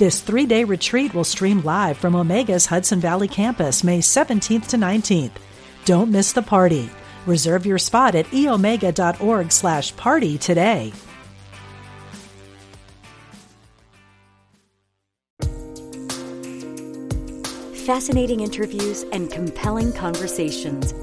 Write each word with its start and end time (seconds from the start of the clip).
This 0.00 0.22
three 0.22 0.46
day 0.46 0.64
retreat 0.64 1.12
will 1.12 1.24
stream 1.24 1.60
live 1.60 1.98
from 1.98 2.14
Omega's 2.14 2.64
Hudson 2.64 3.00
Valley 3.00 3.28
campus 3.28 3.84
May 3.84 3.98
17th 3.98 4.68
to 4.68 4.78
19th. 4.78 5.32
Don't 5.84 6.10
miss 6.10 6.32
the 6.32 6.40
party. 6.40 6.88
Reserve 7.26 7.66
your 7.66 7.76
spot 7.76 8.14
at 8.14 8.24
eomega.org 8.28 9.52
slash 9.52 9.94
party 9.96 10.38
today. 10.38 10.90
Fascinating 17.84 18.40
interviews 18.40 19.02
and 19.12 19.30
compelling 19.30 19.92
conversations. 19.92 20.94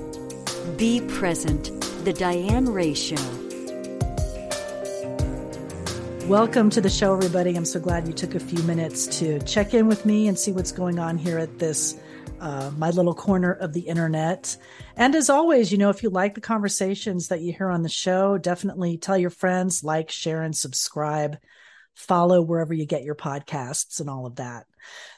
Be 0.75 1.01
present. 1.01 1.69
The 2.03 2.13
Diane 2.13 2.65
Ray 2.65 2.95
Show. 2.95 3.46
Welcome 6.27 6.69
to 6.71 6.81
the 6.81 6.89
show, 6.89 7.15
everybody. 7.15 7.55
I'm 7.55 7.63
so 7.63 7.79
glad 7.79 8.05
you 8.05 8.13
took 8.13 8.35
a 8.35 8.39
few 8.41 8.61
minutes 8.63 9.07
to 9.19 9.39
check 9.43 9.73
in 9.73 9.87
with 9.87 10.05
me 10.05 10.27
and 10.27 10.37
see 10.37 10.51
what's 10.51 10.73
going 10.73 10.99
on 10.99 11.17
here 11.17 11.39
at 11.39 11.57
this, 11.57 12.01
uh, 12.41 12.69
my 12.75 12.89
little 12.89 13.15
corner 13.15 13.53
of 13.53 13.71
the 13.71 13.79
internet. 13.79 14.57
And 14.97 15.15
as 15.15 15.29
always, 15.29 15.71
you 15.71 15.77
know, 15.77 15.89
if 15.89 16.03
you 16.03 16.09
like 16.09 16.35
the 16.35 16.41
conversations 16.41 17.29
that 17.29 17.39
you 17.39 17.53
hear 17.53 17.69
on 17.69 17.81
the 17.81 17.87
show, 17.87 18.37
definitely 18.37 18.97
tell 18.97 19.17
your 19.17 19.29
friends, 19.29 19.85
like, 19.85 20.11
share, 20.11 20.41
and 20.41 20.53
subscribe. 20.53 21.37
Follow 21.95 22.41
wherever 22.41 22.73
you 22.73 22.85
get 22.85 23.05
your 23.05 23.15
podcasts 23.15 24.01
and 24.01 24.09
all 24.09 24.25
of 24.25 24.35
that. 24.35 24.65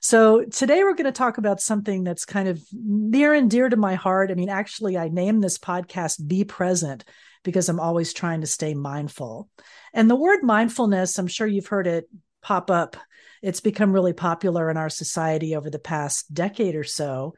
So 0.01 0.45
today 0.45 0.83
we're 0.83 0.93
going 0.93 1.05
to 1.05 1.11
talk 1.11 1.39
about 1.39 1.59
something 1.59 2.03
that's 2.03 2.23
kind 2.23 2.47
of 2.47 2.61
near 2.71 3.33
and 3.33 3.49
dear 3.49 3.67
to 3.67 3.77
my 3.77 3.95
heart. 3.95 4.29
I 4.29 4.35
mean, 4.35 4.49
actually, 4.49 4.95
I 4.95 5.07
named 5.07 5.43
this 5.43 5.57
podcast 5.57 6.27
Be 6.27 6.43
Present 6.43 7.03
because 7.43 7.69
I'm 7.69 7.79
always 7.79 8.13
trying 8.13 8.41
to 8.41 8.47
stay 8.47 8.73
mindful. 8.73 9.49
And 9.93 10.09
the 10.09 10.15
word 10.15 10.43
mindfulness, 10.43 11.17
I'm 11.17 11.27
sure 11.27 11.47
you've 11.47 11.67
heard 11.67 11.87
it 11.87 12.09
pop 12.41 12.69
up. 12.71 12.97
It's 13.41 13.61
become 13.61 13.93
really 13.93 14.13
popular 14.13 14.69
in 14.69 14.77
our 14.77 14.89
society 14.89 15.55
over 15.55 15.69
the 15.69 15.79
past 15.79 16.33
decade 16.33 16.75
or 16.75 16.83
so 16.83 17.33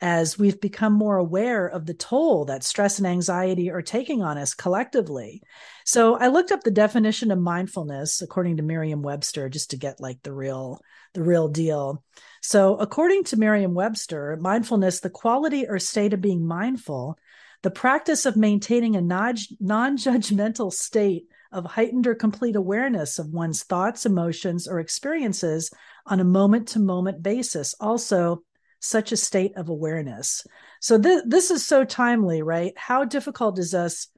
as 0.00 0.38
we've 0.38 0.60
become 0.60 0.92
more 0.92 1.16
aware 1.16 1.66
of 1.66 1.86
the 1.86 1.94
toll 1.94 2.44
that 2.44 2.62
stress 2.62 2.98
and 2.98 3.06
anxiety 3.06 3.70
are 3.70 3.80
taking 3.80 4.22
on 4.22 4.36
us 4.36 4.52
collectively. 4.52 5.42
So 5.86 6.16
I 6.16 6.28
looked 6.28 6.52
up 6.52 6.62
the 6.62 6.70
definition 6.70 7.30
of 7.30 7.38
mindfulness 7.38 8.20
according 8.20 8.58
to 8.58 8.62
Merriam-Webster 8.62 9.48
just 9.48 9.70
to 9.70 9.78
get 9.78 10.00
like 10.00 10.22
the 10.22 10.34
real 10.34 10.80
the 11.14 11.22
real 11.22 11.48
deal. 11.48 12.04
So 12.42 12.76
according 12.76 13.24
to 13.24 13.38
Merriam-Webster, 13.38 14.36
mindfulness 14.38 15.00
the 15.00 15.08
quality 15.08 15.66
or 15.66 15.78
state 15.78 16.12
of 16.12 16.20
being 16.20 16.46
mindful 16.46 17.18
the 17.62 17.70
practice 17.70 18.26
of 18.26 18.36
maintaining 18.36 18.96
a 18.96 19.00
non 19.00 19.96
judgmental 19.96 20.72
state 20.72 21.26
of 21.52 21.64
heightened 21.64 22.06
or 22.06 22.14
complete 22.14 22.56
awareness 22.56 23.18
of 23.18 23.32
one's 23.32 23.62
thoughts, 23.62 24.04
emotions, 24.04 24.68
or 24.68 24.80
experiences 24.80 25.70
on 26.06 26.20
a 26.20 26.24
moment 26.24 26.68
to 26.68 26.78
moment 26.78 27.22
basis. 27.22 27.74
Also, 27.80 28.42
such 28.80 29.12
a 29.12 29.16
state 29.16 29.56
of 29.56 29.68
awareness. 29.68 30.46
So, 30.80 31.00
th- 31.00 31.24
this 31.26 31.50
is 31.50 31.66
so 31.66 31.84
timely, 31.84 32.42
right? 32.42 32.72
How 32.76 33.04
difficult 33.04 33.58
is 33.58 33.74
us, 33.74 34.08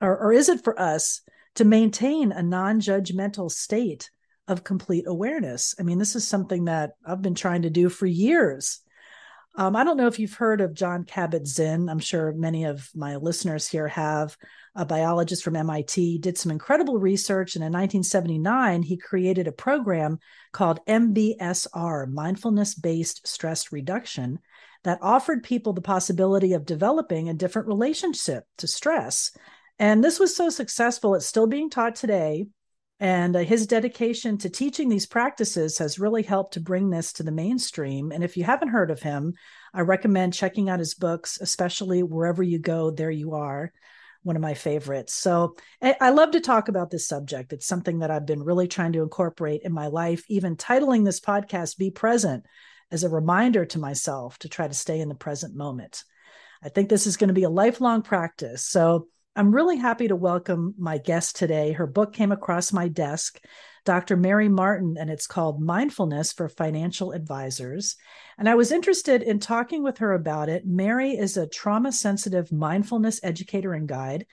or, 0.00 0.16
or 0.16 0.32
is 0.32 0.48
it 0.48 0.62
for 0.62 0.78
us, 0.80 1.20
to 1.56 1.64
maintain 1.64 2.32
a 2.32 2.42
non 2.42 2.80
judgmental 2.80 3.50
state 3.50 4.10
of 4.46 4.64
complete 4.64 5.04
awareness? 5.06 5.74
I 5.78 5.82
mean, 5.82 5.98
this 5.98 6.16
is 6.16 6.26
something 6.26 6.66
that 6.66 6.92
I've 7.04 7.22
been 7.22 7.34
trying 7.34 7.62
to 7.62 7.70
do 7.70 7.88
for 7.88 8.06
years. 8.06 8.80
Um, 9.56 9.76
I 9.76 9.84
don't 9.84 9.96
know 9.96 10.08
if 10.08 10.18
you've 10.18 10.34
heard 10.34 10.60
of 10.60 10.74
Jon 10.74 11.04
Kabat-Zinn. 11.04 11.88
I'm 11.88 12.00
sure 12.00 12.32
many 12.32 12.64
of 12.64 12.90
my 12.94 13.16
listeners 13.16 13.68
here 13.68 13.88
have. 13.88 14.36
A 14.76 14.84
biologist 14.84 15.44
from 15.44 15.54
MIT 15.54 16.18
did 16.18 16.36
some 16.36 16.50
incredible 16.50 16.98
research, 16.98 17.54
and 17.54 17.62
in 17.62 17.72
1979, 17.72 18.82
he 18.82 18.96
created 18.96 19.46
a 19.46 19.52
program 19.52 20.18
called 20.50 20.84
MBSR, 20.88 22.10
Mindfulness 22.10 22.74
Based 22.74 23.24
Stress 23.24 23.70
Reduction, 23.70 24.40
that 24.82 24.98
offered 25.00 25.44
people 25.44 25.72
the 25.72 25.80
possibility 25.80 26.54
of 26.54 26.66
developing 26.66 27.28
a 27.28 27.34
different 27.34 27.68
relationship 27.68 28.44
to 28.58 28.66
stress. 28.66 29.30
And 29.78 30.02
this 30.02 30.18
was 30.18 30.34
so 30.34 30.50
successful, 30.50 31.14
it's 31.14 31.26
still 31.26 31.46
being 31.46 31.70
taught 31.70 31.94
today. 31.94 32.48
And 33.04 33.36
uh, 33.36 33.40
his 33.40 33.66
dedication 33.66 34.38
to 34.38 34.48
teaching 34.48 34.88
these 34.88 35.04
practices 35.04 35.76
has 35.76 35.98
really 35.98 36.22
helped 36.22 36.54
to 36.54 36.60
bring 36.60 36.88
this 36.88 37.12
to 37.12 37.22
the 37.22 37.30
mainstream. 37.30 38.10
And 38.10 38.24
if 38.24 38.34
you 38.34 38.44
haven't 38.44 38.70
heard 38.70 38.90
of 38.90 39.02
him, 39.02 39.34
I 39.74 39.82
recommend 39.82 40.32
checking 40.32 40.70
out 40.70 40.78
his 40.78 40.94
books, 40.94 41.36
especially 41.38 42.02
Wherever 42.02 42.42
You 42.42 42.58
Go, 42.58 42.90
There 42.90 43.10
You 43.10 43.34
Are, 43.34 43.74
one 44.22 44.36
of 44.36 44.42
my 44.42 44.54
favorites. 44.54 45.12
So 45.12 45.54
I 45.82 46.08
love 46.08 46.30
to 46.30 46.40
talk 46.40 46.68
about 46.68 46.90
this 46.90 47.06
subject. 47.06 47.52
It's 47.52 47.66
something 47.66 47.98
that 47.98 48.10
I've 48.10 48.24
been 48.24 48.42
really 48.42 48.68
trying 48.68 48.92
to 48.92 49.02
incorporate 49.02 49.60
in 49.64 49.72
my 49.74 49.88
life, 49.88 50.24
even 50.28 50.56
titling 50.56 51.04
this 51.04 51.20
podcast, 51.20 51.76
Be 51.76 51.90
Present, 51.90 52.46
as 52.90 53.04
a 53.04 53.10
reminder 53.10 53.66
to 53.66 53.78
myself 53.78 54.38
to 54.38 54.48
try 54.48 54.66
to 54.66 54.72
stay 54.72 55.00
in 55.00 55.10
the 55.10 55.14
present 55.14 55.54
moment. 55.54 56.04
I 56.62 56.70
think 56.70 56.88
this 56.88 57.06
is 57.06 57.18
going 57.18 57.28
to 57.28 57.34
be 57.34 57.42
a 57.42 57.50
lifelong 57.50 58.00
practice. 58.00 58.64
So 58.64 59.08
I'm 59.36 59.52
really 59.52 59.78
happy 59.78 60.06
to 60.06 60.14
welcome 60.14 60.74
my 60.78 60.98
guest 60.98 61.34
today. 61.34 61.72
Her 61.72 61.88
book 61.88 62.12
came 62.12 62.30
across 62.30 62.72
my 62.72 62.86
desk, 62.86 63.40
Dr. 63.84 64.16
Mary 64.16 64.48
Martin, 64.48 64.96
and 64.96 65.10
it's 65.10 65.26
called 65.26 65.60
Mindfulness 65.60 66.32
for 66.32 66.48
Financial 66.48 67.10
Advisors. 67.10 67.96
And 68.38 68.48
I 68.48 68.54
was 68.54 68.70
interested 68.70 69.22
in 69.22 69.40
talking 69.40 69.82
with 69.82 69.98
her 69.98 70.12
about 70.12 70.48
it. 70.48 70.64
Mary 70.64 71.12
is 71.12 71.36
a 71.36 71.48
trauma 71.48 71.90
sensitive 71.90 72.52
mindfulness 72.52 73.18
educator 73.24 73.72
and 73.72 73.88
guide. 73.88 74.24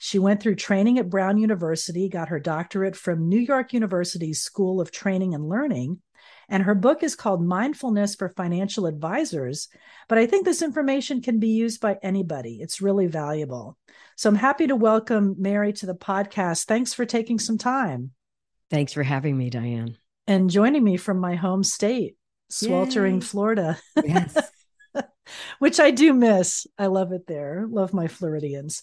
She 0.00 0.18
went 0.18 0.42
through 0.42 0.56
training 0.56 0.98
at 0.98 1.08
Brown 1.08 1.38
University, 1.38 2.08
got 2.08 2.28
her 2.30 2.40
doctorate 2.40 2.96
from 2.96 3.28
New 3.28 3.38
York 3.38 3.72
University's 3.72 4.42
School 4.42 4.80
of 4.80 4.90
Training 4.90 5.34
and 5.34 5.48
Learning, 5.48 6.00
and 6.48 6.62
her 6.62 6.74
book 6.74 7.02
is 7.02 7.14
called 7.14 7.44
Mindfulness 7.44 8.14
for 8.14 8.28
Financial 8.30 8.86
Advisors. 8.86 9.68
But 10.08 10.18
I 10.18 10.26
think 10.26 10.44
this 10.44 10.62
information 10.62 11.20
can 11.20 11.38
be 11.38 11.48
used 11.48 11.80
by 11.80 11.98
anybody. 12.02 12.58
It's 12.60 12.80
really 12.80 13.06
valuable. 13.06 13.76
So 14.16 14.28
I'm 14.28 14.34
happy 14.34 14.66
to 14.68 14.76
welcome 14.76 15.36
Mary 15.38 15.72
to 15.74 15.86
the 15.86 15.94
podcast. 15.94 16.64
Thanks 16.64 16.94
for 16.94 17.04
taking 17.04 17.38
some 17.38 17.58
time. 17.58 18.12
Thanks 18.70 18.92
for 18.92 19.02
having 19.02 19.36
me, 19.36 19.50
Diane. 19.50 19.96
And 20.26 20.50
joining 20.50 20.84
me 20.84 20.96
from 20.96 21.18
my 21.18 21.36
home 21.36 21.62
state, 21.62 22.16
sweltering 22.50 23.16
Yay. 23.16 23.20
Florida. 23.20 23.78
Yes. 24.02 24.36
Which 25.58 25.78
I 25.78 25.90
do 25.90 26.14
miss. 26.14 26.66
I 26.78 26.86
love 26.86 27.12
it 27.12 27.26
there. 27.26 27.66
Love 27.68 27.92
my 27.92 28.08
Floridians. 28.08 28.82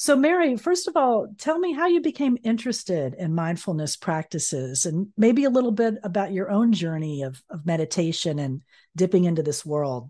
So, 0.00 0.16
Mary, 0.16 0.56
first 0.56 0.88
of 0.88 0.96
all, 0.96 1.28
tell 1.36 1.58
me 1.58 1.74
how 1.74 1.86
you 1.86 2.00
became 2.00 2.38
interested 2.42 3.12
in 3.18 3.34
mindfulness 3.34 3.96
practices 3.96 4.86
and 4.86 5.08
maybe 5.18 5.44
a 5.44 5.50
little 5.50 5.72
bit 5.72 5.96
about 6.02 6.32
your 6.32 6.50
own 6.50 6.72
journey 6.72 7.22
of, 7.22 7.42
of 7.50 7.66
meditation 7.66 8.38
and 8.38 8.62
dipping 8.96 9.26
into 9.26 9.42
this 9.42 9.62
world. 9.62 10.08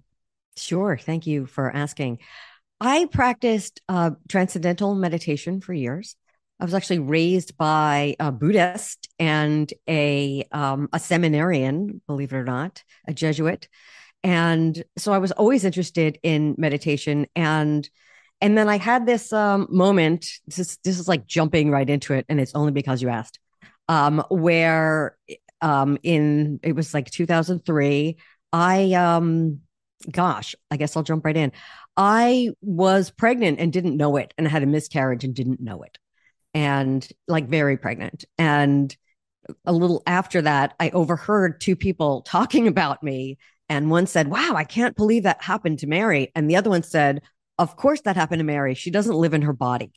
Sure. 0.56 0.96
Thank 0.96 1.26
you 1.26 1.44
for 1.44 1.74
asking. 1.74 2.20
I 2.80 3.06
practiced 3.06 3.80
uh, 3.88 4.12
transcendental 4.28 4.94
meditation 4.94 5.60
for 5.60 5.74
years. 5.74 6.14
I 6.60 6.66
was 6.66 6.74
actually 6.74 7.00
raised 7.00 7.56
by 7.56 8.14
a 8.20 8.30
Buddhist 8.30 9.08
and 9.18 9.74
a 9.88 10.46
um, 10.52 10.88
a 10.92 11.00
seminarian, 11.00 12.00
believe 12.06 12.32
it 12.32 12.36
or 12.36 12.44
not, 12.44 12.84
a 13.08 13.12
Jesuit, 13.12 13.66
and 14.22 14.84
so 14.96 15.12
I 15.12 15.18
was 15.18 15.32
always 15.32 15.64
interested 15.64 16.20
in 16.22 16.54
meditation 16.58 17.26
and 17.34 17.90
and 18.40 18.56
then 18.56 18.68
I 18.68 18.78
had 18.78 19.06
this 19.06 19.32
um, 19.32 19.66
moment. 19.70 20.26
This 20.46 20.58
is 20.58 20.78
this 20.82 20.98
is 20.98 21.08
like 21.08 21.26
jumping 21.26 21.70
right 21.70 21.88
into 21.88 22.14
it, 22.14 22.24
and 22.28 22.40
it's 22.40 22.54
only 22.54 22.72
because 22.72 23.02
you 23.02 23.08
asked. 23.08 23.38
Um, 23.88 24.24
where 24.30 25.16
um, 25.60 25.98
in 26.02 26.60
it 26.62 26.74
was 26.74 26.94
like 26.94 27.10
2003, 27.10 28.16
I 28.52 28.92
um, 28.92 29.60
gosh, 30.10 30.54
I 30.70 30.76
guess 30.76 30.96
I'll 30.96 31.02
jump 31.02 31.24
right 31.24 31.36
in. 31.36 31.52
I 31.96 32.50
was 32.62 33.10
pregnant 33.10 33.58
and 33.60 33.72
didn't 33.72 33.96
know 33.96 34.16
it, 34.16 34.32
and 34.38 34.46
I 34.46 34.50
had 34.50 34.62
a 34.62 34.66
miscarriage 34.66 35.24
and 35.24 35.34
didn't 35.34 35.60
know 35.60 35.82
it, 35.82 35.98
and 36.54 37.06
like 37.28 37.48
very 37.48 37.76
pregnant. 37.76 38.24
And 38.38 38.94
a 39.66 39.72
little 39.72 40.02
after 40.06 40.42
that, 40.42 40.74
I 40.80 40.90
overheard 40.90 41.60
two 41.60 41.76
people 41.76 42.22
talking 42.22 42.68
about 42.68 43.02
me, 43.02 43.36
and 43.68 43.90
one 43.90 44.06
said, 44.06 44.28
"Wow, 44.28 44.54
I 44.54 44.64
can't 44.64 44.96
believe 44.96 45.24
that 45.24 45.42
happened 45.42 45.80
to 45.80 45.86
Mary," 45.86 46.32
and 46.34 46.48
the 46.48 46.56
other 46.56 46.70
one 46.70 46.84
said, 46.84 47.20
of 47.60 47.76
course, 47.76 48.00
that 48.02 48.16
happened 48.16 48.40
to 48.40 48.44
Mary. 48.44 48.74
She 48.74 48.90
doesn't 48.90 49.14
live 49.14 49.34
in 49.34 49.42
her 49.42 49.52
body. 49.52 49.92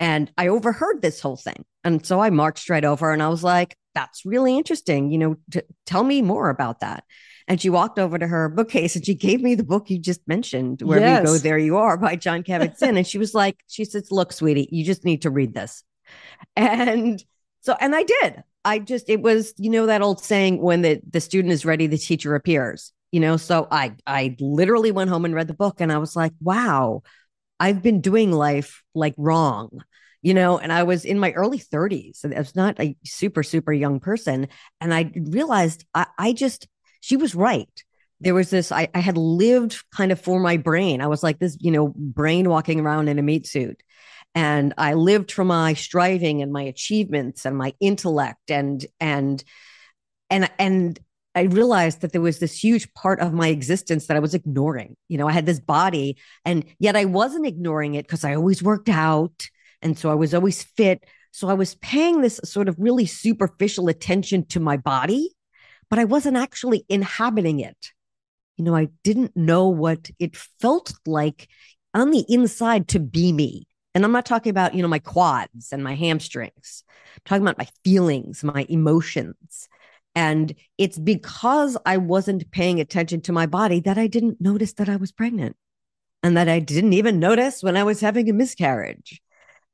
And 0.00 0.32
I 0.38 0.48
overheard 0.48 1.02
this 1.02 1.20
whole 1.20 1.36
thing. 1.36 1.64
And 1.84 2.04
so 2.04 2.20
I 2.20 2.30
marched 2.30 2.70
right 2.70 2.84
over 2.84 3.12
and 3.12 3.22
I 3.22 3.28
was 3.28 3.44
like, 3.44 3.76
that's 3.94 4.24
really 4.24 4.56
interesting. 4.56 5.12
You 5.12 5.18
know, 5.18 5.36
t- 5.50 5.60
tell 5.84 6.02
me 6.02 6.22
more 6.22 6.48
about 6.48 6.80
that. 6.80 7.04
And 7.46 7.60
she 7.60 7.68
walked 7.68 7.98
over 7.98 8.18
to 8.18 8.26
her 8.26 8.48
bookcase 8.48 8.96
and 8.96 9.04
she 9.04 9.14
gave 9.14 9.42
me 9.42 9.54
the 9.54 9.62
book 9.62 9.90
you 9.90 9.98
just 9.98 10.26
mentioned, 10.26 10.80
Wherever 10.80 11.06
yes. 11.06 11.20
You 11.20 11.26
Go, 11.26 11.38
There 11.38 11.58
You 11.58 11.76
Are 11.76 11.98
by 11.98 12.16
Jon 12.16 12.42
Kabat-Zinn. 12.42 12.96
and 12.96 13.06
she 13.06 13.18
was 13.18 13.34
like, 13.34 13.58
she 13.66 13.84
says, 13.84 14.10
look, 14.10 14.32
sweetie, 14.32 14.68
you 14.72 14.84
just 14.84 15.04
need 15.04 15.22
to 15.22 15.30
read 15.30 15.52
this. 15.52 15.84
And 16.56 17.22
so, 17.60 17.76
and 17.78 17.94
I 17.94 18.04
did. 18.04 18.42
I 18.64 18.78
just, 18.78 19.10
it 19.10 19.20
was, 19.20 19.52
you 19.58 19.70
know, 19.70 19.86
that 19.86 20.02
old 20.02 20.24
saying, 20.24 20.62
when 20.62 20.80
the, 20.82 21.00
the 21.08 21.20
student 21.20 21.52
is 21.52 21.66
ready, 21.66 21.86
the 21.88 21.98
teacher 21.98 22.34
appears, 22.34 22.92
you 23.12 23.20
know? 23.20 23.36
So 23.36 23.68
I, 23.70 23.94
I 24.06 24.36
literally 24.40 24.90
went 24.90 25.10
home 25.10 25.24
and 25.24 25.34
read 25.34 25.46
the 25.46 25.54
book 25.54 25.80
and 25.80 25.92
I 25.92 25.98
was 25.98 26.16
like, 26.16 26.32
wow, 26.40 27.02
I've 27.60 27.82
been 27.82 28.00
doing 28.00 28.32
life 28.32 28.82
like 28.94 29.14
wrong 29.16 29.82
you 30.22 30.34
know, 30.34 30.58
and 30.58 30.72
I 30.72 30.84
was 30.84 31.04
in 31.04 31.18
my 31.18 31.32
early 31.32 31.58
30s. 31.58 32.24
I 32.24 32.38
was 32.38 32.54
not 32.54 32.80
a 32.80 32.96
super, 33.04 33.42
super 33.42 33.72
young 33.72 33.98
person. 33.98 34.48
And 34.80 34.94
I 34.94 35.10
realized 35.16 35.84
I, 35.94 36.06
I 36.16 36.32
just, 36.32 36.68
she 37.00 37.16
was 37.16 37.34
right. 37.34 37.68
There 38.20 38.34
was 38.34 38.48
this, 38.48 38.70
I, 38.70 38.88
I 38.94 39.00
had 39.00 39.18
lived 39.18 39.82
kind 39.90 40.12
of 40.12 40.20
for 40.20 40.38
my 40.38 40.56
brain. 40.56 41.00
I 41.00 41.08
was 41.08 41.24
like 41.24 41.40
this, 41.40 41.58
you 41.60 41.72
know, 41.72 41.88
brain 41.96 42.48
walking 42.48 42.78
around 42.78 43.08
in 43.08 43.18
a 43.18 43.22
meat 43.22 43.48
suit. 43.48 43.82
And 44.34 44.72
I 44.78 44.94
lived 44.94 45.32
for 45.32 45.44
my 45.44 45.74
striving 45.74 46.40
and 46.40 46.52
my 46.52 46.62
achievements 46.62 47.44
and 47.44 47.58
my 47.58 47.74
intellect 47.80 48.48
and, 48.48 48.86
and, 49.00 49.42
and, 50.30 50.48
and, 50.58 50.98
I 51.34 51.42
realized 51.42 52.02
that 52.02 52.12
there 52.12 52.20
was 52.20 52.38
this 52.38 52.62
huge 52.62 52.92
part 52.94 53.20
of 53.20 53.32
my 53.32 53.48
existence 53.48 54.06
that 54.06 54.16
I 54.16 54.20
was 54.20 54.34
ignoring. 54.34 54.96
You 55.08 55.18
know, 55.18 55.28
I 55.28 55.32
had 55.32 55.46
this 55.46 55.60
body, 55.60 56.18
and 56.44 56.64
yet 56.78 56.96
I 56.96 57.06
wasn't 57.06 57.46
ignoring 57.46 57.94
it 57.94 58.06
because 58.06 58.24
I 58.24 58.34
always 58.34 58.62
worked 58.62 58.88
out 58.88 59.48
and 59.82 59.98
so 59.98 60.10
I 60.10 60.14
was 60.14 60.32
always 60.32 60.62
fit. 60.62 61.04
So 61.32 61.48
I 61.48 61.54
was 61.54 61.74
paying 61.76 62.20
this 62.20 62.40
sort 62.44 62.68
of 62.68 62.76
really 62.78 63.06
superficial 63.06 63.88
attention 63.88 64.46
to 64.46 64.60
my 64.60 64.76
body, 64.76 65.30
but 65.90 65.98
I 65.98 66.04
wasn't 66.04 66.36
actually 66.36 66.84
inhabiting 66.88 67.60
it. 67.60 67.92
You 68.56 68.64
know, 68.64 68.76
I 68.76 68.88
didn't 69.02 69.36
know 69.36 69.68
what 69.68 70.10
it 70.18 70.36
felt 70.36 70.92
like 71.04 71.48
on 71.94 72.10
the 72.10 72.24
inside 72.28 72.88
to 72.88 73.00
be 73.00 73.32
me. 73.32 73.66
And 73.94 74.04
I'm 74.04 74.12
not 74.12 74.24
talking 74.24 74.50
about, 74.50 74.74
you 74.74 74.82
know, 74.82 74.88
my 74.88 75.00
quads 75.00 75.72
and 75.72 75.82
my 75.82 75.94
hamstrings. 75.94 76.84
I'm 77.14 77.20
talking 77.24 77.42
about 77.42 77.58
my 77.58 77.68
feelings, 77.84 78.42
my 78.44 78.64
emotions. 78.68 79.68
And 80.14 80.54
it's 80.76 80.98
because 80.98 81.76
I 81.86 81.96
wasn't 81.96 82.50
paying 82.50 82.80
attention 82.80 83.20
to 83.22 83.32
my 83.32 83.46
body 83.46 83.80
that 83.80 83.98
I 83.98 84.06
didn't 84.06 84.40
notice 84.40 84.74
that 84.74 84.88
I 84.88 84.96
was 84.96 85.12
pregnant 85.12 85.56
and 86.22 86.36
that 86.36 86.48
I 86.48 86.58
didn't 86.58 86.92
even 86.92 87.18
notice 87.18 87.62
when 87.62 87.76
I 87.76 87.84
was 87.84 88.00
having 88.00 88.28
a 88.28 88.32
miscarriage. 88.32 89.22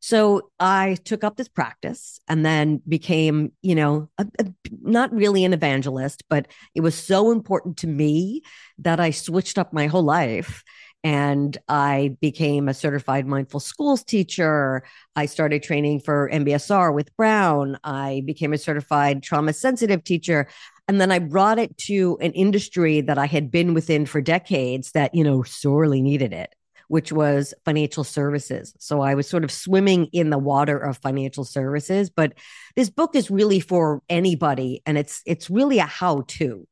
So 0.01 0.51
I 0.61 0.97
took 1.05 1.25
up 1.25 1.37
this 1.37 1.49
practice 1.49 2.21
and 2.29 2.47
then 2.47 2.81
became, 2.87 3.53
you 3.63 3.75
know, 3.75 4.09
a, 4.17 4.27
a, 4.39 4.47
not 4.81 5.13
really 5.13 5.45
an 5.45 5.53
evangelist, 5.53 6.23
but 6.31 6.47
it 6.75 6.83
was 6.83 6.95
so 6.95 7.33
important 7.33 7.79
to 7.79 7.89
me 7.89 8.43
that 8.79 9.01
I 9.01 9.11
switched 9.11 9.59
up 9.59 9.73
my 9.73 9.89
whole 9.89 10.05
life. 10.05 10.63
And 11.05 11.57
I 11.69 12.17
became 12.21 12.69
a 12.69 12.75
certified 12.75 13.27
mindful 13.27 13.61
schools 13.61 14.03
teacher. 14.03 14.85
I 15.15 15.27
started 15.27 15.63
training 15.63 16.01
for 16.01 16.29
MBSR 16.33 16.93
with 16.93 17.17
Brown. 17.17 17.79
I 17.85 18.23
became 18.25 18.53
a 18.53 18.59
certified 18.59 19.23
trauma 19.23 19.53
sensitive 19.53 20.03
teacher. 20.03 20.49
And 20.89 21.01
then 21.01 21.13
I 21.13 21.19
brought 21.21 21.59
it 21.59 21.77
to 21.79 22.19
an 22.21 22.33
industry 22.33 23.01
that 23.03 23.19
I 23.19 23.27
had 23.27 23.51
been 23.51 23.75
within 23.75 24.07
for 24.07 24.21
decades 24.21 24.93
that, 24.93 25.15
you 25.15 25.23
know, 25.23 25.43
sorely 25.43 26.03
needed 26.03 26.33
it 26.33 26.55
which 26.89 27.13
was 27.13 27.55
financial 27.65 28.03
services. 28.03 28.75
So 28.79 29.01
I 29.03 29.15
was 29.15 29.29
sort 29.29 29.45
of 29.45 29.53
swimming 29.53 30.07
in 30.07 30.31
the 30.31 30.39
water 30.39 30.77
of 30.77 30.97
financial 30.99 31.45
services, 31.45 32.11
but 32.11 32.33
this 32.77 32.91
book 32.91 33.15
is 33.15 33.31
really 33.31 33.61
for 33.61 34.03
anybody 34.09 34.83
and 34.85 34.99
it's 34.99 35.23
it's 35.25 35.49
really 35.49 35.79
a 35.79 35.87
how 35.87 36.25
to. 36.27 36.67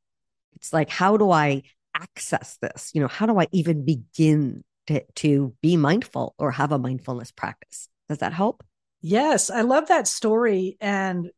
It's 0.56 0.72
like 0.72 0.88
how 0.88 1.18
do 1.18 1.30
I 1.30 1.62
access 2.00 2.58
this? 2.60 2.90
You 2.94 3.00
know, 3.00 3.08
how 3.08 3.26
do 3.26 3.38
I 3.38 3.46
even 3.52 3.84
begin 3.84 4.64
to 4.86 5.02
to 5.16 5.54
be 5.62 5.76
mindful 5.76 6.34
or 6.38 6.50
have 6.52 6.72
a 6.72 6.78
mindfulness 6.78 7.32
practice? 7.32 7.88
Does 8.08 8.18
that 8.18 8.32
help? 8.32 8.62
Yes, 9.00 9.50
I 9.50 9.62
love 9.62 9.88
that 9.88 10.08
story 10.08 10.76
and 10.80 11.30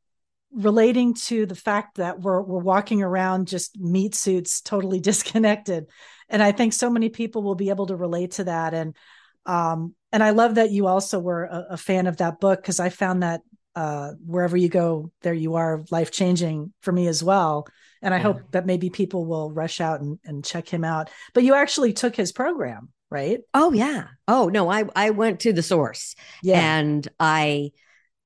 relating 0.53 1.15
to 1.15 1.47
the 1.47 1.55
fact 1.55 1.99
that 1.99 2.21
we're 2.21 2.41
we're 2.41 2.59
walking 2.59 3.03
around 3.03 3.49
just 3.49 3.79
meat 3.79 4.15
suits 4.15 4.61
totally 4.61 4.99
disconnected 5.11 5.87
and 6.29 6.43
i 6.43 6.53
think 6.53 6.73
so 6.73 6.89
many 6.89 7.11
people 7.11 7.43
will 7.43 7.55
be 7.55 7.69
able 7.69 7.87
to 7.87 7.97
relate 7.97 8.33
to 8.33 8.45
that 8.45 8.73
and 8.73 8.97
um 9.45 9.95
and 10.11 10.23
i 10.23 10.31
love 10.31 10.55
that 10.55 10.71
you 10.71 10.87
also 10.87 11.19
were 11.19 11.45
a, 11.45 11.67
a 11.71 11.77
fan 11.77 12.07
of 12.07 12.17
that 12.17 12.41
book 12.41 12.63
because 12.63 12.81
i 12.81 12.89
found 12.89 13.23
that 13.23 13.43
uh 13.75 14.13
wherever 14.25 14.57
you 14.57 14.71
go 14.71 15.13
there 15.21 15.35
you 15.35 15.57
are 15.57 15.85
life 15.91 16.11
changing 16.11 16.73
for 16.81 16.93
me 16.93 17.07
as 17.07 17.23
well 17.23 17.67
and 18.03 18.15
i 18.15 18.17
yeah. 18.17 18.23
hope 18.23 18.41
that 18.51 18.67
maybe 18.67 18.91
people 18.91 19.25
will 19.25 19.51
rush 19.51 19.81
out 19.81 20.01
and, 20.01 20.19
and 20.25 20.45
check 20.45 20.69
him 20.69 20.85
out 20.85 21.11
but 21.35 21.45
you 21.45 21.55
actually 21.55 21.93
took 21.93 22.15
his 22.15 22.33
program 22.33 22.89
right 23.11 23.41
oh 23.55 23.73
yeah 23.73 24.09
oh 24.27 24.49
no 24.49 24.71
i 24.71 24.85
i 24.95 25.11
went 25.11 25.41
to 25.41 25.53
the 25.53 25.63
source 25.63 26.15
yeah 26.43 26.79
and 26.79 27.09
i 27.19 27.71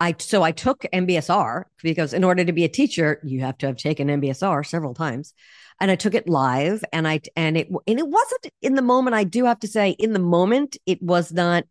I 0.03 0.17
so 0.19 0.43
I 0.43 0.51
took 0.51 0.85
MBSR 0.93 1.63
because 1.81 2.13
in 2.13 2.25
order 2.25 2.45
to 2.45 2.53
be 2.53 2.65
a 2.65 2.69
teacher, 2.69 3.21
you 3.23 3.43
have 3.43 3.57
to 3.59 3.67
have 3.69 3.77
taken 3.77 4.09
MBSR 4.09 4.67
several 4.67 4.95
times. 4.95 5.33
And 5.81 5.93
I 5.93 5.95
took 5.95 6.15
it 6.15 6.29
live 6.29 6.85
and 6.93 7.07
I 7.07 7.21
and 7.37 7.57
it 7.57 7.69
and 7.87 8.01
it 8.01 8.09
wasn't 8.09 8.49
in 8.61 8.75
the 8.75 8.83
moment, 8.83 9.15
I 9.15 9.23
do 9.23 9.45
have 9.45 9.61
to 9.61 9.69
say, 9.69 9.91
in 9.91 10.13
the 10.13 10.19
moment, 10.19 10.77
it 10.87 11.01
was 11.01 11.31
not 11.33 11.65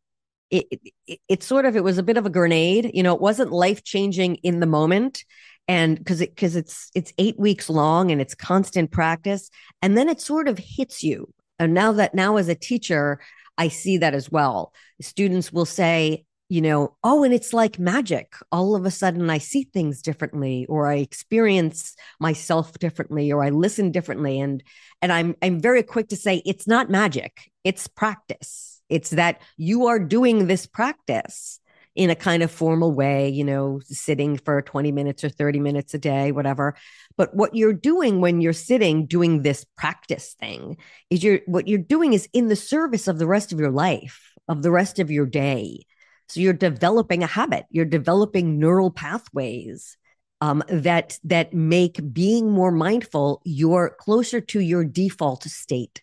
it, 0.49 0.65
it, 1.07 1.19
it 1.27 1.43
sort 1.43 1.65
of 1.65 1.75
it 1.75 1.83
was 1.83 1.97
a 1.97 2.03
bit 2.03 2.15
of 2.15 2.25
a 2.25 2.29
grenade. 2.29 2.91
You 2.93 3.03
know, 3.03 3.13
it 3.13 3.21
wasn't 3.21 3.51
life-changing 3.51 4.35
in 4.35 4.61
the 4.61 4.65
moment 4.65 5.25
and 5.71 5.97
because 5.97 6.19
it 6.19 6.35
because 6.35 6.57
it's 6.57 6.91
it's 6.93 7.13
eight 7.17 7.39
weeks 7.39 7.69
long 7.69 8.11
and 8.11 8.19
it's 8.19 8.35
constant 8.35 8.91
practice 8.91 9.49
and 9.81 9.97
then 9.97 10.09
it 10.09 10.19
sort 10.19 10.49
of 10.49 10.57
hits 10.57 11.01
you 11.01 11.33
and 11.59 11.73
now 11.73 11.93
that 11.93 12.13
now 12.13 12.35
as 12.35 12.49
a 12.49 12.55
teacher 12.55 13.19
i 13.57 13.69
see 13.69 13.97
that 13.97 14.13
as 14.13 14.29
well 14.29 14.73
students 14.99 15.51
will 15.53 15.65
say 15.65 16.25
you 16.49 16.59
know, 16.59 16.97
oh, 17.01 17.23
and 17.23 17.33
it's 17.33 17.53
like 17.53 17.79
magic. 17.79 18.33
All 18.51 18.75
of 18.75 18.85
a 18.85 18.91
sudden, 18.91 19.29
I 19.29 19.37
see 19.37 19.63
things 19.63 20.01
differently, 20.01 20.65
or 20.67 20.91
I 20.91 20.95
experience 20.95 21.95
myself 22.19 22.77
differently, 22.77 23.31
or 23.31 23.41
I 23.41 23.51
listen 23.51 23.89
differently. 23.89 24.37
And 24.41 24.61
and 25.01 25.13
I'm 25.13 25.33
I'm 25.41 25.61
very 25.61 25.81
quick 25.81 26.09
to 26.09 26.17
say 26.17 26.41
it's 26.45 26.67
not 26.67 26.89
magic. 26.89 27.49
It's 27.63 27.87
practice. 27.87 28.81
It's 28.89 29.11
that 29.11 29.41
you 29.55 29.87
are 29.87 29.97
doing 29.97 30.47
this 30.47 30.65
practice 30.65 31.60
in 31.95 32.09
a 32.09 32.15
kind 32.15 32.41
of 32.43 32.51
formal 32.51 32.91
way, 32.91 33.29
you 33.29 33.43
know, 33.43 33.81
sitting 33.83 34.37
for 34.37 34.61
20 34.61 34.91
minutes 34.91 35.23
or 35.23 35.29
30 35.29 35.59
minutes 35.59 35.93
a 35.93 35.97
day, 35.99 36.31
whatever. 36.31 36.75
But 37.17 37.35
what 37.35 37.55
you're 37.55 37.73
doing 37.73 38.21
when 38.21 38.41
you're 38.41 38.53
sitting 38.53 39.05
doing 39.05 39.41
this 39.41 39.65
practice 39.77 40.35
thing 40.39 40.77
is 41.09 41.23
you're 41.23 41.41
what 41.45 41.67
you're 41.67 41.79
doing 41.79 42.13
is 42.13 42.29
in 42.33 42.47
the 42.47 42.55
service 42.55 43.07
of 43.07 43.19
the 43.19 43.27
rest 43.27 43.51
of 43.51 43.59
your 43.59 43.71
life, 43.71 44.33
of 44.47 44.61
the 44.61 44.71
rest 44.71 44.99
of 44.99 45.11
your 45.11 45.25
day 45.25 45.85
so 46.31 46.39
you're 46.39 46.53
developing 46.53 47.23
a 47.23 47.27
habit, 47.27 47.65
you're 47.71 47.83
developing 47.83 48.57
neural 48.57 48.89
pathways 48.89 49.97
um, 50.39 50.63
that 50.69 51.19
that 51.25 51.53
make 51.53 51.99
being 52.13 52.49
more 52.49 52.71
mindful 52.71 53.41
you're 53.43 53.97
closer 53.99 54.39
to 54.39 54.61
your 54.61 54.85
default 54.85 55.43
state. 55.43 56.01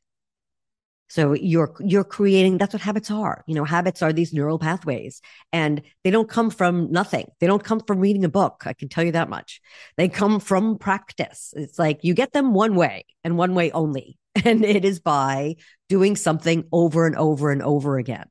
So 1.09 1.33
you're 1.33 1.75
you're 1.81 2.05
creating 2.05 2.59
that's 2.59 2.75
what 2.75 2.83
habits 2.83 3.11
are. 3.11 3.45
You 3.47 3.55
know, 3.55 3.65
habits 3.65 4.03
are 4.03 4.13
these 4.13 4.33
neural 4.33 4.59
pathways 4.59 5.23
and 5.53 5.83
they 6.05 6.11
don't 6.11 6.29
come 6.29 6.51
from 6.51 6.93
nothing. 6.93 7.31
They 7.41 7.47
don't 7.47 7.65
come 7.65 7.81
from 7.81 8.01
reading 8.01 8.25
a 8.25 8.29
book. 8.29 8.63
I 8.67 8.75
can 8.75 8.89
tell 8.89 9.05
you 9.05 9.13
that 9.13 9.31
much. 9.31 9.61
They 9.97 10.09
come 10.09 10.39
from 10.39 10.79
practice. 10.79 11.55
It's 11.57 11.79
like 11.79 12.05
you 12.05 12.15
get 12.15 12.33
them 12.33 12.53
one 12.53 12.75
way 12.75 13.07
and 13.25 13.37
one 13.37 13.55
way 13.55 13.71
only. 13.71 14.19
And 14.45 14.65
it 14.65 14.85
is 14.85 15.01
by 15.01 15.57
doing 15.89 16.15
something 16.15 16.65
over 16.71 17.07
and 17.07 17.17
over 17.17 17.51
and 17.51 17.61
over 17.61 17.99
again. 17.99 18.27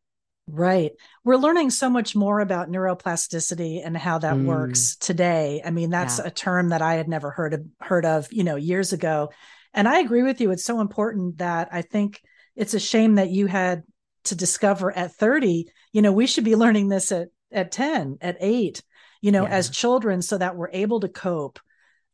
Right. 0.49 0.93
We're 1.25 1.35
learning 1.35 1.71
so 1.71 1.89
much 1.89 2.15
more 2.15 2.39
about 2.39 2.69
neuroplasticity 2.69 3.81
and 3.85 3.97
how 3.97 4.19
that 4.19 4.35
mm. 4.35 4.45
works 4.45 4.95
today. 4.95 5.61
I 5.65 5.71
mean, 5.71 5.89
that's 5.89 6.19
yeah. 6.19 6.27
a 6.27 6.31
term 6.31 6.69
that 6.69 6.81
I 6.81 6.93
had 6.93 7.09
never 7.09 7.29
heard 7.29 7.53
of, 7.55 7.65
heard 7.81 8.05
of, 8.05 8.31
you 8.31 8.45
know, 8.45 8.55
years 8.55 8.93
ago. 8.93 9.31
And 9.73 9.87
I 9.87 9.99
agree 9.99 10.23
with 10.23 10.39
you. 10.39 10.51
It's 10.51 10.63
so 10.63 10.79
important 10.79 11.39
that 11.39 11.67
I 11.73 11.81
think 11.81 12.21
it's 12.57 12.73
a 12.73 12.79
shame 12.79 13.15
that 13.15 13.29
you 13.29 13.47
had 13.47 13.83
to 14.25 14.35
discover 14.35 14.91
at 14.91 15.15
30. 15.15 15.67
You 15.93 16.01
know, 16.01 16.11
we 16.11 16.27
should 16.27 16.43
be 16.43 16.55
learning 16.55 16.89
this 16.89 17.11
at 17.11 17.29
at 17.51 17.71
10, 17.71 18.17
at 18.19 18.35
8, 18.41 18.83
you 19.21 19.31
know, 19.31 19.43
yeah. 19.43 19.49
as 19.49 19.69
children 19.69 20.21
so 20.21 20.37
that 20.37 20.57
we're 20.57 20.69
able 20.71 20.99
to 20.99 21.07
cope 21.07 21.59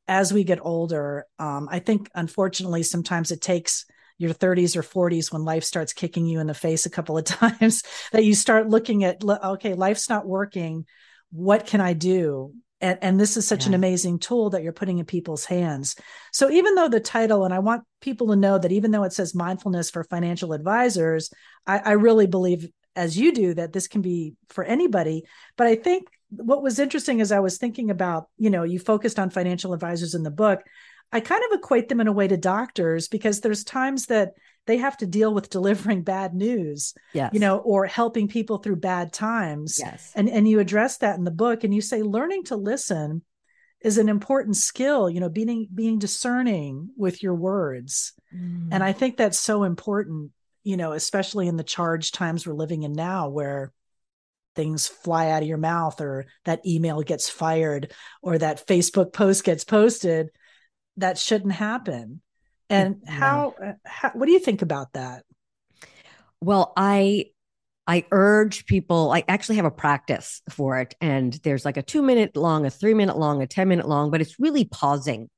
as 0.08 0.32
we 0.32 0.44
get 0.44 0.60
older. 0.62 1.26
Um, 1.40 1.68
I 1.72 1.80
think 1.80 2.10
unfortunately 2.14 2.84
sometimes 2.84 3.32
it 3.32 3.42
takes 3.42 3.86
your 4.18 4.34
30s 4.34 4.76
or 4.76 4.84
40s 4.84 5.32
when 5.32 5.44
life 5.44 5.64
starts 5.64 5.94
kicking 5.94 6.26
you 6.26 6.40
in 6.40 6.48
the 6.48 6.54
face 6.54 6.86
a 6.86 6.90
couple 6.90 7.18
of 7.18 7.26
times 7.26 7.84
that 8.12 8.24
you 8.24 8.36
start 8.36 8.70
looking 8.70 9.04
at 9.04 9.24
okay 9.24 9.74
life's 9.74 10.08
not 10.08 10.28
working 10.28 10.86
what 11.32 11.66
can 11.66 11.82
i 11.82 11.94
do 11.94 12.54
and, 12.84 13.00
and 13.02 13.20
this 13.20 13.38
is 13.38 13.48
such 13.48 13.64
yeah. 13.64 13.70
an 13.70 13.74
amazing 13.76 14.20
tool 14.20 14.50
that 14.50 14.62
you're 14.62 14.74
putting 14.74 15.00
in 15.00 15.06
people's 15.06 15.46
hands. 15.46 15.96
So 16.34 16.52
even 16.52 16.76
though 16.76 16.90
the 16.90 17.00
title 17.00 17.46
and 17.46 17.54
i 17.54 17.60
want 17.60 17.84
people 18.02 18.28
to 18.28 18.36
know 18.36 18.60
that 18.60 18.74
even 18.74 18.92
though 18.92 19.04
it 19.04 19.14
says 19.14 19.34
mindfulness 19.34 19.90
for 19.90 20.04
financial 20.04 20.52
advisors 20.52 21.32
i, 21.66 21.80
I 21.80 21.92
really 21.94 22.28
believe 22.28 22.68
as 22.96 23.18
you 23.18 23.32
do 23.32 23.54
that 23.54 23.72
this 23.72 23.88
can 23.88 24.02
be 24.02 24.36
for 24.50 24.64
anybody. 24.64 25.24
But 25.56 25.68
i 25.68 25.76
think 25.76 26.10
what 26.30 26.62
was 26.62 26.80
interesting 26.80 27.22
as 27.22 27.32
i 27.32 27.40
was 27.40 27.58
thinking 27.58 27.90
about 27.90 28.28
you 28.38 28.50
know 28.50 28.64
you 28.64 28.80
focused 28.80 29.20
on 29.20 29.30
financial 29.30 29.74
advisors 29.74 30.14
in 30.14 30.24
the 30.24 30.32
book. 30.32 30.62
I 31.12 31.20
kind 31.20 31.44
of 31.46 31.60
equate 31.60 31.90
them 31.90 32.02
in 32.02 32.08
a 32.08 32.12
way 32.12 32.28
to 32.28 32.38
doctors 32.38 33.08
because 33.08 33.40
there's 33.40 33.64
times 33.64 34.08
that 34.08 34.34
they 34.66 34.78
have 34.78 34.98
to 34.98 35.06
deal 35.06 35.34
with 35.34 35.50
delivering 35.50 36.02
bad 36.04 36.34
news 36.34 36.94
yes. 37.14 37.32
you 37.34 37.40
know 37.40 37.58
or 37.58 37.86
helping 37.86 38.28
people 38.28 38.58
through 38.58 38.76
bad 38.76 39.14
times 39.14 39.80
yes 39.80 40.12
and 40.16 40.30
and 40.30 40.48
you 40.48 40.60
address 40.60 40.98
that 40.98 41.18
in 41.18 41.24
the 41.24 41.32
book 41.32 41.64
and 41.64 41.74
you 41.74 41.82
say 41.82 42.02
learning 42.02 42.44
to 42.44 42.56
listen 42.56 43.22
is 43.82 43.98
an 43.98 44.10
important 44.10 44.56
skill 44.56 45.10
you 45.10 45.20
know 45.20 45.30
being 45.30 45.68
being 45.74 46.00
discerning 46.00 46.90
with 46.98 47.22
your 47.22 47.36
words 47.36 48.14
mm. 48.34 48.68
and 48.72 48.84
i 48.84 48.92
think 48.92 49.18
that's 49.18 49.40
so 49.40 49.64
important 49.64 50.32
you 50.64 50.78
know 50.78 50.94
especially 50.94 51.48
in 51.48 51.58
the 51.58 51.64
charged 51.64 52.14
times 52.14 52.48
we're 52.48 52.54
living 52.54 52.84
in 52.84 52.94
now 52.94 53.30
where 53.30 53.72
things 54.56 54.88
fly 54.88 55.32
out 55.32 55.42
of 55.42 55.48
your 55.48 55.58
mouth 55.58 56.00
or 56.00 56.26
that 56.46 56.66
email 56.66 57.02
gets 57.02 57.30
fired 57.30 57.92
or 58.22 58.38
that 58.38 58.66
facebook 58.68 59.12
post 59.12 59.44
gets 59.44 59.64
posted 59.64 60.30
that 60.98 61.18
shouldn't 61.18 61.54
happen 61.54 62.22
and 62.74 63.02
yeah. 63.04 63.12
how, 63.12 63.56
how 63.86 64.12
what 64.12 64.26
do 64.26 64.32
you 64.32 64.40
think 64.40 64.62
about 64.62 64.92
that 64.94 65.24
well 66.42 66.74
i 66.76 67.26
I 67.86 68.06
urge 68.12 68.66
people, 68.66 69.12
I 69.12 69.24
actually 69.28 69.58
have 69.58 69.66
a 69.66 69.72
practice 69.72 70.42
for 70.50 70.80
it. 70.80 70.96
And 71.02 71.34
there's 71.44 71.66
like 71.66 71.78
a 71.78 71.82
two 71.82 72.02
minute 72.02 72.38
long, 72.38 72.66
a 72.66 72.70
three 72.70 72.94
minute 72.94 73.18
long, 73.18 73.42
a 73.42 73.48
10 73.48 73.68
minute 73.68 73.88
long, 73.88 74.10
but 74.10 74.22
it's 74.22 74.40
really 74.40 74.66
pausing. 74.66 75.30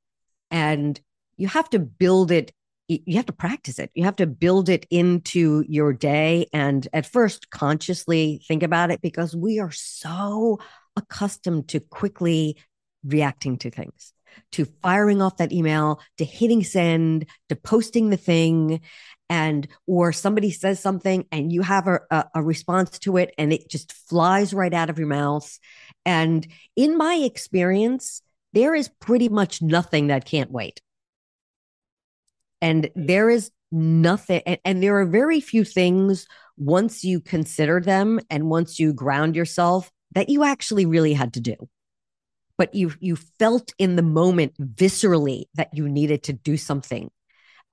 And 0.51 0.99
you 1.37 1.47
have 1.47 1.69
to 1.71 1.79
build 1.79 2.31
it, 2.31 2.51
you 2.87 3.15
have 3.15 3.25
to 3.25 3.33
practice 3.33 3.79
it. 3.79 3.89
You 3.95 4.03
have 4.03 4.17
to 4.17 4.27
build 4.27 4.69
it 4.69 4.85
into 4.91 5.65
your 5.67 5.91
day. 5.91 6.47
And 6.53 6.87
at 6.93 7.07
first, 7.07 7.49
consciously 7.49 8.43
think 8.47 8.61
about 8.61 8.91
it 8.91 9.01
because 9.01 9.35
we 9.35 9.59
are 9.59 9.71
so 9.71 10.59
accustomed 10.95 11.69
to 11.69 11.79
quickly 11.79 12.57
reacting 13.03 13.57
to 13.57 13.71
things 13.71 14.13
to 14.53 14.65
firing 14.81 15.21
off 15.21 15.37
that 15.37 15.51
email, 15.51 15.99
to 16.17 16.25
hitting 16.25 16.63
send, 16.63 17.25
to 17.49 17.55
posting 17.55 18.09
the 18.09 18.17
thing 18.17 18.81
and 19.29 19.67
or 19.87 20.13
somebody 20.13 20.51
says 20.51 20.79
something 20.79 21.25
and 21.31 21.51
you 21.51 21.61
have 21.61 21.87
a, 21.87 21.99
a, 22.11 22.25
a, 22.35 22.43
response 22.43 22.99
to 22.99 23.17
it 23.17 23.33
and 23.37 23.51
it 23.51 23.69
just 23.69 23.91
flies 23.91 24.53
right 24.53 24.73
out 24.73 24.89
of 24.89 24.99
your 24.99 25.07
mouth. 25.07 25.59
And 26.05 26.45
in 26.75 26.97
my 26.97 27.15
experience 27.15 28.21
there 28.53 28.75
is 28.75 28.89
pretty 28.99 29.27
much 29.27 29.61
nothing 29.61 30.07
that 30.07 30.25
can't 30.25 30.51
wait. 30.51 30.81
And 32.61 32.89
there 32.95 33.29
is 33.29 33.51
nothing 33.71 34.41
and, 34.45 34.59
and 34.63 34.83
there 34.83 34.99
are 34.99 35.05
very 35.05 35.41
few 35.41 35.63
things 35.63 36.27
once 36.57 37.03
you 37.03 37.19
consider 37.19 37.81
them 37.81 38.19
and 38.29 38.49
once 38.49 38.79
you 38.79 38.93
ground 38.93 39.35
yourself 39.35 39.91
that 40.13 40.29
you 40.29 40.43
actually 40.43 40.85
really 40.85 41.13
had 41.13 41.33
to 41.33 41.41
do 41.41 41.55
but 42.57 42.73
you 42.73 42.93
you 42.99 43.15
felt 43.15 43.73
in 43.77 43.95
the 43.95 44.01
moment 44.01 44.53
viscerally 44.59 45.45
that 45.55 45.69
you 45.73 45.87
needed 45.89 46.23
to 46.23 46.33
do 46.33 46.57
something 46.57 47.09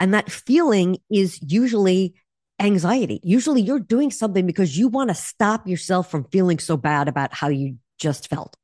and 0.03 0.15
that 0.15 0.33
feeling 0.33 0.99
is 1.11 1.39
usually 1.41 2.15
anxiety. 2.59 3.21
Usually 3.23 3.63
you're 3.63 3.79
doing 3.79 4.11
something 4.11 4.47
because 4.47 4.77
you 4.77 4.89
want 4.89 5.11
to 5.11 5.15
stop 5.15 5.69
yourself 5.69 6.11
from 6.11 6.25
feeling 6.25 6.59
so 6.59 6.77
bad 6.77 7.07
about 7.07 7.33
how 7.33 7.49
you 7.49 7.77
just 7.99 8.29
felt. 8.29 8.57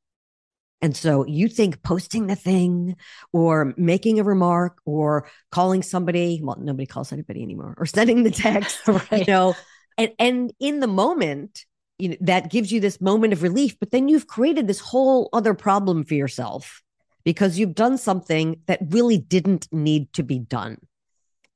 And 0.81 0.97
so 0.97 1.25
you 1.27 1.49
think 1.49 1.83
posting 1.83 2.27
the 2.27 2.35
thing 2.35 2.97
or 3.33 3.73
making 3.77 4.19
a 4.19 4.25
remark 4.25 4.81
or 4.85 5.29
calling 5.53 5.83
somebody, 5.83 6.41
well, 6.43 6.57
nobody 6.61 6.87
calls 6.87 7.13
anybody 7.13 7.43
anymore, 7.43 7.75
or 7.79 7.87
sending 7.87 8.25
the 8.25 8.31
text, 8.33 8.79
right. 8.89 9.13
you 9.13 9.25
know, 9.27 9.55
and, 9.97 10.11
and 10.19 10.53
in 10.59 10.81
the 10.81 10.87
moment, 10.89 11.65
you 11.99 12.11
know, 12.11 12.17
that 12.21 12.51
gives 12.51 12.71
you 12.71 12.81
this 12.81 13.01
moment 13.01 13.33
of 13.33 13.43
relief, 13.43 13.79
but 13.79 13.91
then 13.91 14.09
you've 14.09 14.27
created 14.27 14.67
this 14.67 14.81
whole 14.81 15.29
other 15.33 15.55
problem 15.55 16.05
for 16.05 16.15
yourself 16.15 16.83
because 17.25 17.59
you've 17.59 17.75
done 17.75 17.99
something 17.99 18.61
that 18.67 18.81
really 18.91 19.19
didn't 19.19 19.69
need 19.73 20.13
to 20.15 20.23
be 20.23 20.39
done. 20.39 20.79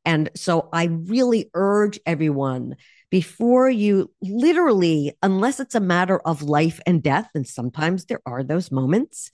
And 0.05 0.31
so 0.35 0.69
I 0.73 0.85
really 0.85 1.51
urge 1.55 2.01
everyone 2.05 2.77
before 3.11 3.71
you 3.71 4.11
literally, 4.21 5.13
unless 5.23 5.61
it's 5.61 5.75
a 5.75 5.81
matter 5.81 6.19
of 6.19 6.43
life 6.43 6.81
and 6.87 7.03
death, 7.03 7.29
and 7.35 7.47
sometimes 7.47 8.07
there 8.07 8.23
are 8.27 8.43
those 8.43 8.73
moments, 8.73 9.31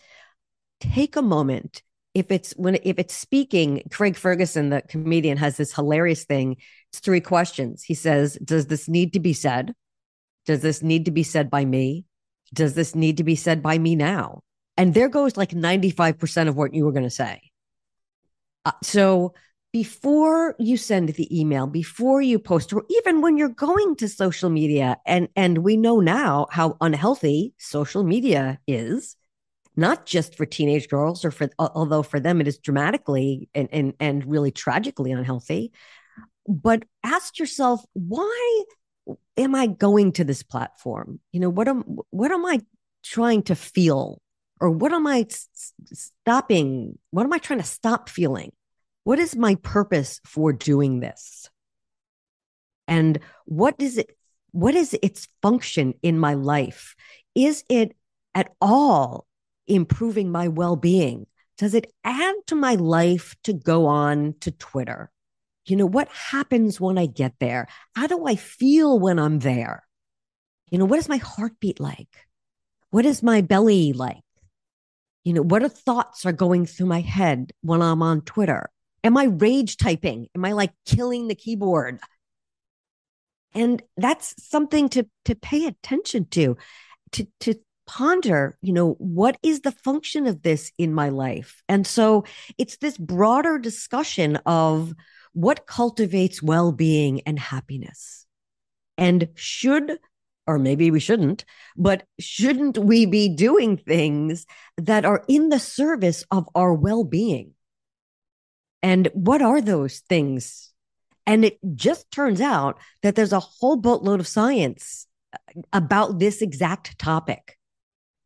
take 0.80 1.16
a 1.16 1.22
moment. 1.22 1.82
If 2.12 2.30
it's 2.30 2.52
when 2.52 2.78
if 2.82 2.98
it's 2.98 3.14
speaking, 3.14 3.82
Craig 3.90 4.16
Ferguson, 4.16 4.70
the 4.70 4.82
comedian, 4.82 5.38
has 5.38 5.56
this 5.56 5.72
hilarious 5.72 6.24
thing. 6.24 6.56
It's 6.90 6.98
three 6.98 7.20
questions. 7.20 7.84
He 7.84 7.94
says, 7.94 8.34
Does 8.42 8.66
this 8.66 8.88
need 8.88 9.12
to 9.12 9.20
be 9.20 9.32
said? 9.32 9.74
Does 10.48 10.62
this 10.62 10.82
need 10.82 11.04
to 11.04 11.10
be 11.10 11.22
said 11.22 11.50
by 11.50 11.66
me? 11.66 12.06
Does 12.54 12.72
this 12.72 12.94
need 12.94 13.18
to 13.18 13.22
be 13.22 13.36
said 13.36 13.62
by 13.62 13.76
me 13.76 13.94
now? 13.94 14.40
And 14.78 14.94
there 14.94 15.10
goes 15.10 15.36
like 15.36 15.50
95% 15.50 16.48
of 16.48 16.56
what 16.56 16.72
you 16.72 16.86
were 16.86 16.92
going 16.92 17.04
to 17.04 17.10
say. 17.10 17.42
Uh, 18.64 18.72
so 18.82 19.34
before 19.74 20.56
you 20.58 20.78
send 20.78 21.10
the 21.10 21.38
email, 21.38 21.66
before 21.66 22.22
you 22.22 22.38
post, 22.38 22.72
or 22.72 22.84
even 22.88 23.20
when 23.20 23.36
you're 23.36 23.50
going 23.50 23.94
to 23.96 24.08
social 24.08 24.48
media, 24.48 24.96
and 25.04 25.28
and 25.36 25.58
we 25.58 25.76
know 25.76 26.00
now 26.00 26.46
how 26.50 26.78
unhealthy 26.80 27.52
social 27.58 28.02
media 28.02 28.58
is, 28.66 29.16
not 29.76 30.06
just 30.06 30.34
for 30.34 30.46
teenage 30.46 30.88
girls, 30.88 31.26
or 31.26 31.30
for 31.30 31.50
although 31.58 32.02
for 32.02 32.20
them 32.20 32.40
it 32.40 32.48
is 32.48 32.56
dramatically 32.56 33.50
and 33.54 33.68
and 33.70 33.92
and 34.00 34.24
really 34.24 34.50
tragically 34.50 35.12
unhealthy. 35.12 35.72
But 36.48 36.84
ask 37.04 37.38
yourself, 37.38 37.84
why 37.92 38.64
am 39.36 39.54
I 39.54 39.66
going 39.66 40.12
to 40.12 40.24
this 40.24 40.42
platform? 40.42 41.20
You 41.32 41.40
know, 41.40 41.48
what 41.48 41.68
am 41.68 41.98
what 42.10 42.30
am 42.30 42.44
I 42.44 42.60
trying 43.02 43.42
to 43.44 43.54
feel, 43.54 44.20
or 44.60 44.70
what 44.70 44.92
am 44.92 45.06
I 45.06 45.26
stopping? 45.92 46.98
What 47.10 47.24
am 47.24 47.32
I 47.32 47.38
trying 47.38 47.60
to 47.60 47.66
stop 47.66 48.08
feeling? 48.08 48.52
What 49.04 49.18
is 49.18 49.36
my 49.36 49.54
purpose 49.56 50.20
for 50.24 50.52
doing 50.52 51.00
this? 51.00 51.48
And 52.86 53.18
what 53.44 53.76
is 53.78 53.98
it? 53.98 54.16
What 54.52 54.74
is 54.74 54.96
its 55.02 55.28
function 55.42 55.94
in 56.02 56.18
my 56.18 56.34
life? 56.34 56.94
Is 57.34 57.64
it 57.68 57.96
at 58.34 58.52
all 58.60 59.26
improving 59.66 60.30
my 60.30 60.48
well 60.48 60.76
being? 60.76 61.26
Does 61.58 61.74
it 61.74 61.92
add 62.04 62.34
to 62.46 62.54
my 62.54 62.76
life 62.76 63.34
to 63.44 63.52
go 63.52 63.86
on 63.86 64.34
to 64.40 64.50
Twitter? 64.50 65.10
You 65.68 65.76
know, 65.76 65.86
what 65.86 66.08
happens 66.08 66.80
when 66.80 66.98
I 66.98 67.06
get 67.06 67.34
there? 67.40 67.68
How 67.94 68.06
do 68.06 68.26
I 68.26 68.36
feel 68.36 68.98
when 68.98 69.18
I'm 69.18 69.38
there? 69.40 69.86
You 70.70 70.78
know, 70.78 70.84
what 70.84 70.98
is 70.98 71.08
my 71.08 71.18
heartbeat 71.18 71.80
like? 71.80 72.26
What 72.90 73.06
is 73.06 73.22
my 73.22 73.40
belly 73.40 73.92
like? 73.92 74.22
You 75.24 75.34
know, 75.34 75.42
what 75.42 75.62
are 75.62 75.68
thoughts 75.68 76.24
are 76.24 76.32
going 76.32 76.66
through 76.66 76.86
my 76.86 77.00
head 77.00 77.52
when 77.62 77.82
I'm 77.82 78.02
on 78.02 78.22
Twitter? 78.22 78.70
Am 79.04 79.16
I 79.16 79.24
rage 79.24 79.76
typing? 79.76 80.28
Am 80.34 80.44
I 80.44 80.52
like 80.52 80.72
killing 80.86 81.28
the 81.28 81.34
keyboard? 81.34 82.00
And 83.54 83.82
that's 83.96 84.34
something 84.42 84.88
to 84.90 85.06
to 85.24 85.34
pay 85.34 85.66
attention 85.66 86.26
to, 86.30 86.56
to 87.12 87.26
to 87.40 87.54
ponder, 87.86 88.56
you 88.60 88.72
know, 88.72 88.92
what 88.98 89.38
is 89.42 89.60
the 89.60 89.72
function 89.72 90.26
of 90.26 90.42
this 90.42 90.70
in 90.78 90.94
my 90.94 91.08
life? 91.08 91.62
And 91.68 91.86
so 91.86 92.24
it's 92.58 92.76
this 92.76 92.96
broader 92.98 93.58
discussion 93.58 94.36
of 94.46 94.94
what 95.38 95.68
cultivates 95.68 96.42
well-being 96.42 97.20
and 97.20 97.38
happiness. 97.38 98.26
And 98.96 99.28
should 99.36 99.98
or 100.48 100.58
maybe 100.58 100.90
we 100.90 100.98
shouldn't, 100.98 101.44
but 101.76 102.04
shouldn't 102.18 102.78
we 102.78 103.06
be 103.06 103.28
doing 103.28 103.76
things 103.76 104.46
that 104.78 105.04
are 105.04 105.22
in 105.28 105.50
the 105.50 105.58
service 105.60 106.24
of 106.30 106.48
our 106.54 106.72
well 106.72 107.04
being? 107.04 107.52
And 108.82 109.08
what 109.12 109.42
are 109.42 109.60
those 109.60 109.98
things? 109.98 110.72
And 111.26 111.44
it 111.44 111.58
just 111.74 112.10
turns 112.10 112.40
out 112.40 112.78
that 113.02 113.14
there's 113.14 113.34
a 113.34 113.40
whole 113.40 113.76
boatload 113.76 114.18
of 114.18 114.26
science 114.26 115.06
uh, 115.34 115.60
about 115.72 116.18
this 116.18 116.42
exact 116.42 116.98
topic. 116.98 117.58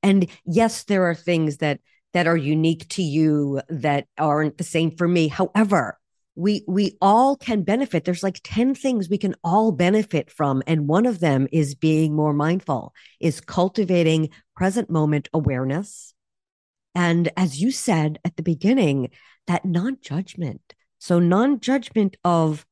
And 0.03 0.29
yes, 0.47 0.85
there 0.85 1.11
are 1.11 1.15
things 1.15 1.59
that 1.59 1.81
that 2.15 2.27
are 2.27 2.37
unique 2.37 2.89
to 2.91 3.03
you 3.03 3.61
that 3.69 4.07
aren't 4.17 4.59
the 4.59 4.65
same 4.65 4.93
for 4.93 5.09
me. 5.09 5.29
However, 5.29 5.99
we 6.35 6.65
we 6.67 6.97
all 7.01 7.37
can 7.37 7.63
benefit. 7.63 8.05
There's 8.05 8.23
like 8.23 8.41
10 8.43 8.75
things 8.75 9.09
we 9.09 9.19
can 9.19 9.35
all 9.45 9.73
benefit 9.73 10.31
from 10.31 10.63
and 10.67 10.89
one 10.89 11.07
of 11.07 11.21
them 11.21 11.47
is 11.53 11.75
being 11.75 12.15
more 12.15 12.33
mindful, 12.33 12.95
is 13.21 13.41
cultivating 13.41 14.31
present 14.57 14.89
moment 14.91 15.29
awareness. 15.35 16.15
And 16.95 17.31
as 17.37 17.61
you 17.61 17.71
said 17.71 18.19
at 18.25 18.37
the 18.37 18.43
beginning, 18.43 19.11
that 19.47 19.65
non-judgment. 19.65 20.75
So 20.99 21.19
non-judgment 21.19 22.17
of 22.25 22.65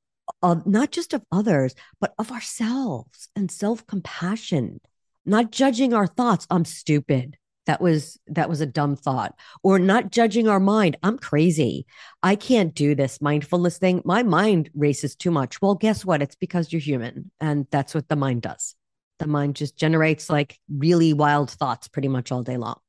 of 0.42 0.66
not 0.66 0.92
just 0.92 1.12
of 1.12 1.24
others, 1.32 1.74
but 2.00 2.14
of 2.16 2.30
ourselves 2.30 3.28
and 3.34 3.50
self-compassion, 3.50 4.80
not 5.26 5.50
judging 5.50 5.92
our 5.92 6.06
thoughts. 6.06 6.46
I'm 6.50 6.64
stupid. 6.64 7.36
That 7.66 7.80
was 7.80 8.18
that 8.26 8.48
was 8.48 8.60
a 8.60 8.66
dumb 8.66 8.96
thought. 8.96 9.34
Or 9.62 9.78
not 9.78 10.10
judging 10.10 10.48
our 10.48 10.60
mind. 10.60 10.96
I'm 11.02 11.18
crazy. 11.18 11.86
I 12.22 12.34
can't 12.34 12.74
do 12.74 12.94
this 12.94 13.20
mindfulness 13.20 13.78
thing. 13.78 14.02
My 14.04 14.22
mind 14.22 14.70
races 14.74 15.14
too 15.14 15.30
much. 15.30 15.60
Well, 15.60 15.74
guess 15.74 16.04
what? 16.04 16.22
It's 16.22 16.36
because 16.36 16.72
you're 16.72 16.80
human 16.80 17.30
and 17.40 17.66
that's 17.70 17.94
what 17.94 18.08
the 18.08 18.16
mind 18.16 18.42
does. 18.42 18.74
The 19.18 19.26
mind 19.26 19.56
just 19.56 19.76
generates 19.76 20.30
like 20.30 20.58
really 20.74 21.12
wild 21.12 21.50
thoughts 21.50 21.88
pretty 21.88 22.08
much 22.08 22.32
all 22.32 22.42
day 22.42 22.56
long. 22.56 22.80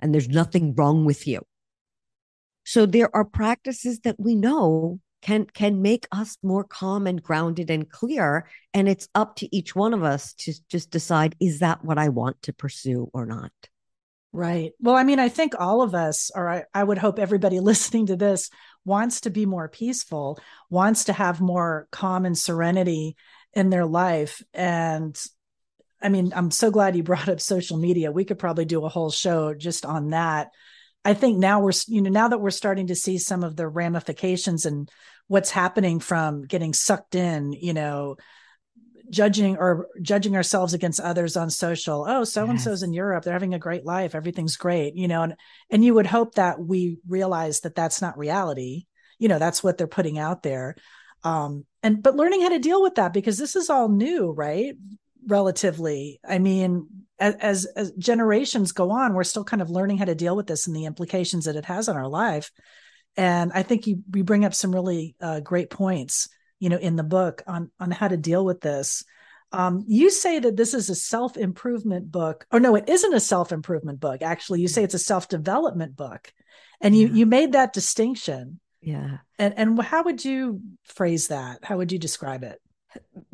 And 0.00 0.14
there's 0.14 0.28
nothing 0.28 0.74
wrong 0.74 1.04
with 1.04 1.26
you. 1.26 1.42
So 2.64 2.86
there 2.86 3.14
are 3.14 3.24
practices 3.24 4.00
that 4.00 4.16
we 4.18 4.34
know 4.34 5.00
can 5.22 5.46
can 5.46 5.82
make 5.82 6.06
us 6.12 6.36
more 6.42 6.62
calm 6.62 7.06
and 7.06 7.22
grounded 7.22 7.70
and 7.70 7.88
clear 7.88 8.48
and 8.74 8.88
it's 8.88 9.08
up 9.14 9.34
to 9.36 9.56
each 9.56 9.74
one 9.74 9.94
of 9.94 10.04
us 10.04 10.34
to 10.34 10.52
just 10.68 10.90
decide 10.90 11.34
is 11.40 11.60
that 11.60 11.84
what 11.84 11.98
I 11.98 12.10
want 12.10 12.42
to 12.42 12.52
pursue 12.52 13.10
or 13.12 13.26
not. 13.26 13.50
Right. 14.32 14.72
Well, 14.80 14.96
I 14.96 15.04
mean, 15.04 15.18
I 15.18 15.28
think 15.28 15.54
all 15.58 15.80
of 15.80 15.94
us, 15.94 16.30
or 16.34 16.48
I, 16.48 16.64
I 16.74 16.84
would 16.84 16.98
hope 16.98 17.18
everybody 17.18 17.60
listening 17.60 18.06
to 18.06 18.16
this, 18.16 18.50
wants 18.84 19.22
to 19.22 19.30
be 19.30 19.46
more 19.46 19.68
peaceful, 19.68 20.38
wants 20.70 21.04
to 21.04 21.12
have 21.12 21.40
more 21.40 21.88
calm 21.90 22.24
and 22.26 22.36
serenity 22.36 23.16
in 23.54 23.70
their 23.70 23.86
life. 23.86 24.42
And 24.52 25.18
I 26.02 26.08
mean, 26.10 26.32
I'm 26.36 26.50
so 26.50 26.70
glad 26.70 26.96
you 26.96 27.02
brought 27.04 27.28
up 27.28 27.40
social 27.40 27.78
media. 27.78 28.12
We 28.12 28.24
could 28.24 28.38
probably 28.38 28.64
do 28.64 28.84
a 28.84 28.90
whole 28.90 29.10
show 29.10 29.54
just 29.54 29.86
on 29.86 30.10
that. 30.10 30.48
I 31.04 31.14
think 31.14 31.38
now 31.38 31.60
we're, 31.60 31.72
you 31.86 32.02
know, 32.02 32.10
now 32.10 32.28
that 32.28 32.40
we're 32.40 32.50
starting 32.50 32.88
to 32.88 32.96
see 32.96 33.18
some 33.18 33.44
of 33.44 33.56
the 33.56 33.68
ramifications 33.68 34.66
and 34.66 34.90
what's 35.28 35.50
happening 35.50 36.00
from 36.00 36.44
getting 36.46 36.72
sucked 36.72 37.14
in, 37.14 37.52
you 37.52 37.72
know, 37.72 38.16
judging 39.10 39.56
or 39.56 39.88
judging 40.02 40.36
ourselves 40.36 40.74
against 40.74 41.00
others 41.00 41.36
on 41.36 41.50
social. 41.50 42.04
Oh 42.08 42.24
so 42.24 42.48
and 42.48 42.60
so's 42.60 42.82
in 42.82 42.92
europe. 42.92 43.24
They're 43.24 43.32
having 43.32 43.54
a 43.54 43.58
great 43.58 43.84
life. 43.84 44.14
Everything's 44.14 44.56
great 44.56 44.94
you 44.96 45.08
know 45.08 45.22
and 45.22 45.34
and 45.70 45.84
you 45.84 45.94
would 45.94 46.06
hope 46.06 46.34
that 46.34 46.58
we 46.60 46.98
realize 47.08 47.60
that 47.60 47.74
that's 47.74 48.02
not 48.02 48.18
reality. 48.18 48.86
You 49.18 49.28
know 49.28 49.38
that's 49.38 49.62
what 49.62 49.78
they're 49.78 49.86
putting 49.86 50.18
out 50.18 50.42
there. 50.42 50.76
Um 51.24 51.64
and 51.82 52.02
but 52.02 52.16
learning 52.16 52.42
how 52.42 52.50
to 52.50 52.58
deal 52.58 52.82
with 52.82 52.96
that 52.96 53.12
because 53.12 53.38
this 53.38 53.56
is 53.56 53.70
all 53.70 53.88
new 53.88 54.32
right? 54.32 54.74
Relatively. 55.26 56.20
I 56.26 56.38
mean 56.38 56.86
as 57.18 57.64
as 57.64 57.92
generations 57.92 58.72
go 58.72 58.90
on 58.90 59.14
we're 59.14 59.24
still 59.24 59.44
kind 59.44 59.62
of 59.62 59.70
learning 59.70 59.98
how 59.98 60.04
to 60.04 60.14
deal 60.14 60.36
with 60.36 60.46
this 60.46 60.66
and 60.66 60.76
the 60.76 60.84
implications 60.84 61.46
that 61.46 61.56
it 61.56 61.64
has 61.64 61.88
on 61.88 61.96
our 61.96 62.08
life. 62.08 62.50
And 63.16 63.52
i 63.54 63.62
think 63.62 63.86
you 63.86 64.02
we 64.10 64.22
bring 64.22 64.44
up 64.44 64.54
some 64.54 64.74
really 64.74 65.16
uh, 65.20 65.40
great 65.40 65.70
points 65.70 66.28
you 66.58 66.68
know 66.68 66.78
in 66.78 66.96
the 66.96 67.02
book 67.02 67.42
on 67.46 67.70
on 67.80 67.90
how 67.90 68.08
to 68.08 68.16
deal 68.16 68.44
with 68.44 68.60
this. 68.60 69.04
Um, 69.52 69.84
you 69.86 70.10
say 70.10 70.40
that 70.40 70.56
this 70.56 70.74
is 70.74 70.90
a 70.90 70.94
self 70.94 71.36
improvement 71.36 72.10
book 72.10 72.46
or 72.50 72.60
no 72.60 72.74
it 72.74 72.88
isn't 72.88 73.14
a 73.14 73.20
self 73.20 73.52
improvement 73.52 74.00
book 74.00 74.22
actually. 74.22 74.60
You 74.60 74.68
say 74.68 74.82
it's 74.82 74.94
a 74.94 74.98
self 74.98 75.28
development 75.28 75.96
book 75.96 76.32
and 76.80 76.96
you 76.96 77.08
yeah. 77.08 77.14
you 77.14 77.26
made 77.26 77.52
that 77.52 77.72
distinction. 77.72 78.60
Yeah. 78.80 79.18
And 79.38 79.54
and 79.56 79.82
how 79.82 80.04
would 80.04 80.24
you 80.24 80.60
phrase 80.84 81.28
that? 81.28 81.64
How 81.64 81.76
would 81.76 81.92
you 81.92 81.98
describe 81.98 82.42
it? 82.42 82.60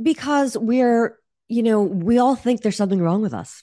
Because 0.00 0.56
we're 0.56 1.18
you 1.48 1.62
know 1.62 1.82
we 1.82 2.18
all 2.18 2.36
think 2.36 2.60
there's 2.60 2.76
something 2.76 3.00
wrong 3.00 3.22
with 3.22 3.34
us. 3.34 3.62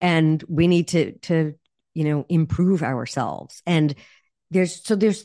And 0.00 0.42
we 0.48 0.68
need 0.68 0.88
to 0.88 1.12
to 1.22 1.54
you 1.94 2.04
know 2.04 2.26
improve 2.28 2.82
ourselves. 2.82 3.62
And 3.66 3.94
there's 4.50 4.84
so 4.84 4.94
there's 4.94 5.24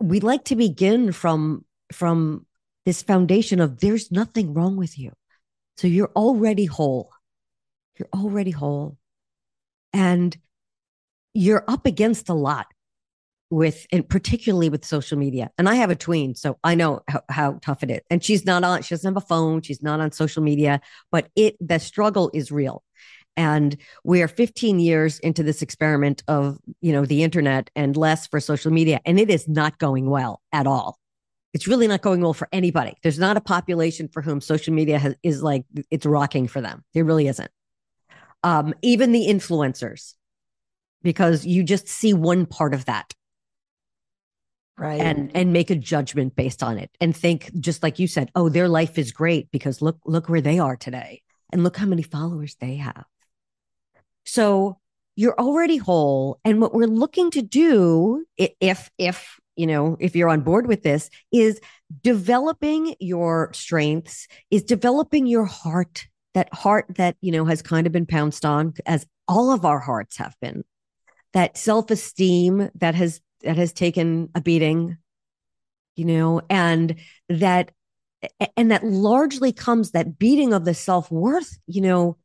we 0.00 0.20
like 0.20 0.44
to 0.44 0.56
begin 0.56 1.12
from 1.12 1.64
from 1.92 2.46
this 2.86 3.02
foundation 3.02 3.60
of 3.60 3.80
there's 3.80 4.10
nothing 4.10 4.54
wrong 4.54 4.76
with 4.76 4.98
you. 4.98 5.12
So 5.76 5.86
you're 5.86 6.10
already 6.16 6.64
whole. 6.64 7.10
You're 7.98 8.08
already 8.14 8.50
whole. 8.50 8.96
And 9.92 10.36
you're 11.34 11.64
up 11.68 11.86
against 11.86 12.28
a 12.28 12.34
lot 12.34 12.66
with, 13.50 13.86
and 13.92 14.08
particularly 14.08 14.68
with 14.68 14.84
social 14.84 15.18
media. 15.18 15.50
And 15.56 15.68
I 15.68 15.76
have 15.76 15.90
a 15.90 15.96
tween, 15.96 16.34
so 16.34 16.58
I 16.64 16.74
know 16.74 17.02
how, 17.08 17.22
how 17.30 17.58
tough 17.62 17.82
it 17.82 17.90
is. 17.90 18.00
And 18.10 18.22
she's 18.22 18.44
not 18.44 18.64
on, 18.64 18.82
she 18.82 18.94
doesn't 18.94 19.14
have 19.14 19.22
a 19.22 19.26
phone, 19.26 19.62
she's 19.62 19.82
not 19.82 20.00
on 20.00 20.12
social 20.12 20.42
media, 20.42 20.80
but 21.10 21.28
it, 21.36 21.56
the 21.60 21.78
struggle 21.78 22.30
is 22.34 22.50
real. 22.50 22.82
And 23.36 23.76
we 24.02 24.22
are 24.22 24.28
15 24.28 24.80
years 24.80 25.20
into 25.20 25.42
this 25.42 25.62
experiment 25.62 26.24
of, 26.26 26.58
you 26.80 26.92
know, 26.92 27.04
the 27.04 27.22
internet 27.22 27.70
and 27.76 27.96
less 27.96 28.26
for 28.26 28.40
social 28.40 28.72
media. 28.72 29.00
And 29.04 29.20
it 29.20 29.30
is 29.30 29.46
not 29.46 29.78
going 29.78 30.10
well 30.10 30.40
at 30.52 30.66
all 30.66 30.98
it's 31.54 31.66
really 31.66 31.88
not 31.88 32.02
going 32.02 32.20
well 32.20 32.34
for 32.34 32.48
anybody. 32.52 32.94
There's 33.02 33.18
not 33.18 33.36
a 33.36 33.40
population 33.40 34.08
for 34.08 34.22
whom 34.22 34.40
social 34.40 34.74
media 34.74 34.98
has, 34.98 35.14
is 35.22 35.42
like 35.42 35.64
it's 35.90 36.06
rocking 36.06 36.46
for 36.46 36.60
them. 36.60 36.84
There 36.94 37.04
really 37.04 37.28
isn't. 37.28 37.50
Um, 38.44 38.74
even 38.82 39.12
the 39.12 39.26
influencers, 39.26 40.14
because 41.02 41.46
you 41.46 41.64
just 41.64 41.88
see 41.88 42.14
one 42.14 42.46
part 42.46 42.74
of 42.74 42.84
that, 42.84 43.12
right? 44.78 45.00
And 45.00 45.32
and 45.34 45.52
make 45.52 45.70
a 45.70 45.74
judgment 45.74 46.36
based 46.36 46.62
on 46.62 46.78
it, 46.78 46.90
and 47.00 47.16
think 47.16 47.50
just 47.58 47.82
like 47.82 47.98
you 47.98 48.06
said, 48.06 48.30
oh, 48.34 48.48
their 48.48 48.68
life 48.68 48.98
is 48.98 49.10
great 49.10 49.50
because 49.50 49.82
look 49.82 49.98
look 50.04 50.28
where 50.28 50.40
they 50.40 50.58
are 50.58 50.76
today, 50.76 51.22
and 51.52 51.64
look 51.64 51.76
how 51.76 51.86
many 51.86 52.02
followers 52.02 52.56
they 52.60 52.76
have. 52.76 53.04
So 54.24 54.78
you're 55.16 55.38
already 55.38 55.78
whole, 55.78 56.38
and 56.44 56.60
what 56.60 56.74
we're 56.74 56.86
looking 56.86 57.32
to 57.32 57.42
do, 57.42 58.24
if 58.36 58.88
if 58.98 59.40
you 59.58 59.66
know, 59.66 59.96
if 59.98 60.14
you're 60.14 60.28
on 60.28 60.42
board 60.42 60.68
with 60.68 60.84
this, 60.84 61.10
is 61.32 61.60
developing 62.02 62.94
your 63.00 63.50
strengths, 63.52 64.28
is 64.52 64.62
developing 64.62 65.26
your 65.26 65.44
heart, 65.44 66.06
that 66.34 66.52
heart 66.54 66.86
that, 66.90 67.16
you 67.20 67.32
know, 67.32 67.44
has 67.44 67.60
kind 67.60 67.86
of 67.86 67.92
been 67.92 68.06
pounced 68.06 68.44
on 68.44 68.72
as 68.86 69.04
all 69.26 69.52
of 69.52 69.64
our 69.64 69.80
hearts 69.80 70.16
have 70.18 70.36
been. 70.40 70.64
That 71.32 71.58
self-esteem 71.58 72.70
that 72.76 72.94
has 72.94 73.20
that 73.42 73.56
has 73.56 73.72
taken 73.72 74.30
a 74.34 74.40
beating, 74.40 74.96
you 75.96 76.04
know, 76.04 76.40
and 76.48 76.94
that 77.28 77.72
and 78.56 78.70
that 78.70 78.84
largely 78.84 79.52
comes 79.52 79.90
that 79.90 80.18
beating 80.18 80.52
of 80.52 80.64
the 80.64 80.74
self-worth, 80.74 81.58
you 81.66 81.80
know, 81.80 82.16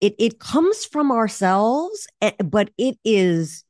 it 0.00 0.14
it 0.18 0.38
comes 0.38 0.84
from 0.84 1.12
ourselves 1.12 2.06
but 2.44 2.70
it 2.78 2.98
is 3.04 3.64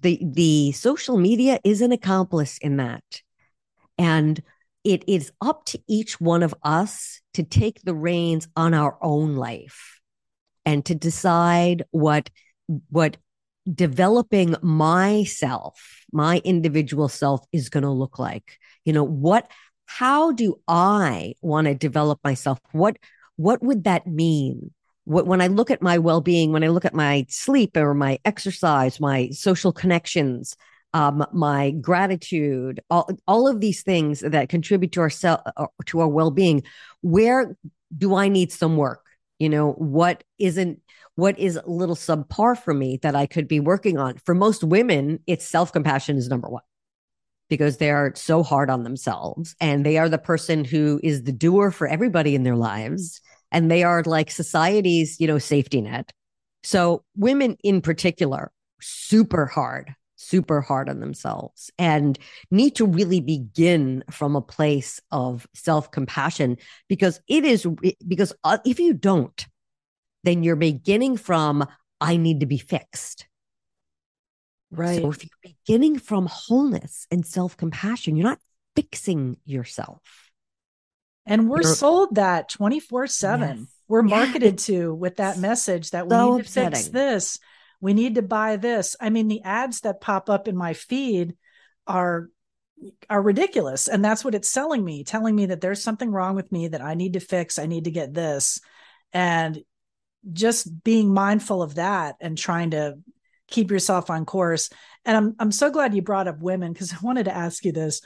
the 0.00 0.20
the 0.22 0.72
social 0.72 1.18
media 1.18 1.58
is 1.64 1.80
an 1.80 1.92
accomplice 1.92 2.58
in 2.58 2.76
that. 2.78 3.04
And 3.98 4.42
it 4.84 5.04
is 5.06 5.30
up 5.40 5.64
to 5.66 5.80
each 5.88 6.20
one 6.20 6.42
of 6.42 6.54
us 6.62 7.20
to 7.34 7.42
take 7.42 7.82
the 7.82 7.94
reins 7.94 8.48
on 8.56 8.74
our 8.74 8.98
own 9.00 9.36
life 9.36 10.00
and 10.64 10.84
to 10.86 10.94
decide 10.94 11.84
what 11.90 12.30
what 12.88 13.16
developing 13.72 14.56
myself 14.62 16.04
my 16.12 16.40
individual 16.44 17.08
self 17.08 17.44
is 17.52 17.68
going 17.68 17.84
to 17.84 17.90
look 17.90 18.18
like. 18.18 18.58
You 18.84 18.92
know 18.92 19.04
what 19.04 19.48
how 19.86 20.32
do 20.32 20.58
i 20.66 21.34
want 21.42 21.66
to 21.66 21.74
develop 21.74 22.18
myself? 22.24 22.58
What 22.72 22.96
what 23.36 23.62
would 23.62 23.84
that 23.84 24.06
mean 24.06 24.72
when 25.04 25.40
I 25.40 25.48
look 25.48 25.70
at 25.70 25.82
my 25.82 25.98
well 25.98 26.20
being, 26.20 26.52
when 26.52 26.64
I 26.64 26.68
look 26.68 26.84
at 26.84 26.94
my 26.94 27.26
sleep 27.28 27.76
or 27.76 27.94
my 27.94 28.18
exercise, 28.24 29.00
my 29.00 29.30
social 29.30 29.72
connections, 29.72 30.56
um, 30.94 31.26
my 31.32 31.70
gratitude, 31.72 32.80
all, 32.90 33.08
all 33.26 33.48
of 33.48 33.60
these 33.60 33.82
things 33.82 34.20
that 34.20 34.48
contribute 34.48 34.92
to 34.92 35.00
our 35.00 35.10
self, 35.10 35.40
uh, 35.56 35.66
to 35.86 36.00
our 36.00 36.08
well 36.08 36.30
being, 36.30 36.62
where 37.00 37.56
do 37.96 38.14
I 38.14 38.28
need 38.28 38.52
some 38.52 38.76
work? 38.76 39.04
You 39.38 39.48
know, 39.48 39.72
what 39.72 40.22
isn't, 40.38 40.80
what 41.16 41.38
is 41.38 41.56
a 41.56 41.68
little 41.68 41.96
subpar 41.96 42.56
for 42.56 42.72
me 42.72 42.98
that 43.02 43.16
I 43.16 43.26
could 43.26 43.48
be 43.48 43.60
working 43.60 43.98
on? 43.98 44.18
For 44.18 44.34
most 44.34 44.62
women, 44.62 45.20
it's 45.26 45.46
self 45.46 45.72
compassion 45.72 46.16
is 46.16 46.28
number 46.28 46.48
one 46.48 46.62
because 47.48 47.78
they 47.78 47.90
are 47.90 48.12
so 48.14 48.42
hard 48.42 48.70
on 48.70 48.82
themselves 48.82 49.54
and 49.60 49.84
they 49.84 49.98
are 49.98 50.08
the 50.08 50.16
person 50.16 50.64
who 50.64 50.98
is 51.02 51.24
the 51.24 51.32
doer 51.32 51.70
for 51.70 51.86
everybody 51.86 52.34
in 52.34 52.44
their 52.44 52.56
lives 52.56 53.20
and 53.52 53.70
they 53.70 53.84
are 53.84 54.02
like 54.04 54.30
society's, 54.30 55.20
you 55.20 55.28
know, 55.28 55.38
safety 55.38 55.80
net. 55.80 56.10
So 56.64 57.04
women 57.16 57.56
in 57.62 57.80
particular, 57.80 58.50
super 58.80 59.46
hard, 59.46 59.94
super 60.16 60.60
hard 60.60 60.88
on 60.88 61.00
themselves 61.00 61.70
and 61.78 62.18
need 62.50 62.76
to 62.76 62.86
really 62.86 63.20
begin 63.20 64.02
from 64.10 64.34
a 64.34 64.40
place 64.40 65.00
of 65.10 65.46
self 65.54 65.90
compassion 65.90 66.56
because 66.88 67.20
it 67.28 67.44
is, 67.44 67.66
because 68.06 68.32
uh, 68.42 68.58
if 68.64 68.80
you 68.80 68.94
don't, 68.94 69.46
then 70.24 70.42
you're 70.42 70.56
beginning 70.56 71.16
from, 71.16 71.66
I 72.00 72.16
need 72.16 72.40
to 72.40 72.46
be 72.46 72.58
fixed. 72.58 73.26
Right. 74.70 75.02
So 75.02 75.10
if 75.10 75.22
you're 75.22 75.54
beginning 75.66 75.98
from 75.98 76.26
wholeness 76.26 77.06
and 77.10 77.26
self 77.26 77.56
compassion, 77.56 78.16
you're 78.16 78.28
not 78.28 78.38
fixing 78.74 79.36
yourself. 79.44 80.00
And 81.26 81.48
we're 81.48 81.62
You're, 81.62 81.74
sold 81.74 82.16
that 82.16 82.48
24 82.48 83.04
yes. 83.04 83.14
7. 83.14 83.68
We're 83.88 84.02
marketed 84.02 84.60
yeah, 84.60 84.76
to 84.76 84.94
with 84.94 85.16
that 85.16 85.38
message 85.38 85.90
that 85.90 86.06
we 86.06 86.10
so 86.10 86.36
need 86.36 86.42
to 86.42 86.48
upsetting. 86.48 86.70
fix 86.72 86.88
this. 86.88 87.38
We 87.80 87.94
need 87.94 88.14
to 88.14 88.22
buy 88.22 88.56
this. 88.56 88.96
I 89.00 89.10
mean, 89.10 89.28
the 89.28 89.42
ads 89.42 89.80
that 89.80 90.00
pop 90.00 90.30
up 90.30 90.48
in 90.48 90.56
my 90.56 90.72
feed 90.72 91.36
are 91.86 92.28
are 93.08 93.22
ridiculous 93.22 93.86
and 93.86 94.04
that's 94.04 94.24
what 94.24 94.34
it's 94.34 94.50
selling 94.50 94.84
me 94.84 95.04
telling 95.04 95.36
me 95.36 95.46
that 95.46 95.60
there's 95.60 95.82
something 95.82 96.10
wrong 96.10 96.34
with 96.34 96.50
me 96.50 96.66
that 96.68 96.82
i 96.82 96.94
need 96.94 97.12
to 97.12 97.20
fix 97.20 97.58
i 97.58 97.66
need 97.66 97.84
to 97.84 97.92
get 97.92 98.12
this 98.12 98.60
and 99.12 99.62
just 100.32 100.82
being 100.82 101.12
mindful 101.12 101.62
of 101.62 101.76
that 101.76 102.16
and 102.20 102.36
trying 102.36 102.70
to 102.70 102.98
keep 103.46 103.70
yourself 103.70 104.10
on 104.10 104.24
course 104.24 104.68
and 105.04 105.16
i'm 105.16 105.36
i'm 105.38 105.52
so 105.52 105.70
glad 105.70 105.94
you 105.94 106.02
brought 106.02 106.26
up 106.26 106.40
women 106.40 106.72
because 106.72 106.92
i 106.92 106.96
wanted 107.02 107.24
to 107.24 107.34
ask 107.34 107.64
you 107.64 107.70
this 107.70 108.00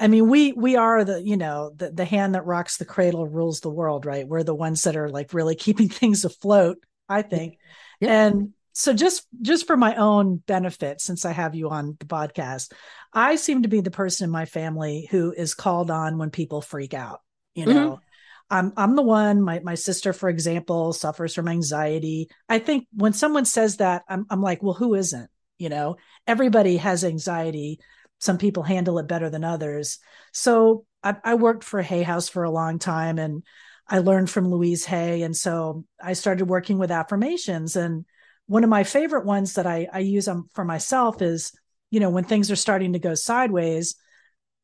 I 0.00 0.08
mean, 0.08 0.28
we 0.28 0.52
we 0.52 0.76
are 0.76 1.04
the 1.04 1.22
you 1.22 1.36
know 1.36 1.72
the 1.76 1.90
the 1.90 2.06
hand 2.06 2.34
that 2.34 2.46
rocks 2.46 2.78
the 2.78 2.86
cradle 2.86 3.26
rules 3.28 3.60
the 3.60 3.70
world, 3.70 4.06
right? 4.06 4.26
We're 4.26 4.42
the 4.42 4.54
ones 4.54 4.82
that 4.82 4.96
are 4.96 5.10
like 5.10 5.34
really 5.34 5.54
keeping 5.54 5.88
things 5.90 6.24
afloat. 6.24 6.78
I 7.08 7.22
think, 7.22 7.58
yeah. 8.00 8.26
and 8.26 8.54
so 8.72 8.94
just 8.94 9.26
just 9.42 9.66
for 9.66 9.76
my 9.76 9.96
own 9.96 10.36
benefit, 10.36 11.00
since 11.02 11.24
I 11.24 11.32
have 11.32 11.54
you 11.54 11.68
on 11.68 11.96
the 11.98 12.06
podcast, 12.06 12.72
I 13.12 13.36
seem 13.36 13.62
to 13.62 13.68
be 13.68 13.82
the 13.82 13.90
person 13.90 14.24
in 14.24 14.30
my 14.30 14.46
family 14.46 15.06
who 15.10 15.32
is 15.32 15.54
called 15.54 15.90
on 15.90 16.16
when 16.16 16.30
people 16.30 16.62
freak 16.62 16.94
out. 16.94 17.20
You 17.54 17.66
mm-hmm. 17.66 17.74
know. 17.74 17.90
Mm-hmm. 17.90 18.04
I'm 18.52 18.72
I'm 18.76 18.96
the 18.96 19.02
one. 19.02 19.42
My 19.42 19.60
my 19.60 19.74
sister, 19.74 20.12
for 20.12 20.28
example, 20.28 20.92
suffers 20.92 21.34
from 21.34 21.46
anxiety. 21.46 22.30
I 22.48 22.58
think 22.58 22.88
when 22.92 23.12
someone 23.12 23.44
says 23.44 23.76
that, 23.76 24.02
I'm 24.08 24.26
I'm 24.30 24.42
like, 24.42 24.62
well, 24.62 24.74
who 24.74 24.94
isn't? 24.94 25.30
You 25.58 25.68
know, 25.68 25.96
everybody 26.26 26.78
has 26.78 27.04
anxiety. 27.04 27.80
Some 28.20 28.38
people 28.38 28.62
handle 28.62 28.98
it 28.98 29.08
better 29.08 29.28
than 29.28 29.44
others. 29.44 29.98
So 30.32 30.86
I, 31.02 31.16
I 31.24 31.34
worked 31.34 31.64
for 31.64 31.82
Hay 31.82 32.02
House 32.02 32.28
for 32.28 32.44
a 32.44 32.50
long 32.50 32.78
time, 32.78 33.18
and 33.18 33.42
I 33.88 33.98
learned 33.98 34.30
from 34.30 34.48
Louise 34.48 34.84
Hay, 34.84 35.22
and 35.22 35.36
so 35.36 35.84
I 36.02 36.12
started 36.12 36.46
working 36.46 36.78
with 36.78 36.92
affirmations. 36.92 37.74
And 37.74 38.04
one 38.46 38.62
of 38.62 38.70
my 38.70 38.84
favorite 38.84 39.26
ones 39.26 39.54
that 39.54 39.66
I 39.66 39.88
I 39.92 39.98
use 40.00 40.28
um, 40.28 40.48
for 40.54 40.64
myself 40.64 41.20
is, 41.20 41.52
you 41.90 41.98
know, 41.98 42.10
when 42.10 42.24
things 42.24 42.50
are 42.50 42.56
starting 42.56 42.92
to 42.92 42.98
go 42.98 43.14
sideways 43.14 43.96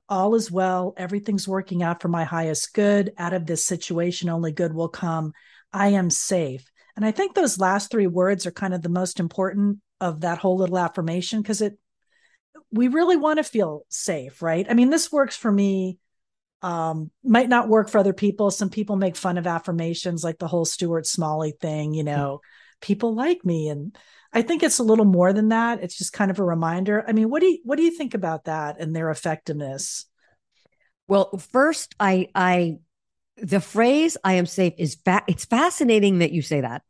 all 0.08 0.34
is 0.34 0.50
well. 0.50 0.94
Everything's 0.96 1.48
working 1.48 1.82
out 1.82 2.00
for 2.00 2.08
my 2.08 2.24
highest 2.24 2.74
good. 2.74 3.12
Out 3.18 3.32
of 3.32 3.46
this 3.46 3.64
situation, 3.64 4.28
only 4.28 4.52
good 4.52 4.72
will 4.72 4.88
come. 4.88 5.32
I 5.72 5.88
am 5.88 6.10
safe. 6.10 6.70
And 6.94 7.04
I 7.04 7.10
think 7.10 7.34
those 7.34 7.58
last 7.58 7.90
three 7.90 8.06
words 8.06 8.46
are 8.46 8.52
kind 8.52 8.72
of 8.72 8.82
the 8.82 8.88
most 8.88 9.20
important 9.20 9.78
of 10.00 10.20
that 10.20 10.38
whole 10.38 10.56
little 10.56 10.78
affirmation 10.78 11.42
because 11.42 11.60
it, 11.60 11.78
we 12.72 12.88
really 12.88 13.16
want 13.16 13.38
to 13.38 13.44
feel 13.44 13.82
safe, 13.88 14.42
right? 14.42 14.66
I 14.68 14.74
mean, 14.74 14.90
this 14.90 15.12
works 15.12 15.36
for 15.36 15.50
me. 15.50 15.98
Um, 16.62 17.10
might 17.22 17.48
not 17.48 17.68
work 17.68 17.90
for 17.90 17.98
other 17.98 18.14
people. 18.14 18.50
Some 18.50 18.70
people 18.70 18.96
make 18.96 19.14
fun 19.14 19.38
of 19.38 19.46
affirmations, 19.46 20.24
like 20.24 20.38
the 20.38 20.48
whole 20.48 20.64
Stuart 20.64 21.06
Smalley 21.06 21.52
thing, 21.60 21.94
you 21.94 22.02
know, 22.02 22.40
people 22.80 23.14
like 23.14 23.44
me. 23.44 23.68
And 23.68 23.96
I 24.32 24.42
think 24.42 24.62
it's 24.62 24.78
a 24.78 24.84
little 24.84 25.04
more 25.04 25.32
than 25.32 25.50
that. 25.50 25.82
It's 25.82 25.96
just 25.96 26.12
kind 26.12 26.30
of 26.30 26.38
a 26.38 26.44
reminder. 26.44 27.04
I 27.06 27.12
mean, 27.12 27.30
what 27.30 27.40
do 27.40 27.46
you 27.46 27.58
what 27.64 27.76
do 27.76 27.82
you 27.82 27.90
think 27.90 28.14
about 28.14 28.44
that 28.44 28.80
and 28.80 28.96
their 28.96 29.10
effectiveness? 29.10 30.06
Well, 31.08 31.36
first, 31.52 31.94
I 32.00 32.28
I 32.34 32.78
the 33.36 33.60
phrase 33.60 34.16
"I 34.24 34.34
am 34.34 34.46
safe" 34.46 34.72
is 34.78 34.96
fa- 35.04 35.24
it's 35.28 35.44
fascinating 35.44 36.18
that 36.18 36.32
you 36.32 36.42
say 36.42 36.62
that, 36.62 36.82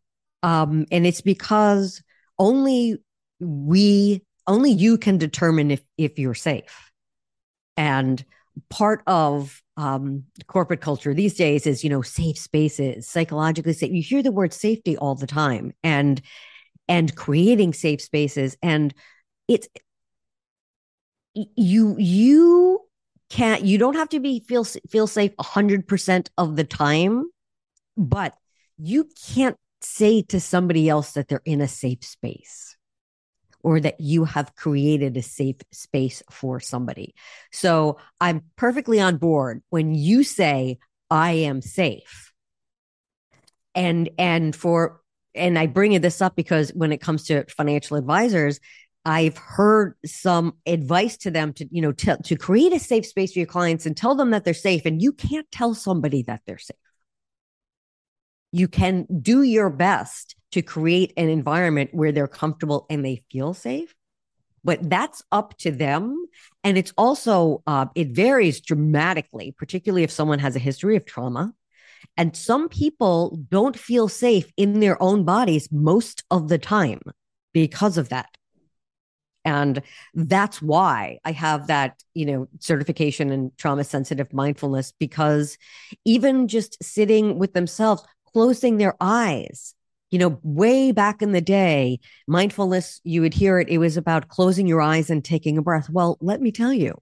um, 0.42 0.86
and 0.90 1.06
it's 1.06 1.20
because 1.20 2.02
only 2.38 2.98
we 3.40 4.22
only 4.46 4.70
you 4.70 4.98
can 4.98 5.18
determine 5.18 5.70
if 5.70 5.82
if 5.98 6.18
you're 6.18 6.34
safe, 6.34 6.90
and 7.76 8.24
part 8.70 9.02
of 9.06 9.62
um, 9.76 10.24
corporate 10.46 10.80
culture 10.80 11.12
these 11.12 11.34
days 11.34 11.66
is 11.66 11.84
you 11.84 11.90
know 11.90 12.02
safe 12.02 12.38
spaces, 12.38 13.08
psychologically 13.08 13.72
safe. 13.72 13.92
You 13.92 14.02
hear 14.02 14.22
the 14.22 14.32
word 14.32 14.52
safety 14.52 14.96
all 14.96 15.14
the 15.14 15.26
time, 15.26 15.72
and 15.82 16.20
and 16.88 17.14
creating 17.14 17.72
safe 17.72 18.00
spaces. 18.00 18.56
And 18.62 18.94
it's 19.48 19.68
you 21.34 21.96
you 21.98 22.80
can't 23.28 23.62
you 23.62 23.78
don't 23.78 23.96
have 23.96 24.08
to 24.10 24.20
be 24.20 24.40
feel 24.40 24.64
feel 24.64 25.06
safe 25.06 25.32
100% 25.36 26.28
of 26.38 26.56
the 26.56 26.64
time 26.64 27.26
but 27.96 28.34
you 28.78 29.08
can't 29.34 29.56
say 29.80 30.22
to 30.22 30.40
somebody 30.40 30.88
else 30.88 31.12
that 31.12 31.28
they're 31.28 31.42
in 31.44 31.60
a 31.60 31.68
safe 31.68 32.04
space 32.04 32.75
or 33.66 33.80
that 33.80 33.98
you 33.98 34.24
have 34.24 34.54
created 34.54 35.16
a 35.16 35.22
safe 35.22 35.56
space 35.72 36.22
for 36.30 36.60
somebody. 36.60 37.16
So 37.50 37.98
I'm 38.20 38.42
perfectly 38.54 39.00
on 39.00 39.16
board 39.16 39.60
when 39.70 39.92
you 39.92 40.22
say 40.22 40.78
I 41.10 41.32
am 41.32 41.60
safe. 41.60 42.32
And 43.74 44.08
and 44.18 44.54
for 44.54 45.00
and 45.34 45.58
I 45.58 45.66
bring 45.66 46.00
this 46.00 46.22
up 46.22 46.36
because 46.36 46.70
when 46.74 46.92
it 46.92 47.00
comes 47.00 47.24
to 47.24 47.44
financial 47.46 47.96
advisors, 47.96 48.60
I've 49.04 49.36
heard 49.36 49.94
some 50.06 50.54
advice 50.64 51.16
to 51.18 51.32
them 51.32 51.52
to, 51.54 51.66
you 51.68 51.82
know, 51.82 51.90
to, 51.90 52.18
to 52.22 52.36
create 52.36 52.72
a 52.72 52.78
safe 52.78 53.04
space 53.04 53.32
for 53.32 53.40
your 53.40 53.46
clients 53.46 53.84
and 53.84 53.96
tell 53.96 54.14
them 54.14 54.30
that 54.30 54.44
they're 54.44 54.54
safe. 54.54 54.86
And 54.86 55.02
you 55.02 55.12
can't 55.12 55.50
tell 55.50 55.74
somebody 55.74 56.22
that 56.22 56.42
they're 56.46 56.56
safe. 56.56 56.76
You 58.56 58.68
can 58.68 59.06
do 59.20 59.42
your 59.42 59.68
best 59.68 60.34
to 60.52 60.62
create 60.62 61.12
an 61.18 61.28
environment 61.28 61.90
where 61.92 62.10
they're 62.10 62.26
comfortable 62.26 62.86
and 62.88 63.04
they 63.04 63.22
feel 63.30 63.52
safe, 63.52 63.94
but 64.64 64.88
that's 64.88 65.22
up 65.30 65.58
to 65.58 65.70
them. 65.70 66.24
And 66.64 66.78
it's 66.78 66.94
also, 66.96 67.62
uh, 67.66 67.84
it 67.94 68.12
varies 68.12 68.62
dramatically, 68.62 69.54
particularly 69.58 70.04
if 70.04 70.10
someone 70.10 70.38
has 70.38 70.56
a 70.56 70.58
history 70.58 70.96
of 70.96 71.04
trauma 71.04 71.52
and 72.16 72.34
some 72.34 72.70
people 72.70 73.38
don't 73.50 73.78
feel 73.78 74.08
safe 74.08 74.50
in 74.56 74.80
their 74.80 74.96
own 75.02 75.24
bodies 75.24 75.68
most 75.70 76.24
of 76.30 76.48
the 76.48 76.56
time 76.56 77.02
because 77.52 77.98
of 77.98 78.08
that. 78.08 78.30
And 79.44 79.82
that's 80.14 80.62
why 80.62 81.18
I 81.26 81.32
have 81.32 81.66
that, 81.66 82.02
you 82.14 82.24
know, 82.24 82.48
certification 82.60 83.30
in 83.30 83.52
trauma 83.58 83.84
sensitive 83.84 84.32
mindfulness, 84.32 84.94
because 84.98 85.58
even 86.06 86.48
just 86.48 86.82
sitting 86.82 87.38
with 87.38 87.52
themselves, 87.52 88.02
closing 88.36 88.76
their 88.76 88.94
eyes, 89.00 89.74
you 90.10 90.18
know, 90.18 90.38
way 90.42 90.92
back 90.92 91.22
in 91.22 91.32
the 91.32 91.40
day, 91.40 91.98
mindfulness, 92.28 93.00
you 93.02 93.22
would 93.22 93.32
hear 93.32 93.58
it, 93.58 93.70
it 93.70 93.78
was 93.78 93.96
about 93.96 94.28
closing 94.28 94.66
your 94.66 94.82
eyes 94.82 95.08
and 95.08 95.24
taking 95.24 95.56
a 95.56 95.62
breath. 95.62 95.88
Well, 95.88 96.18
let 96.20 96.42
me 96.42 96.52
tell 96.52 96.70
you, 96.70 97.00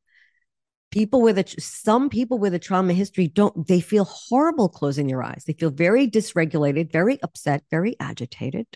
people 0.92 1.22
with 1.22 1.36
a 1.36 1.44
some 1.58 2.08
people 2.08 2.38
with 2.38 2.54
a 2.54 2.60
trauma 2.60 2.92
history 2.92 3.26
don't 3.26 3.66
they 3.66 3.80
feel 3.80 4.04
horrible 4.04 4.68
closing 4.68 5.08
their 5.08 5.24
eyes. 5.24 5.42
They 5.44 5.54
feel 5.54 5.70
very 5.70 6.08
dysregulated 6.08 6.92
very 6.92 7.20
upset 7.20 7.64
very 7.68 7.96
agitated. 7.98 8.68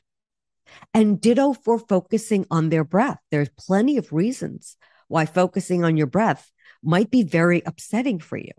And 0.92 1.20
ditto 1.20 1.52
for 1.52 1.78
focusing 1.78 2.44
on 2.50 2.70
their 2.70 2.82
breath. 2.82 3.20
There's 3.30 3.50
plenty 3.56 3.98
of 3.98 4.12
reasons 4.12 4.76
why 5.06 5.26
focusing 5.26 5.84
on 5.84 5.96
your 5.96 6.08
breath 6.08 6.50
might 6.82 7.12
be 7.12 7.22
very 7.22 7.62
upsetting 7.64 8.18
for 8.18 8.36
you 8.36 8.50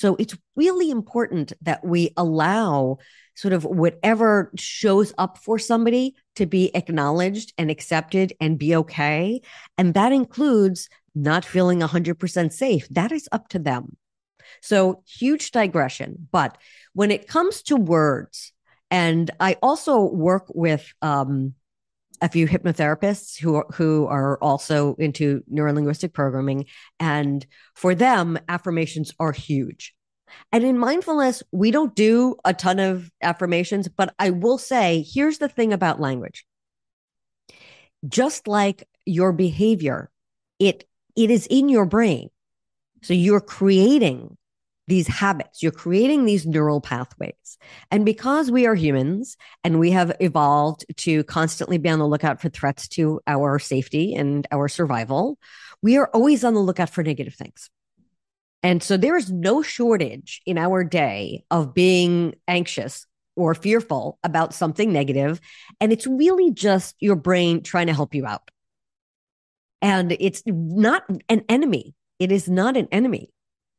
so 0.00 0.16
it's 0.18 0.34
really 0.56 0.90
important 0.90 1.52
that 1.60 1.84
we 1.84 2.14
allow 2.16 2.96
sort 3.34 3.52
of 3.52 3.66
whatever 3.66 4.50
shows 4.56 5.12
up 5.18 5.36
for 5.36 5.58
somebody 5.58 6.14
to 6.36 6.46
be 6.46 6.74
acknowledged 6.74 7.52
and 7.58 7.70
accepted 7.70 8.32
and 8.40 8.58
be 8.58 8.74
okay. 8.76 9.42
And 9.76 9.92
that 9.92 10.12
includes 10.12 10.88
not 11.14 11.44
feeling 11.44 11.80
100% 11.80 12.50
safe. 12.50 12.88
That 12.88 13.12
is 13.12 13.28
up 13.30 13.48
to 13.48 13.58
them. 13.58 13.98
So, 14.62 15.02
huge 15.06 15.50
digression. 15.50 16.28
But 16.32 16.56
when 16.94 17.10
it 17.10 17.28
comes 17.28 17.60
to 17.64 17.76
words, 17.76 18.54
and 18.90 19.30
I 19.38 19.58
also 19.62 20.00
work 20.00 20.46
with 20.48 20.90
um, 21.02 21.52
a 22.20 22.28
few 22.28 22.46
hypnotherapists 22.46 23.38
who 23.38 23.62
who 23.72 24.06
are 24.06 24.38
also 24.42 24.94
into 24.98 25.42
neurolinguistic 25.52 26.12
programming, 26.12 26.66
and 26.98 27.46
for 27.74 27.94
them, 27.94 28.38
affirmations 28.48 29.12
are 29.18 29.32
huge. 29.32 29.94
And 30.52 30.64
in 30.64 30.78
mindfulness, 30.78 31.42
we 31.50 31.70
don't 31.70 31.94
do 31.94 32.36
a 32.44 32.54
ton 32.54 32.78
of 32.78 33.10
affirmations, 33.22 33.88
but 33.88 34.14
I 34.18 34.30
will 34.30 34.58
say, 34.58 35.04
here's 35.08 35.38
the 35.38 35.48
thing 35.48 35.72
about 35.72 36.00
language. 36.00 36.44
Just 38.06 38.46
like 38.46 38.88
your 39.04 39.32
behavior, 39.32 40.10
it 40.58 40.86
it 41.16 41.30
is 41.30 41.46
in 41.48 41.68
your 41.68 41.86
brain. 41.86 42.30
So 43.02 43.14
you're 43.14 43.40
creating 43.40 44.36
these 44.90 45.06
habits, 45.06 45.62
you're 45.62 45.72
creating 45.72 46.24
these 46.24 46.44
neural 46.44 46.80
pathways. 46.80 47.58
And 47.90 48.04
because 48.04 48.50
we 48.50 48.66
are 48.66 48.74
humans 48.74 49.36
and 49.64 49.78
we 49.78 49.92
have 49.92 50.14
evolved 50.20 50.84
to 50.98 51.24
constantly 51.24 51.78
be 51.78 51.88
on 51.88 51.98
the 51.98 52.06
lookout 52.06 52.40
for 52.42 52.48
threats 52.48 52.88
to 52.88 53.20
our 53.26 53.58
safety 53.58 54.14
and 54.14 54.46
our 54.50 54.68
survival, 54.68 55.38
we 55.80 55.96
are 55.96 56.10
always 56.12 56.44
on 56.44 56.54
the 56.54 56.60
lookout 56.60 56.90
for 56.90 57.02
negative 57.02 57.34
things. 57.34 57.70
And 58.62 58.82
so 58.82 58.96
there 58.96 59.16
is 59.16 59.30
no 59.30 59.62
shortage 59.62 60.42
in 60.44 60.58
our 60.58 60.84
day 60.84 61.44
of 61.50 61.72
being 61.72 62.34
anxious 62.46 63.06
or 63.36 63.54
fearful 63.54 64.18
about 64.22 64.52
something 64.52 64.92
negative, 64.92 65.40
And 65.80 65.92
it's 65.92 66.06
really 66.06 66.50
just 66.50 66.96
your 67.00 67.16
brain 67.16 67.62
trying 67.62 67.86
to 67.86 67.94
help 67.94 68.14
you 68.14 68.26
out. 68.26 68.50
And 69.80 70.12
it's 70.18 70.42
not 70.46 71.04
an 71.28 71.42
enemy. 71.48 71.94
It 72.18 72.32
is 72.32 72.48
not 72.48 72.76
an 72.76 72.88
enemy. 72.92 73.30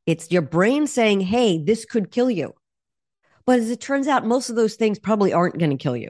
It's 0.05 0.31
your 0.31 0.41
brain 0.41 0.87
saying, 0.87 1.21
hey, 1.21 1.63
this 1.63 1.85
could 1.85 2.11
kill 2.11 2.29
you. 2.29 2.53
But 3.45 3.59
as 3.59 3.69
it 3.69 3.81
turns 3.81 4.07
out, 4.07 4.25
most 4.25 4.49
of 4.49 4.55
those 4.55 4.75
things 4.75 4.99
probably 4.99 5.33
aren't 5.33 5.57
going 5.57 5.71
to 5.71 5.77
kill 5.77 5.97
you. 5.97 6.09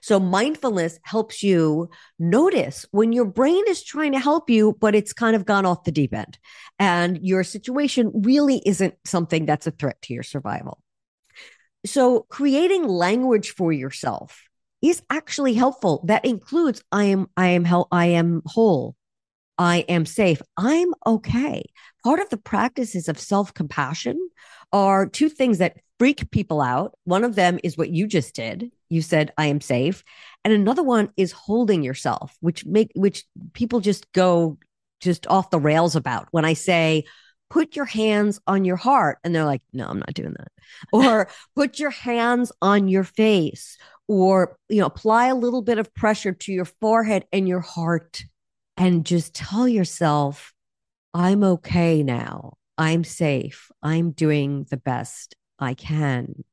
So 0.00 0.18
mindfulness 0.18 0.98
helps 1.02 1.42
you 1.42 1.90
notice 2.18 2.86
when 2.90 3.12
your 3.12 3.24
brain 3.24 3.62
is 3.68 3.84
trying 3.84 4.12
to 4.12 4.18
help 4.18 4.50
you, 4.50 4.76
but 4.80 4.94
it's 4.94 5.12
kind 5.12 5.36
of 5.36 5.44
gone 5.44 5.66
off 5.66 5.84
the 5.84 5.92
deep 5.92 6.14
end 6.14 6.38
and 6.78 7.18
your 7.22 7.44
situation 7.44 8.10
really 8.14 8.62
isn't 8.64 8.94
something 9.04 9.46
that's 9.46 9.66
a 9.66 9.70
threat 9.70 10.00
to 10.02 10.14
your 10.14 10.22
survival. 10.22 10.82
So 11.84 12.26
creating 12.28 12.88
language 12.88 13.50
for 13.54 13.72
yourself 13.72 14.42
is 14.82 15.02
actually 15.10 15.54
helpful. 15.54 16.04
That 16.06 16.24
includes 16.24 16.82
I 16.90 17.04
am, 17.04 17.28
I 17.36 17.48
am, 17.48 17.66
I 17.92 18.06
am 18.06 18.42
whole. 18.46 18.96
I 19.58 19.78
am 19.88 20.06
safe. 20.06 20.40
I'm 20.56 20.92
okay. 21.06 21.64
Part 22.04 22.20
of 22.20 22.28
the 22.28 22.36
practices 22.36 23.08
of 23.08 23.18
self 23.18 23.54
compassion 23.54 24.30
are 24.72 25.06
two 25.06 25.28
things 25.28 25.58
that 25.58 25.78
freak 25.98 26.30
people 26.30 26.60
out. 26.60 26.94
One 27.04 27.24
of 27.24 27.34
them 27.34 27.58
is 27.64 27.76
what 27.76 27.90
you 27.90 28.06
just 28.06 28.34
did. 28.34 28.70
You 28.88 29.02
said, 29.02 29.32
I 29.38 29.46
am 29.46 29.60
safe. 29.60 30.04
And 30.44 30.52
another 30.52 30.82
one 30.82 31.10
is 31.16 31.32
holding 31.32 31.82
yourself, 31.82 32.36
which 32.40 32.66
make, 32.66 32.90
which 32.94 33.24
people 33.54 33.80
just 33.80 34.10
go 34.12 34.58
just 35.00 35.26
off 35.26 35.50
the 35.50 35.58
rails 35.58 35.96
about. 35.96 36.28
When 36.30 36.44
I 36.44 36.52
say, 36.52 37.04
put 37.48 37.76
your 37.76 37.84
hands 37.84 38.40
on 38.46 38.64
your 38.64 38.76
heart. 38.76 39.18
And 39.24 39.34
they're 39.34 39.44
like, 39.44 39.62
no, 39.72 39.86
I'm 39.86 39.98
not 39.98 40.14
doing 40.14 40.34
that. 40.38 40.48
Or 40.92 41.28
put 41.54 41.78
your 41.78 41.90
hands 41.90 42.50
on 42.60 42.88
your 42.88 43.04
face 43.04 43.78
or, 44.08 44.58
you 44.68 44.80
know, 44.80 44.86
apply 44.86 45.28
a 45.28 45.34
little 45.34 45.62
bit 45.62 45.78
of 45.78 45.94
pressure 45.94 46.32
to 46.32 46.52
your 46.52 46.64
forehead 46.64 47.24
and 47.32 47.48
your 47.48 47.60
heart 47.60 48.24
and 48.76 49.04
just 49.06 49.34
tell 49.34 49.66
yourself, 49.66 50.52
I'm 51.14 51.42
okay 51.44 52.02
now. 52.02 52.54
I'm 52.78 53.04
safe. 53.04 53.70
I'm 53.82 54.10
doing 54.10 54.66
the 54.70 54.76
best 54.76 55.34
I 55.58 55.74
can. 55.74 56.44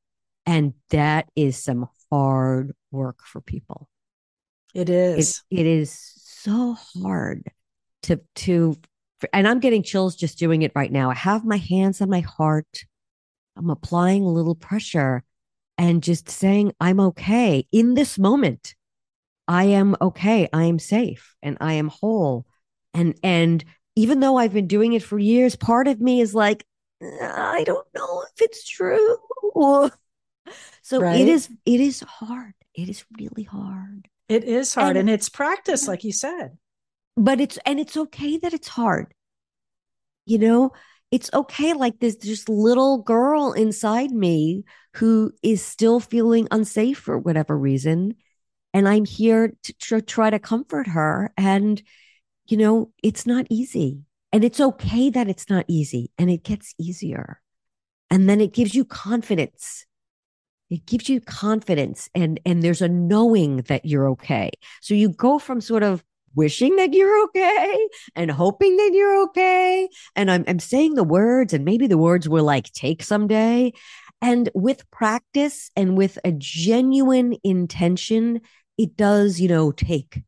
And 0.45 0.73
that 0.89 1.29
is 1.35 1.57
some 1.57 1.87
hard 2.09 2.73
work 2.91 3.19
for 3.25 3.41
people. 3.41 3.89
It 4.73 4.89
is. 4.89 5.43
It, 5.49 5.59
it 5.59 5.65
is 5.65 6.13
so 6.17 6.75
hard 6.95 7.43
to 8.03 8.19
to 8.35 8.75
and 9.31 9.47
I'm 9.47 9.59
getting 9.59 9.83
chills 9.83 10.15
just 10.15 10.37
doing 10.37 10.63
it 10.63 10.73
right 10.75 10.91
now. 10.91 11.09
I 11.09 11.15
have 11.15 11.45
my 11.45 11.57
hands 11.57 12.01
on 12.01 12.09
my 12.09 12.19
heart. 12.19 12.85
I'm 13.55 13.69
applying 13.69 14.23
a 14.23 14.31
little 14.31 14.55
pressure 14.55 15.23
and 15.77 16.03
just 16.03 16.29
saying, 16.29 16.73
I'm 16.79 16.99
okay 16.99 17.67
in 17.71 17.93
this 17.93 18.19
moment. 18.19 18.75
I 19.47 19.65
am 19.65 19.95
okay. 20.01 20.47
I 20.53 20.65
am 20.65 20.79
safe 20.79 21.35
and 21.41 21.57
I 21.59 21.73
am 21.73 21.89
whole. 21.89 22.45
And, 22.93 23.17
and 23.23 23.63
even 23.95 24.19
though 24.19 24.37
I've 24.37 24.53
been 24.53 24.67
doing 24.67 24.93
it 24.93 25.03
for 25.03 25.19
years, 25.19 25.55
part 25.55 25.87
of 25.87 25.99
me 25.99 26.21
is 26.21 26.33
like, 26.33 26.65
I 27.01 27.63
don't 27.65 27.87
know 27.93 28.23
if 28.33 28.41
it's 28.41 28.67
true. 28.67 29.17
so 30.81 31.01
right? 31.01 31.19
it 31.19 31.27
is, 31.27 31.49
it 31.65 31.81
is 31.81 31.99
hard. 32.01 32.53
It 32.73 32.89
is 32.89 33.03
really 33.19 33.43
hard. 33.43 34.07
It 34.29 34.43
is 34.45 34.73
hard. 34.73 34.91
And, 34.91 34.99
and 34.99 35.09
it's 35.09 35.29
practice, 35.29 35.87
like 35.87 36.03
you 36.03 36.13
said 36.13 36.57
but 37.15 37.39
it's 37.39 37.57
and 37.65 37.79
it's 37.79 37.95
okay 37.95 38.37
that 38.37 38.53
it's 38.53 38.67
hard 38.67 39.13
you 40.25 40.37
know 40.37 40.71
it's 41.11 41.29
okay 41.33 41.73
like 41.73 41.99
this 41.99 42.15
just 42.15 42.49
little 42.49 42.99
girl 42.99 43.53
inside 43.53 44.11
me 44.11 44.63
who 44.95 45.31
is 45.43 45.61
still 45.61 45.99
feeling 45.99 46.47
unsafe 46.51 46.97
for 46.97 47.17
whatever 47.17 47.57
reason 47.57 48.15
and 48.73 48.87
i'm 48.87 49.05
here 49.05 49.53
to 49.63 49.73
tr- 49.73 49.99
try 49.99 50.29
to 50.29 50.39
comfort 50.39 50.87
her. 50.87 51.33
And 51.37 51.81
you 52.45 52.57
know 52.57 52.91
it's 53.01 53.25
not 53.25 53.45
easy. 53.49 54.03
And 54.31 54.43
it's 54.43 54.59
okay 54.59 55.11
that 55.11 55.29
it's 55.29 55.49
not 55.49 55.65
easy. 55.67 56.11
And 56.17 56.29
it 56.29 56.43
gets 56.43 56.73
easier. 56.79 57.39
And 58.09 58.27
then 58.27 58.41
it 58.41 58.53
gives 58.53 58.73
you 58.73 58.83
confidence. 58.83 59.85
It 60.69 60.87
gives 60.87 61.07
you 61.07 61.21
confidence. 61.21 62.09
And 62.15 62.39
and 62.45 62.63
there's 62.63 62.81
a 62.81 62.89
knowing 62.89 63.57
that 63.67 63.85
you're 63.85 64.09
okay. 64.09 64.49
So 64.81 64.93
you 64.93 65.09
go 65.09 65.39
from 65.39 65.61
sort 65.61 65.83
of 65.83 66.03
wishing 66.35 66.75
that 66.77 66.93
you're 66.93 67.23
okay 67.25 67.87
and 68.15 68.31
hoping 68.31 68.75
that 68.77 68.91
you're 68.93 69.21
okay. 69.23 69.87
And 70.15 70.31
I'm, 70.31 70.43
I'm 70.47 70.59
saying 70.59 70.95
the 70.95 71.03
words, 71.03 71.53
and 71.53 71.63
maybe 71.63 71.85
the 71.85 71.97
words 71.97 72.27
will 72.27 72.43
like 72.43 72.71
take 72.73 73.03
someday. 73.03 73.73
And 74.21 74.49
with 74.55 74.89
practice 74.89 75.69
and 75.75 75.97
with 75.97 76.17
a 76.23 76.31
genuine 76.31 77.35
intention, 77.43 78.41
it 78.77 78.97
does, 78.97 79.39
you 79.39 79.47
know, 79.47 79.71
take. 79.71 80.21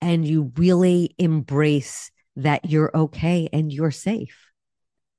And 0.00 0.26
you 0.26 0.52
really 0.56 1.14
embrace 1.18 2.10
that 2.36 2.70
you're 2.70 2.90
okay 2.94 3.48
and 3.52 3.72
you're 3.72 3.90
safe. 3.90 4.36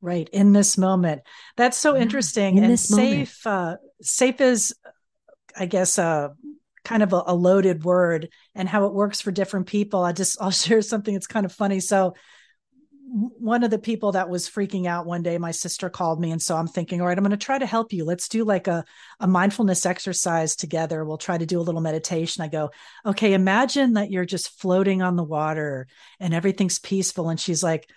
Right. 0.02 0.28
In 0.30 0.54
this 0.54 0.78
moment. 0.78 1.22
That's 1.58 1.78
so 1.78 1.96
interesting. 1.96 2.58
and 2.58 2.80
safe, 2.80 3.46
uh, 3.46 3.76
safe 4.02 4.42
is, 4.42 4.74
I 5.56 5.68
guess, 5.68 6.00
uh, 6.00 6.30
kind 6.84 7.04
of 7.04 7.14
a, 7.14 7.24
a, 7.28 7.36
loaded 7.36 7.84
word 7.84 8.30
and 8.56 8.68
how 8.68 8.86
it 8.86 8.94
works 8.94 9.22
for 9.22 9.32
different 9.32 9.68
people. 9.68 10.04
I 10.04 10.14
just 10.14 10.38
I'll 10.42 10.52
share 10.52 10.82
something 10.82 11.14
that's 11.14 11.28
kind 11.28 11.46
of 11.46 11.52
funny. 11.52 11.80
So 11.80 12.16
one 13.14 13.64
of 13.66 13.72
the 13.72 13.80
people 13.80 14.14
that 14.14 14.30
was 14.30 14.50
freaking 14.50 14.86
out 14.86 15.06
one 15.06 15.22
day, 15.22 15.38
my 15.38 15.52
sister 15.52 15.90
called 15.90 16.22
me. 16.22 16.32
And 16.32 16.42
so 16.42 16.56
I'm 16.56 16.68
thinking, 16.68 17.02
all 17.02 17.08
right, 17.08 17.18
I'm 17.18 17.24
going 17.26 17.32
to 17.32 17.38
try 17.38 17.60
to 17.60 17.66
help 17.66 17.92
you. 17.92 18.06
Let's 18.06 18.30
do 18.30 18.46
like 18.46 18.68
a, 18.68 18.86
a 19.20 19.28
mindfulness 19.28 19.86
exercise 19.86 20.56
together. 20.56 21.04
We'll 21.04 21.18
try 21.18 21.38
to 21.38 21.46
do 21.46 21.60
a 21.60 21.62
little 21.62 21.82
meditation. 21.82 22.42
I 22.42 22.48
go, 22.48 22.72
okay, 23.06 23.34
imagine 23.34 23.94
that 23.94 24.12
you're 24.12 24.24
just 24.24 24.62
floating 24.62 25.02
on 25.02 25.18
the 25.18 25.26
water 25.26 25.88
and 26.22 26.34
everything's 26.34 26.80
peaceful. 26.80 27.28
And 27.28 27.38
she's 27.38 27.62
like, 27.62 27.90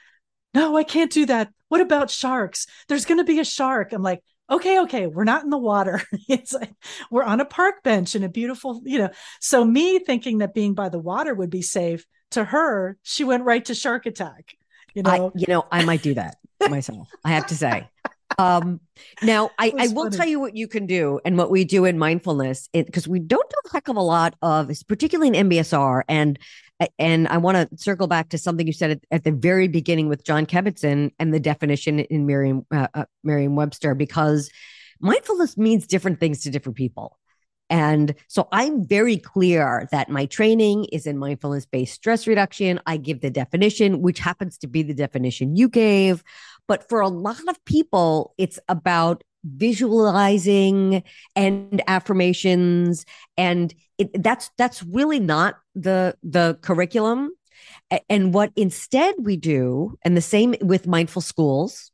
no, 0.53 0.77
I 0.77 0.83
can't 0.83 1.13
do 1.13 1.27
that. 1.27 1.51
What 1.69 1.81
about 1.81 2.11
sharks? 2.11 2.67
There's 2.89 3.05
going 3.05 3.19
to 3.19 3.25
be 3.25 3.39
a 3.39 3.45
shark. 3.45 3.93
I'm 3.93 4.03
like, 4.03 4.21
okay, 4.51 4.81
okay, 4.81 5.07
we're 5.07 5.23
not 5.23 5.45
in 5.45 5.51
the 5.51 5.59
water. 5.59 6.03
it's 6.29 6.53
like 6.53 6.73
we're 7.09 7.23
on 7.23 7.41
a 7.41 7.45
park 7.45 7.85
bench 7.85 8.17
in 8.17 8.25
a 8.25 8.29
beautiful, 8.29 8.83
you 8.85 8.99
know. 8.99 9.11
So 9.41 9.65
me 9.65 10.01
thinking 10.01 10.39
that 10.39 10.55
being 10.55 10.75
by 10.75 10.89
the 10.89 10.99
water 10.99 11.35
would 11.35 11.51
be 11.51 11.63
safe 11.63 12.05
to 12.33 12.43
her, 12.43 12.99
she 13.03 13.23
went 13.23 13.45
right 13.45 13.65
to 13.67 13.77
shark 13.77 14.07
attack. 14.07 14.57
You 14.95 15.03
know, 15.03 15.11
I, 15.11 15.39
you 15.39 15.47
know, 15.49 15.67
I 15.71 15.85
might 15.85 16.03
do 16.03 16.15
that 16.15 16.37
myself. 16.69 17.09
I 17.25 17.31
have 17.31 17.47
to 17.49 17.57
say. 17.57 17.89
Um, 18.39 18.81
now 19.23 19.51
I, 19.59 19.73
I 19.79 19.89
will 19.89 20.05
funny. 20.05 20.17
tell 20.17 20.27
you 20.27 20.41
what 20.41 20.57
you 20.57 20.67
can 20.67 20.87
do 20.87 21.21
and 21.25 21.39
what 21.39 21.51
we 21.51 21.65
do 21.65 21.85
in 21.85 21.99
mindfulness 21.99 22.69
because 22.73 23.07
we 23.07 23.21
don't 23.21 23.49
do 23.49 23.57
a 23.67 23.73
heck 23.73 23.89
of 23.89 23.97
a 23.97 24.03
lot 24.03 24.35
of, 24.43 24.71
particularly 24.89 25.37
in 25.37 25.49
MBSR 25.49 26.03
and 26.09 26.39
and 26.99 27.29
I 27.29 27.39
want 27.39 27.71
to 27.71 27.79
circle 27.79 28.09
back 28.09 28.31
to 28.31 28.39
something 28.39 28.67
you 28.67 28.73
said 28.73 28.91
at, 28.91 29.01
at, 29.11 29.25
the 29.25 29.31
very 29.31 29.69
beginning 29.69 30.09
with 30.09 30.25
Jon 30.25 30.45
Kabat-Zinn 30.45 31.13
and 31.21 31.33
the 31.33 31.39
definition 31.39 32.01
in 32.01 32.27
Merriam 32.27 32.67
uh, 32.73 32.89
uh, 32.95 33.05
Merriam-Webster, 33.23 33.95
because 33.95 34.51
mindfulness 35.01 35.57
means 35.57 35.87
different 35.87 36.19
things 36.19 36.41
to 36.43 36.51
different 36.51 36.77
people. 36.77 37.17
And 37.75 38.15
so 38.29 38.47
I'm 38.53 38.85
very 38.85 39.17
clear 39.17 39.89
that 39.91 40.09
my 40.09 40.27
training 40.27 40.85
is 40.93 41.09
in 41.09 41.19
mindfulness 41.19 41.67
based 41.67 41.95
stress 41.95 42.25
reduction. 42.25 42.79
I 42.87 42.99
give 42.99 43.21
the 43.21 43.33
definition, 43.33 44.01
which 44.01 44.21
happens 44.21 44.57
to 44.59 44.69
be 44.69 44.85
the 44.85 44.95
definition 44.95 45.57
you 45.57 45.69
gave. 45.69 46.23
But 46.69 46.89
for 46.89 47.01
a 47.01 47.09
lot 47.09 47.41
of 47.49 47.65
people, 47.65 48.33
it's 48.39 48.61
about 48.69 49.25
visualizing 49.43 51.03
and 51.35 51.83
affirmations 51.89 53.05
and 53.37 53.75
it, 53.99 54.23
that's 54.23 54.51
that's 54.57 54.83
really 54.85 55.21
not 55.21 55.57
the 55.75 56.17
the 56.23 56.57
curriculum 56.63 57.31
and 58.09 58.33
what 58.33 58.53
instead 58.57 59.15
we 59.19 59.37
do 59.37 59.99
and 60.03 60.17
the 60.17 60.23
same 60.23 60.55
with 60.63 60.87
mindful 60.87 61.21
schools 61.21 61.93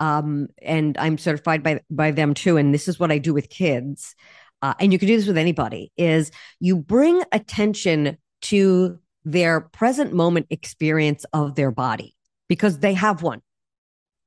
um, 0.00 0.48
and 0.60 0.98
i'm 0.98 1.16
certified 1.16 1.62
by 1.62 1.80
by 1.88 2.10
them 2.10 2.34
too 2.34 2.56
and 2.56 2.74
this 2.74 2.88
is 2.88 2.98
what 2.98 3.12
i 3.12 3.18
do 3.18 3.32
with 3.32 3.48
kids 3.48 4.16
uh, 4.62 4.74
and 4.78 4.92
you 4.92 4.98
can 4.98 5.08
do 5.08 5.16
this 5.16 5.26
with 5.26 5.38
anybody 5.38 5.92
is 5.96 6.30
you 6.58 6.76
bring 6.76 7.22
attention 7.32 8.18
to 8.42 8.98
their 9.24 9.60
present 9.60 10.12
moment 10.12 10.46
experience 10.50 11.24
of 11.32 11.54
their 11.54 11.70
body 11.70 12.16
because 12.48 12.78
they 12.78 12.94
have 12.94 13.22
one. 13.22 13.42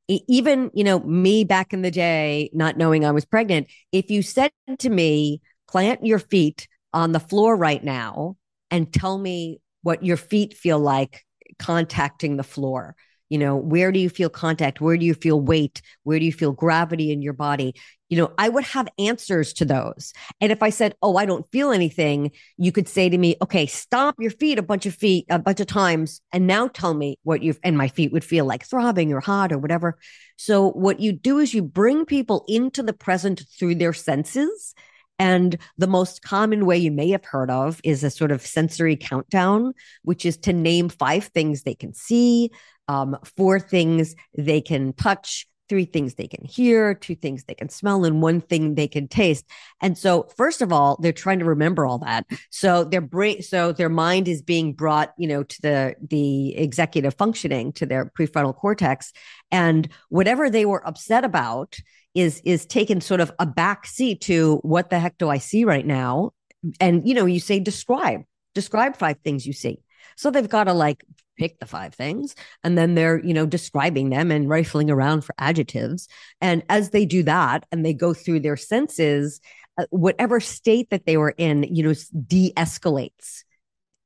Even 0.08 0.70
you 0.74 0.84
know 0.84 1.00
me 1.00 1.44
back 1.44 1.74
in 1.74 1.82
the 1.82 1.90
day 1.90 2.50
not 2.54 2.78
knowing 2.78 3.06
i 3.06 3.10
was 3.10 3.24
pregnant 3.24 3.68
if 3.94 4.12
you 4.12 4.22
said 4.22 4.52
to 4.78 4.90
me 4.90 5.42
plant 5.68 6.06
your 6.06 6.20
feet 6.20 6.68
on 6.94 7.14
the 7.14 7.22
floor 7.22 7.56
right 7.56 7.84
now 7.84 8.36
and 8.70 8.94
tell 8.94 9.18
me 9.18 9.62
what 9.82 10.04
your 10.04 10.18
feet 10.18 10.54
feel 10.54 10.78
like 10.78 11.26
contacting 11.58 12.36
the 12.36 12.44
floor 12.44 12.96
you 13.34 13.40
know 13.40 13.56
where 13.56 13.92
do 13.92 14.00
you 14.00 14.10
feel 14.10 14.30
contact? 14.30 14.80
Where 14.80 14.96
do 14.96 15.08
you 15.08 15.16
feel 15.16 15.42
weight? 15.42 15.82
Where 16.04 16.20
do 16.20 16.26
you 16.26 16.32
feel 16.32 16.52
gravity 16.52 17.12
in 17.12 17.24
your 17.24 17.34
body? 17.34 17.74
You 18.10 18.18
know 18.20 18.32
i 18.38 18.48
would 18.48 18.64
have 18.66 18.88
answers 19.00 19.54
to 19.54 19.66
those. 19.66 20.14
And 20.40 20.52
if 20.52 20.62
i 20.62 20.70
said 20.70 20.94
oh 21.02 21.18
i 21.18 21.26
don't 21.26 21.52
feel 21.52 21.72
anything 21.72 22.30
you 22.58 22.72
could 22.72 22.88
say 22.88 23.10
to 23.10 23.18
me 23.18 23.36
okay 23.42 23.66
stomp 23.66 24.18
your 24.20 24.30
feet 24.30 24.60
a 24.60 24.62
bunch 24.62 24.86
of 24.86 24.94
feet 24.94 25.26
a 25.32 25.40
bunch 25.40 25.60
of 25.60 25.66
times 25.66 26.22
and 26.32 26.46
now 26.46 26.68
tell 26.68 26.94
me 26.94 27.18
what 27.24 27.42
you've 27.42 27.60
and 27.64 27.76
my 27.76 27.88
feet 27.88 28.12
would 28.12 28.24
feel 28.24 28.46
like 28.46 28.64
throbbing 28.64 29.12
or 29.12 29.20
hot 29.20 29.52
or 29.52 29.58
whatever. 29.58 29.98
So 30.38 30.70
what 30.70 31.00
you 31.00 31.12
do 31.12 31.40
is 31.40 31.56
you 31.56 31.64
bring 31.64 32.06
people 32.06 32.46
into 32.48 32.84
the 32.84 32.94
present 32.94 33.42
through 33.58 33.76
their 33.76 33.94
senses 33.94 34.76
and 35.20 35.58
the 35.78 35.88
most 35.88 36.22
common 36.22 36.66
way 36.66 36.78
you 36.78 36.92
may 36.92 37.10
have 37.12 37.26
heard 37.26 37.52
of 37.52 37.80
is 37.84 38.04
a 38.04 38.10
sort 38.10 38.32
of 38.32 38.46
sensory 38.46 38.96
countdown, 38.96 39.74
which 40.04 40.26
is 40.26 40.38
to 40.38 40.54
name 40.54 40.90
five 40.90 41.26
things 41.26 41.64
they 41.64 41.76
can 41.76 41.94
see, 41.94 42.52
um, 42.88 43.18
four 43.38 43.60
things 43.60 44.16
they 44.38 44.62
can 44.62 44.94
touch, 44.94 45.48
three 45.70 45.86
things 45.86 46.16
they 46.16 46.28
can 46.28 46.46
hear, 46.46 46.94
two 46.94 47.16
things 47.16 47.46
they 47.46 47.54
can 47.54 47.70
smell, 47.70 48.06
and 48.06 48.22
one 48.22 48.42
thing 48.42 48.76
they 48.76 48.88
can 48.88 49.08
taste. 49.08 49.46
And 49.82 49.98
so, 49.98 50.28
first 50.36 50.62
of 50.62 50.72
all, 50.72 50.98
they're 51.02 51.12
trying 51.12 51.40
to 51.40 51.46
remember 51.46 51.86
all 51.86 52.00
that. 52.00 52.26
So 52.50 52.84
their 52.84 53.02
brain, 53.02 53.42
so 53.42 53.72
their 53.72 53.90
mind 53.90 54.28
is 54.28 54.42
being 54.42 54.74
brought, 54.74 55.14
you 55.18 55.28
know, 55.28 55.44
to 55.44 55.62
the 55.62 55.96
the 56.08 56.56
executive 56.58 57.16
functioning, 57.16 57.74
to 57.74 57.86
their 57.86 58.12
prefrontal 58.18 58.56
cortex, 58.56 59.12
and 59.52 59.88
whatever 60.10 60.50
they 60.50 60.66
were 60.66 60.86
upset 60.88 61.24
about 61.24 61.78
is 62.14 62.42
is 62.46 62.66
taken 62.66 63.02
sort 63.02 63.22
of 63.22 63.32
a 63.40 63.46
back 63.46 63.88
seat 63.88 64.22
to 64.22 64.58
what 64.58 64.90
the 64.90 65.00
heck 65.00 65.18
do 65.18 65.30
I 65.30 65.38
see 65.38 65.66
right 65.66 65.86
now? 65.86 66.32
And 66.80 67.08
you 67.08 67.14
know, 67.14 67.26
you 67.26 67.40
say 67.40 67.60
describe, 67.60 68.22
describe 68.54 68.96
five 68.96 69.18
things 69.24 69.46
you 69.46 69.54
see. 69.54 69.80
So 70.16 70.32
they've 70.32 70.50
got 70.50 70.66
to 70.66 70.74
like 70.74 71.04
pick 71.38 71.60
the 71.60 71.66
five 71.66 71.96
things 71.96 72.36
and 72.64 72.78
then 72.78 72.94
they're 72.94 73.20
you 73.26 73.34
know 73.34 73.46
describing 73.46 74.12
them 74.12 74.30
and 74.30 74.48
rifling 74.48 74.90
around 74.90 75.22
for 75.22 75.36
adjectives. 75.38 76.08
And 76.42 76.64
as 76.70 76.92
they 76.92 77.06
do 77.06 77.24
that 77.24 77.66
and 77.72 77.86
they 77.86 77.94
go 77.94 78.14
through 78.14 78.42
their 78.42 78.58
senses 78.58 79.40
uh, 79.78 79.86
whatever 79.90 80.40
state 80.40 80.90
that 80.92 81.06
they 81.06 81.18
were 81.18 81.34
in 81.38 81.64
you 81.64 81.84
know 81.84 81.94
de-escalates. 82.28 83.44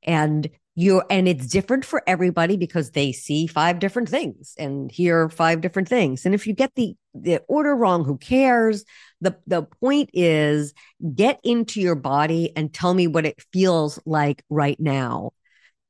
And 0.02 0.48
you 0.74 1.02
and 1.10 1.26
it's 1.28 1.48
different 1.48 1.84
for 1.84 2.02
everybody 2.06 2.56
because 2.56 2.92
they 2.92 3.10
see 3.10 3.48
five 3.48 3.80
different 3.80 4.08
things 4.08 4.54
and 4.58 4.92
hear 4.92 5.28
five 5.28 5.60
different 5.60 5.88
things. 5.88 6.24
And 6.24 6.34
if 6.34 6.46
you 6.46 6.54
get 6.54 6.72
the 6.76 6.94
the 7.14 7.42
order 7.48 7.74
wrong 7.74 8.04
who 8.04 8.16
cares? 8.16 8.84
The 9.20 9.36
the 9.46 9.64
point 9.64 10.10
is 10.12 10.72
get 11.14 11.40
into 11.42 11.80
your 11.80 11.96
body 11.96 12.52
and 12.56 12.72
tell 12.72 12.94
me 12.94 13.08
what 13.08 13.26
it 13.26 13.42
feels 13.52 13.98
like 14.06 14.44
right 14.48 14.78
now 14.78 15.32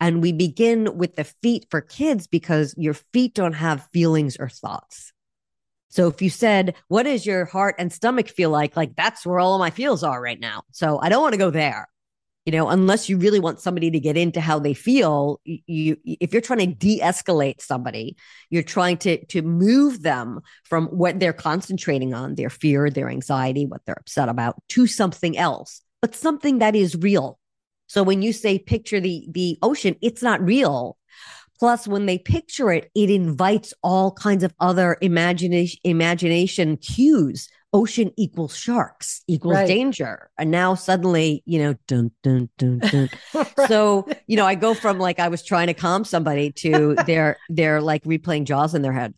and 0.00 0.22
we 0.22 0.32
begin 0.32 0.96
with 0.96 1.16
the 1.16 1.24
feet 1.24 1.66
for 1.70 1.80
kids 1.80 2.26
because 2.26 2.74
your 2.76 2.94
feet 2.94 3.34
don't 3.34 3.54
have 3.54 3.88
feelings 3.92 4.36
or 4.38 4.48
thoughts. 4.48 5.12
So 5.90 6.08
if 6.08 6.22
you 6.22 6.30
said, 6.30 6.74
What 6.88 7.04
does 7.04 7.26
your 7.26 7.44
heart 7.44 7.76
and 7.78 7.92
stomach 7.92 8.28
feel 8.28 8.50
like? 8.50 8.76
Like 8.76 8.94
that's 8.94 9.24
where 9.26 9.40
all 9.40 9.58
my 9.58 9.70
feels 9.70 10.04
are 10.04 10.20
right 10.20 10.38
now. 10.38 10.62
So 10.72 10.98
I 11.00 11.08
don't 11.08 11.22
want 11.22 11.32
to 11.32 11.38
go 11.38 11.50
there. 11.50 11.88
You 12.46 12.52
know, 12.52 12.68
unless 12.70 13.10
you 13.10 13.18
really 13.18 13.40
want 13.40 13.60
somebody 13.60 13.90
to 13.90 14.00
get 14.00 14.16
into 14.16 14.40
how 14.40 14.58
they 14.58 14.72
feel, 14.72 15.38
you 15.44 15.98
if 16.04 16.32
you're 16.32 16.40
trying 16.40 16.60
to 16.60 16.66
de-escalate 16.66 17.60
somebody, 17.60 18.16
you're 18.48 18.62
trying 18.62 18.96
to 18.98 19.22
to 19.26 19.42
move 19.42 20.02
them 20.02 20.40
from 20.64 20.86
what 20.86 21.20
they're 21.20 21.34
concentrating 21.34 22.14
on, 22.14 22.36
their 22.36 22.48
fear, 22.48 22.88
their 22.88 23.10
anxiety, 23.10 23.66
what 23.66 23.84
they're 23.84 23.98
upset 24.00 24.30
about, 24.30 24.56
to 24.68 24.86
something 24.86 25.36
else, 25.36 25.82
but 26.00 26.14
something 26.14 26.60
that 26.60 26.74
is 26.74 26.96
real 26.96 27.37
so 27.88 28.02
when 28.02 28.22
you 28.22 28.32
say 28.32 28.58
picture 28.58 29.00
the 29.00 29.26
the 29.30 29.58
ocean, 29.62 29.96
it's 30.00 30.22
not 30.22 30.40
real. 30.40 30.96
Plus, 31.58 31.88
when 31.88 32.06
they 32.06 32.18
picture 32.18 32.70
it, 32.70 32.88
it 32.94 33.10
invites 33.10 33.74
all 33.82 34.12
kinds 34.12 34.44
of 34.44 34.54
other 34.60 34.96
imagination 35.00 35.80
imagination 35.82 36.76
cues. 36.76 37.48
Ocean 37.74 38.10
equals 38.16 38.56
sharks 38.56 39.22
equals 39.26 39.56
right. 39.56 39.66
danger, 39.66 40.30
and 40.38 40.50
now 40.50 40.74
suddenly, 40.74 41.42
you 41.44 41.58
know, 41.58 41.74
dun 41.86 42.10
dun 42.22 42.48
dun 42.56 42.78
dun. 42.78 43.10
right. 43.34 43.68
So 43.68 44.08
you 44.26 44.36
know, 44.36 44.46
I 44.46 44.54
go 44.54 44.72
from 44.72 44.98
like 44.98 45.18
I 45.18 45.28
was 45.28 45.42
trying 45.42 45.66
to 45.66 45.74
calm 45.74 46.04
somebody 46.04 46.52
to 46.52 46.94
they're 47.06 47.36
they're 47.50 47.82
like 47.82 48.04
replaying 48.04 48.44
Jaws 48.44 48.74
in 48.74 48.82
their 48.82 48.92
head. 48.92 49.14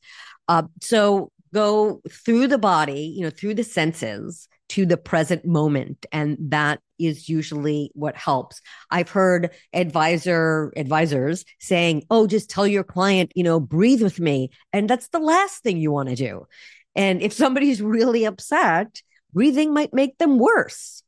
Uh, 0.48 0.62
so 0.80 1.30
go 1.54 2.00
through 2.08 2.48
the 2.48 2.58
body, 2.58 3.12
you 3.16 3.22
know, 3.22 3.30
through 3.30 3.54
the 3.54 3.64
senses 3.64 4.48
to 4.70 4.86
the 4.86 4.96
present 4.96 5.44
moment, 5.44 6.06
and 6.12 6.36
that 6.40 6.80
is 6.98 7.28
usually 7.28 7.90
what 7.94 8.16
helps. 8.16 8.60
I've 8.90 9.10
heard 9.10 9.50
advisor 9.72 10.72
advisors 10.76 11.44
saying, 11.58 12.04
"Oh, 12.10 12.26
just 12.26 12.50
tell 12.50 12.66
your 12.66 12.84
client, 12.84 13.32
you 13.34 13.42
know, 13.42 13.60
breathe 13.60 14.02
with 14.02 14.20
me." 14.20 14.50
And 14.72 14.88
that's 14.88 15.08
the 15.08 15.18
last 15.18 15.62
thing 15.62 15.78
you 15.78 15.90
want 15.92 16.08
to 16.08 16.14
do. 16.16 16.46
And 16.94 17.20
if 17.20 17.32
somebody's 17.32 17.82
really 17.96 18.24
upset, 18.24 19.02
breathing 19.32 19.74
might 19.74 19.92
make 19.92 20.18
them 20.18 20.38
worse. 20.38 21.02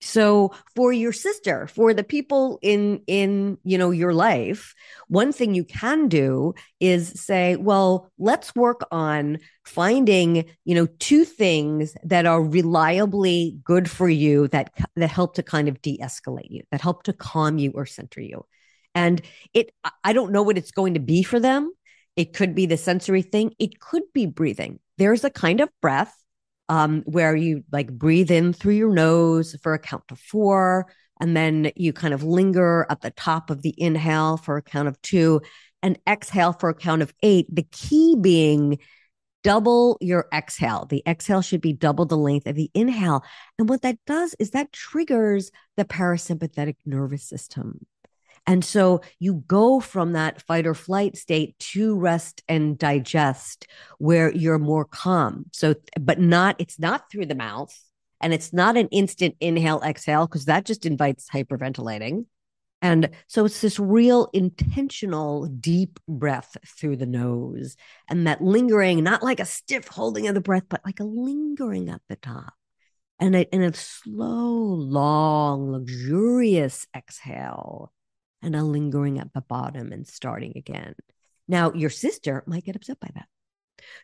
So 0.00 0.52
for 0.76 0.92
your 0.92 1.12
sister, 1.12 1.66
for 1.66 1.94
the 1.94 2.04
people 2.04 2.58
in 2.60 3.02
in 3.06 3.58
you 3.64 3.78
know 3.78 3.90
your 3.90 4.12
life, 4.12 4.74
one 5.08 5.32
thing 5.32 5.54
you 5.54 5.64
can 5.64 6.08
do 6.08 6.54
is 6.78 7.20
say, 7.20 7.56
well, 7.56 8.10
let's 8.18 8.54
work 8.54 8.86
on 8.90 9.38
finding, 9.64 10.44
you 10.64 10.74
know, 10.74 10.86
two 10.98 11.24
things 11.24 11.94
that 12.04 12.26
are 12.26 12.42
reliably 12.42 13.58
good 13.64 13.90
for 13.90 14.08
you 14.08 14.48
that 14.48 14.70
that 14.96 15.10
help 15.10 15.34
to 15.34 15.42
kind 15.42 15.68
of 15.68 15.80
de-escalate 15.82 16.50
you, 16.50 16.62
that 16.70 16.80
help 16.80 17.04
to 17.04 17.12
calm 17.12 17.58
you 17.58 17.72
or 17.74 17.86
center 17.86 18.20
you. 18.20 18.44
And 18.94 19.20
it 19.52 19.72
I 20.02 20.12
don't 20.12 20.32
know 20.32 20.42
what 20.42 20.58
it's 20.58 20.70
going 20.70 20.94
to 20.94 21.00
be 21.00 21.22
for 21.22 21.40
them. 21.40 21.72
It 22.16 22.32
could 22.32 22.54
be 22.54 22.66
the 22.66 22.76
sensory 22.76 23.22
thing, 23.22 23.54
it 23.58 23.80
could 23.80 24.04
be 24.12 24.26
breathing. 24.26 24.78
There's 24.98 25.24
a 25.24 25.30
kind 25.30 25.60
of 25.60 25.68
breath 25.82 26.14
um, 26.68 27.02
where 27.06 27.34
you 27.34 27.64
like 27.72 27.92
breathe 27.92 28.30
in 28.30 28.52
through 28.52 28.74
your 28.74 28.92
nose 28.92 29.56
for 29.62 29.74
a 29.74 29.78
count 29.78 30.04
of 30.10 30.20
four, 30.20 30.86
and 31.20 31.36
then 31.36 31.72
you 31.74 31.92
kind 31.92 32.14
of 32.14 32.22
linger 32.22 32.86
at 32.88 33.00
the 33.00 33.10
top 33.10 33.50
of 33.50 33.62
the 33.62 33.74
inhale 33.76 34.36
for 34.36 34.56
a 34.56 34.62
count 34.62 34.88
of 34.88 35.00
two, 35.02 35.42
and 35.82 35.98
exhale 36.08 36.52
for 36.52 36.68
a 36.68 36.74
count 36.74 37.02
of 37.02 37.12
eight. 37.22 37.46
The 37.52 37.66
key 37.70 38.16
being 38.20 38.78
double 39.44 39.98
your 40.00 40.26
exhale. 40.32 40.86
The 40.86 41.02
exhale 41.06 41.42
should 41.42 41.60
be 41.60 41.72
double 41.72 42.06
the 42.06 42.16
length 42.16 42.46
of 42.46 42.56
the 42.56 42.70
inhale. 42.74 43.22
And 43.58 43.68
what 43.68 43.82
that 43.82 43.98
does 44.06 44.34
is 44.40 44.50
that 44.50 44.72
triggers 44.72 45.52
the 45.76 45.84
parasympathetic 45.84 46.76
nervous 46.84 47.22
system. 47.22 47.86
And 48.46 48.64
so 48.64 49.00
you 49.20 49.44
go 49.46 49.80
from 49.80 50.12
that 50.12 50.42
fight 50.42 50.66
or 50.66 50.74
flight 50.74 51.16
state 51.16 51.58
to 51.58 51.96
rest 51.96 52.42
and 52.48 52.76
digest 52.76 53.66
where 53.98 54.30
you're 54.32 54.58
more 54.58 54.84
calm. 54.84 55.46
So, 55.52 55.76
but 55.98 56.18
not, 56.18 56.56
it's 56.58 56.78
not 56.78 57.10
through 57.10 57.26
the 57.26 57.34
mouth 57.34 57.74
and 58.20 58.34
it's 58.34 58.52
not 58.52 58.76
an 58.76 58.88
instant 58.88 59.36
inhale, 59.40 59.80
exhale, 59.82 60.26
because 60.26 60.46
that 60.46 60.64
just 60.64 60.84
invites 60.84 61.28
hyperventilating. 61.30 62.26
And 62.84 63.08
so 63.28 63.46
it's 63.46 63.62
this 63.62 63.78
real 63.78 64.28
intentional 64.34 65.46
deep 65.46 65.98
breath 66.06 66.54
through 66.66 66.96
the 66.96 67.06
nose 67.06 67.78
and 68.10 68.26
that 68.26 68.42
lingering, 68.42 69.02
not 69.02 69.22
like 69.22 69.40
a 69.40 69.46
stiff 69.46 69.88
holding 69.88 70.28
of 70.28 70.34
the 70.34 70.42
breath, 70.42 70.64
but 70.68 70.82
like 70.84 71.00
a 71.00 71.04
lingering 71.04 71.88
at 71.88 72.02
the 72.10 72.16
top. 72.16 72.52
And 73.18 73.34
a, 73.34 73.54
and 73.54 73.62
a 73.62 73.72
slow, 73.72 74.52
long, 74.52 75.72
luxurious 75.72 76.86
exhale 76.94 77.90
and 78.42 78.54
a 78.54 78.62
lingering 78.62 79.18
at 79.18 79.32
the 79.32 79.40
bottom 79.40 79.90
and 79.90 80.06
starting 80.06 80.52
again. 80.54 80.94
Now, 81.48 81.72
your 81.72 81.88
sister 81.88 82.44
might 82.46 82.66
get 82.66 82.76
upset 82.76 83.00
by 83.00 83.08
that. 83.14 83.28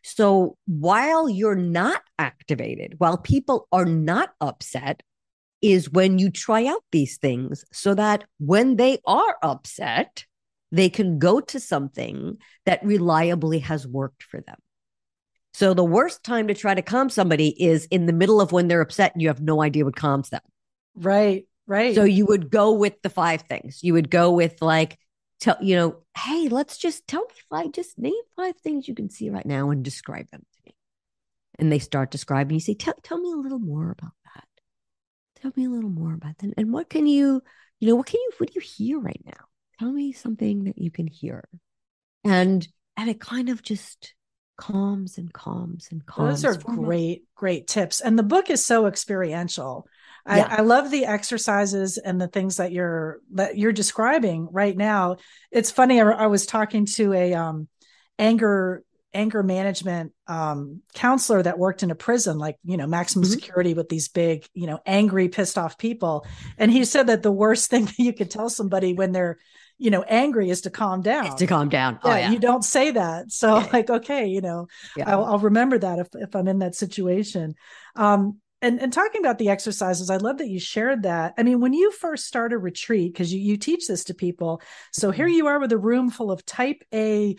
So 0.02 0.56
while 0.66 1.28
you're 1.28 1.54
not 1.54 2.00
activated, 2.18 2.94
while 2.96 3.18
people 3.18 3.68
are 3.72 3.84
not 3.84 4.30
upset, 4.40 5.02
is 5.62 5.90
when 5.90 6.18
you 6.18 6.30
try 6.30 6.66
out 6.66 6.82
these 6.92 7.18
things 7.18 7.64
so 7.72 7.94
that 7.94 8.24
when 8.38 8.76
they 8.76 8.98
are 9.06 9.36
upset, 9.42 10.24
they 10.72 10.88
can 10.88 11.18
go 11.18 11.40
to 11.40 11.60
something 11.60 12.38
that 12.64 12.84
reliably 12.84 13.58
has 13.58 13.86
worked 13.86 14.22
for 14.22 14.40
them. 14.40 14.56
So 15.52 15.74
the 15.74 15.84
worst 15.84 16.22
time 16.22 16.48
to 16.48 16.54
try 16.54 16.74
to 16.74 16.82
calm 16.82 17.10
somebody 17.10 17.48
is 17.62 17.86
in 17.86 18.06
the 18.06 18.12
middle 18.12 18.40
of 18.40 18.52
when 18.52 18.68
they're 18.68 18.80
upset 18.80 19.12
and 19.12 19.20
you 19.20 19.28
have 19.28 19.42
no 19.42 19.62
idea 19.62 19.84
what 19.84 19.96
calms 19.96 20.30
them. 20.30 20.42
Right. 20.94 21.46
Right. 21.66 21.94
So 21.94 22.04
you 22.04 22.26
would 22.26 22.50
go 22.50 22.72
with 22.72 23.00
the 23.02 23.10
five 23.10 23.42
things. 23.42 23.82
You 23.82 23.94
would 23.94 24.10
go 24.10 24.30
with 24.30 24.62
like, 24.62 24.98
tell 25.40 25.56
you 25.60 25.76
know, 25.76 25.96
hey, 26.16 26.48
let's 26.48 26.76
just 26.78 27.06
tell 27.06 27.22
me 27.22 27.34
five, 27.48 27.72
just 27.72 27.98
name 27.98 28.12
five 28.36 28.56
things 28.58 28.88
you 28.88 28.94
can 28.94 29.10
see 29.10 29.30
right 29.30 29.46
now 29.46 29.70
and 29.70 29.84
describe 29.84 30.30
them 30.30 30.44
to 30.52 30.58
me. 30.66 30.74
And 31.58 31.70
they 31.70 31.78
start 31.78 32.10
describing. 32.10 32.54
You 32.54 32.60
say, 32.60 32.74
tell 32.74 32.94
tell 33.02 33.18
me 33.18 33.32
a 33.32 33.36
little 33.36 33.58
more 33.58 33.90
about. 33.90 34.12
Tell 35.40 35.52
me 35.56 35.66
a 35.66 35.70
little 35.70 35.90
more 35.90 36.12
about 36.12 36.38
that. 36.38 36.54
And 36.56 36.72
what 36.72 36.90
can 36.90 37.06
you, 37.06 37.42
you 37.78 37.88
know, 37.88 37.96
what 37.96 38.06
can 38.06 38.20
you, 38.20 38.30
what 38.38 38.52
do 38.52 38.54
you 38.54 38.60
hear 38.60 38.98
right 38.98 39.22
now? 39.24 39.44
Tell 39.78 39.90
me 39.90 40.12
something 40.12 40.64
that 40.64 40.78
you 40.78 40.90
can 40.90 41.06
hear. 41.06 41.48
And 42.24 42.66
and 42.96 43.08
it 43.08 43.20
kind 43.20 43.48
of 43.48 43.62
just 43.62 44.14
calms 44.58 45.16
and 45.16 45.32
calms 45.32 45.88
and 45.90 46.04
calms. 46.04 46.42
Those 46.42 46.56
are 46.56 46.60
great, 46.60 47.24
great 47.34 47.66
tips. 47.66 48.02
And 48.02 48.18
the 48.18 48.22
book 48.22 48.50
is 48.50 48.64
so 48.64 48.86
experiential. 48.86 49.86
Yeah. 50.26 50.46
I, 50.50 50.56
I, 50.56 50.60
love 50.60 50.90
the 50.90 51.06
exercises 51.06 51.96
and 51.96 52.20
the 52.20 52.28
things 52.28 52.58
that 52.58 52.70
you're 52.70 53.20
that 53.32 53.56
you're 53.56 53.72
describing 53.72 54.48
right 54.52 54.76
now. 54.76 55.16
It's 55.50 55.70
funny. 55.70 55.98
I, 55.98 56.04
I 56.10 56.26
was 56.26 56.44
talking 56.44 56.84
to 56.96 57.14
a 57.14 57.32
um, 57.32 57.68
anger 58.18 58.84
anger 59.12 59.42
management 59.42 60.12
um, 60.26 60.82
counselor 60.94 61.42
that 61.42 61.58
worked 61.58 61.82
in 61.82 61.90
a 61.90 61.94
prison, 61.94 62.38
like 62.38 62.56
you 62.64 62.76
know 62.76 62.86
maximum 62.86 63.24
mm-hmm. 63.24 63.32
security 63.32 63.74
with 63.74 63.88
these 63.88 64.08
big, 64.08 64.46
you 64.54 64.66
know, 64.66 64.80
angry, 64.86 65.28
pissed 65.28 65.58
off 65.58 65.78
people, 65.78 66.26
and 66.58 66.70
he 66.70 66.84
said 66.84 67.08
that 67.08 67.22
the 67.22 67.32
worst 67.32 67.70
thing 67.70 67.86
that 67.86 67.98
you 67.98 68.12
could 68.12 68.30
tell 68.30 68.50
somebody 68.50 68.92
when 68.92 69.12
they're 69.12 69.38
you 69.80 69.90
know 69.90 70.02
angry 70.02 70.50
is 70.50 70.60
to 70.60 70.70
calm 70.70 71.00
down 71.00 71.26
it's 71.26 71.36
to 71.36 71.46
calm 71.46 71.68
down 71.70 71.98
oh, 72.04 72.10
yeah, 72.10 72.18
yeah, 72.18 72.30
you 72.30 72.38
don't 72.38 72.64
say 72.64 72.90
that 72.90 73.32
so 73.32 73.58
yeah. 73.58 73.68
like 73.72 73.88
okay 73.88 74.26
you 74.26 74.42
know. 74.42 74.68
I'll, 75.04 75.24
I'll, 75.24 75.38
remember 75.38 75.78
that 75.78 75.98
if, 75.98 76.08
if 76.14 76.36
i'm 76.36 76.46
in 76.46 76.58
that 76.58 76.74
situation 76.74 77.54
um 77.96 78.38
and 78.62 78.80
and 78.80 78.92
talking 78.92 79.20
about 79.20 79.38
the 79.38 79.48
exercises 79.48 80.10
i 80.10 80.18
love 80.18 80.38
that 80.38 80.48
you 80.48 80.60
shared 80.60 81.04
that 81.04 81.34
i 81.38 81.42
mean 81.42 81.60
when 81.60 81.72
you 81.72 81.90
first 81.92 82.26
start 82.26 82.52
a 82.52 82.58
retreat 82.58 83.12
because 83.12 83.32
you, 83.32 83.40
you 83.40 83.56
teach 83.56 83.86
this 83.86 84.04
to 84.04 84.14
people 84.14 84.60
so 84.92 85.10
here 85.10 85.26
mm-hmm. 85.26 85.34
you 85.34 85.46
are 85.46 85.58
with 85.58 85.72
a 85.72 85.78
room 85.78 86.10
full 86.10 86.30
of 86.30 86.44
type 86.44 86.82
a 86.92 87.36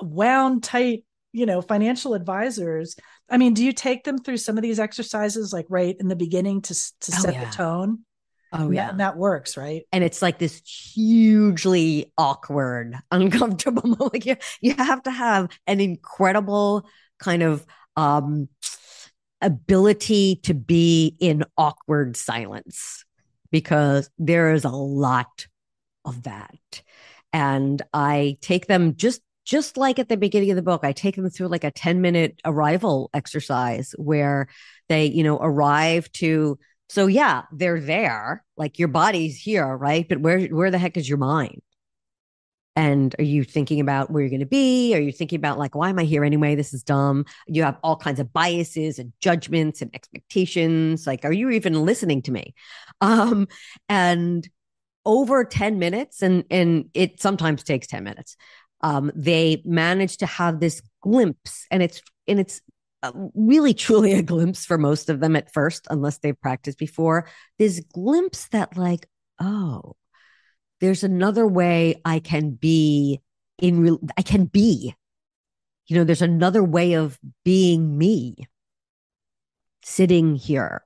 wound 0.00 0.62
tight 0.62 1.04
you 1.32 1.46
know 1.46 1.60
financial 1.60 2.14
advisors 2.14 2.96
i 3.30 3.36
mean 3.36 3.54
do 3.54 3.64
you 3.64 3.72
take 3.72 4.04
them 4.04 4.18
through 4.18 4.36
some 4.36 4.56
of 4.56 4.62
these 4.62 4.78
exercises 4.78 5.52
like 5.52 5.66
right 5.68 5.96
in 6.00 6.08
the 6.08 6.16
beginning 6.16 6.60
to 6.62 6.74
to 7.00 7.12
oh, 7.14 7.20
set 7.20 7.34
yeah. 7.34 7.44
the 7.44 7.54
tone 7.54 7.98
oh 8.52 8.70
yeah 8.70 8.90
and 8.90 9.00
that 9.00 9.16
works 9.16 9.56
right 9.56 9.82
and 9.92 10.02
it's 10.02 10.22
like 10.22 10.38
this 10.38 10.60
hugely 10.64 12.12
awkward 12.16 12.94
uncomfortable 13.10 14.10
like 14.12 14.26
you, 14.26 14.36
you 14.60 14.74
have 14.74 15.02
to 15.02 15.10
have 15.10 15.48
an 15.66 15.80
incredible 15.80 16.88
kind 17.18 17.42
of 17.42 17.64
um 17.96 18.48
ability 19.42 20.36
to 20.36 20.54
be 20.54 21.16
in 21.20 21.44
awkward 21.56 22.16
silence 22.16 23.04
because 23.50 24.10
there 24.18 24.52
is 24.52 24.64
a 24.64 24.70
lot 24.70 25.46
of 26.04 26.22
that. 26.24 26.82
and 27.32 27.82
I 27.92 28.38
take 28.40 28.66
them 28.66 28.96
just 28.96 29.20
just 29.46 29.76
like 29.76 29.98
at 29.98 30.08
the 30.08 30.16
beginning 30.16 30.50
of 30.50 30.56
the 30.56 30.62
book, 30.62 30.84
I 30.84 30.92
take 30.92 31.16
them 31.16 31.30
through 31.30 31.48
like 31.48 31.64
a 31.64 31.70
10 31.70 32.00
minute 32.02 32.40
arrival 32.44 33.08
exercise 33.14 33.94
where 33.96 34.48
they, 34.88 35.06
you 35.06 35.22
know, 35.22 35.38
arrive 35.40 36.12
to 36.12 36.58
so 36.88 37.06
yeah, 37.06 37.42
they're 37.52 37.80
there, 37.80 38.44
like 38.56 38.78
your 38.78 38.88
body's 38.88 39.36
here, 39.36 39.76
right? 39.76 40.08
But 40.08 40.20
where 40.20 40.40
where 40.46 40.70
the 40.70 40.78
heck 40.78 40.96
is 40.96 41.08
your 41.08 41.18
mind? 41.18 41.62
And 42.76 43.14
are 43.18 43.24
you 43.24 43.42
thinking 43.42 43.80
about 43.80 44.10
where 44.10 44.22
you're 44.22 44.30
going 44.30 44.40
to 44.40 44.46
be? 44.46 44.94
Are 44.94 45.00
you 45.00 45.10
thinking 45.10 45.38
about 45.38 45.58
like, 45.58 45.74
why 45.74 45.88
am 45.88 45.98
I 45.98 46.04
here 46.04 46.24
anyway? 46.24 46.54
This 46.54 46.74
is 46.74 46.82
dumb. 46.82 47.24
You 47.46 47.62
have 47.62 47.78
all 47.82 47.96
kinds 47.96 48.20
of 48.20 48.32
biases 48.34 48.98
and 48.98 49.14
judgments 49.18 49.80
and 49.80 49.90
expectations. 49.94 51.06
Like, 51.06 51.24
are 51.24 51.32
you 51.32 51.50
even 51.50 51.84
listening 51.84 52.22
to 52.22 52.32
me? 52.32 52.54
Um, 53.02 53.46
and 53.90 54.48
over 55.04 55.44
10 55.44 55.78
minutes, 55.78 56.22
and 56.22 56.44
and 56.50 56.88
it 56.94 57.20
sometimes 57.20 57.62
takes 57.62 57.86
10 57.86 58.04
minutes. 58.04 58.36
Um, 58.80 59.10
they 59.14 59.62
manage 59.64 60.18
to 60.18 60.26
have 60.26 60.60
this 60.60 60.82
glimpse, 61.02 61.66
and 61.70 61.82
it's 61.82 62.02
and 62.28 62.38
it's 62.38 62.60
uh, 63.02 63.12
really 63.34 63.74
truly 63.74 64.12
a 64.12 64.22
glimpse 64.22 64.64
for 64.64 64.78
most 64.78 65.08
of 65.08 65.20
them 65.20 65.36
at 65.36 65.52
first, 65.52 65.86
unless 65.90 66.18
they've 66.18 66.40
practiced 66.40 66.78
before. 66.78 67.28
This 67.58 67.80
glimpse 67.92 68.48
that, 68.48 68.76
like, 68.76 69.08
oh, 69.40 69.96
there's 70.80 71.04
another 71.04 71.46
way 71.46 72.00
I 72.04 72.18
can 72.18 72.50
be 72.50 73.22
in 73.58 73.80
real, 73.80 74.00
I 74.16 74.22
can 74.22 74.44
be. 74.44 74.94
You 75.86 75.96
know, 75.96 76.04
there's 76.04 76.22
another 76.22 76.64
way 76.64 76.94
of 76.94 77.18
being 77.44 77.96
me 77.96 78.36
sitting 79.84 80.34
here. 80.34 80.82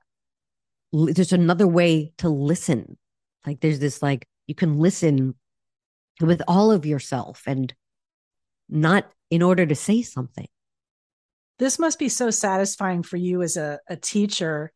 There's 0.93 1.33
another 1.33 1.67
way 1.67 2.13
to 2.19 2.29
listen. 2.29 2.97
Like, 3.45 3.61
there's 3.61 3.79
this, 3.79 4.01
like, 4.01 4.27
you 4.45 4.53
can 4.53 4.77
listen 4.77 5.35
with 6.19 6.41
all 6.47 6.71
of 6.71 6.85
yourself 6.85 7.43
and 7.47 7.73
not 8.71 9.11
in 9.29 9.41
order 9.41 9.65
to 9.65 9.75
say 9.75 10.01
something. 10.01 10.47
This 11.59 11.77
must 11.77 11.99
be 11.99 12.09
so 12.09 12.31
satisfying 12.31 13.03
for 13.03 13.17
you 13.17 13.43
as 13.43 13.57
a, 13.57 13.79
a 13.87 13.95
teacher 13.95 14.71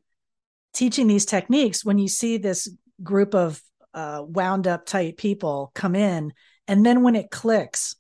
teaching 0.74 1.08
these 1.08 1.26
techniques 1.26 1.84
when 1.84 1.98
you 1.98 2.08
see 2.08 2.38
this 2.38 2.70
group 3.02 3.34
of 3.34 3.60
uh, 3.94 4.22
wound 4.28 4.68
up 4.68 4.86
tight 4.86 5.18
people 5.18 5.72
come 5.74 5.96
in 5.96 6.34
and 6.68 6.86
then 6.86 7.02
when 7.02 7.16
it 7.16 7.32
clicks 7.32 7.96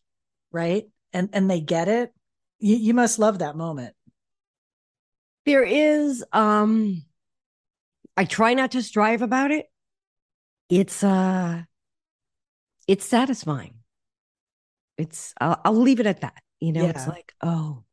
right 0.51 0.85
and 1.13 1.29
and 1.31 1.49
they 1.49 1.61
get 1.61 1.87
it 1.87 2.11
you, 2.59 2.75
you 2.75 2.93
must 2.93 3.17
love 3.17 3.39
that 3.39 3.55
moment. 3.55 3.95
There 5.45 5.63
is 5.63 6.23
um 6.33 7.03
i 8.17 8.25
try 8.25 8.53
not 8.53 8.71
to 8.71 8.83
strive 8.83 9.21
about 9.21 9.51
it. 9.51 9.67
It's 10.69 11.03
uh 11.03 11.63
it's 12.87 13.05
satisfying 13.05 13.75
it's 14.97 15.33
i'll, 15.39 15.59
I'll 15.65 15.73
leave 15.73 15.99
it 15.99 16.05
at 16.05 16.21
that 16.21 16.41
you 16.59 16.71
know 16.71 16.83
yeah. 16.83 16.89
it's 16.89 17.07
like 17.07 17.33
oh. 17.41 17.83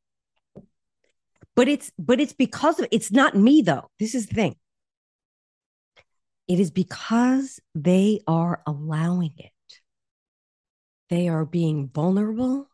But 1.54 1.68
it's 1.68 1.92
but 1.98 2.20
it's 2.20 2.32
because 2.32 2.80
of 2.80 2.88
it's 2.90 3.12
not 3.12 3.36
me 3.36 3.62
though. 3.62 3.90
This 3.98 4.14
is 4.14 4.26
the 4.26 4.34
thing. 4.34 4.56
It 6.48 6.58
is 6.58 6.70
because 6.70 7.60
they 7.74 8.20
are 8.26 8.62
allowing 8.66 9.34
it. 9.36 9.50
They 11.08 11.28
are 11.28 11.44
being 11.44 11.88
vulnerable. 11.88 12.68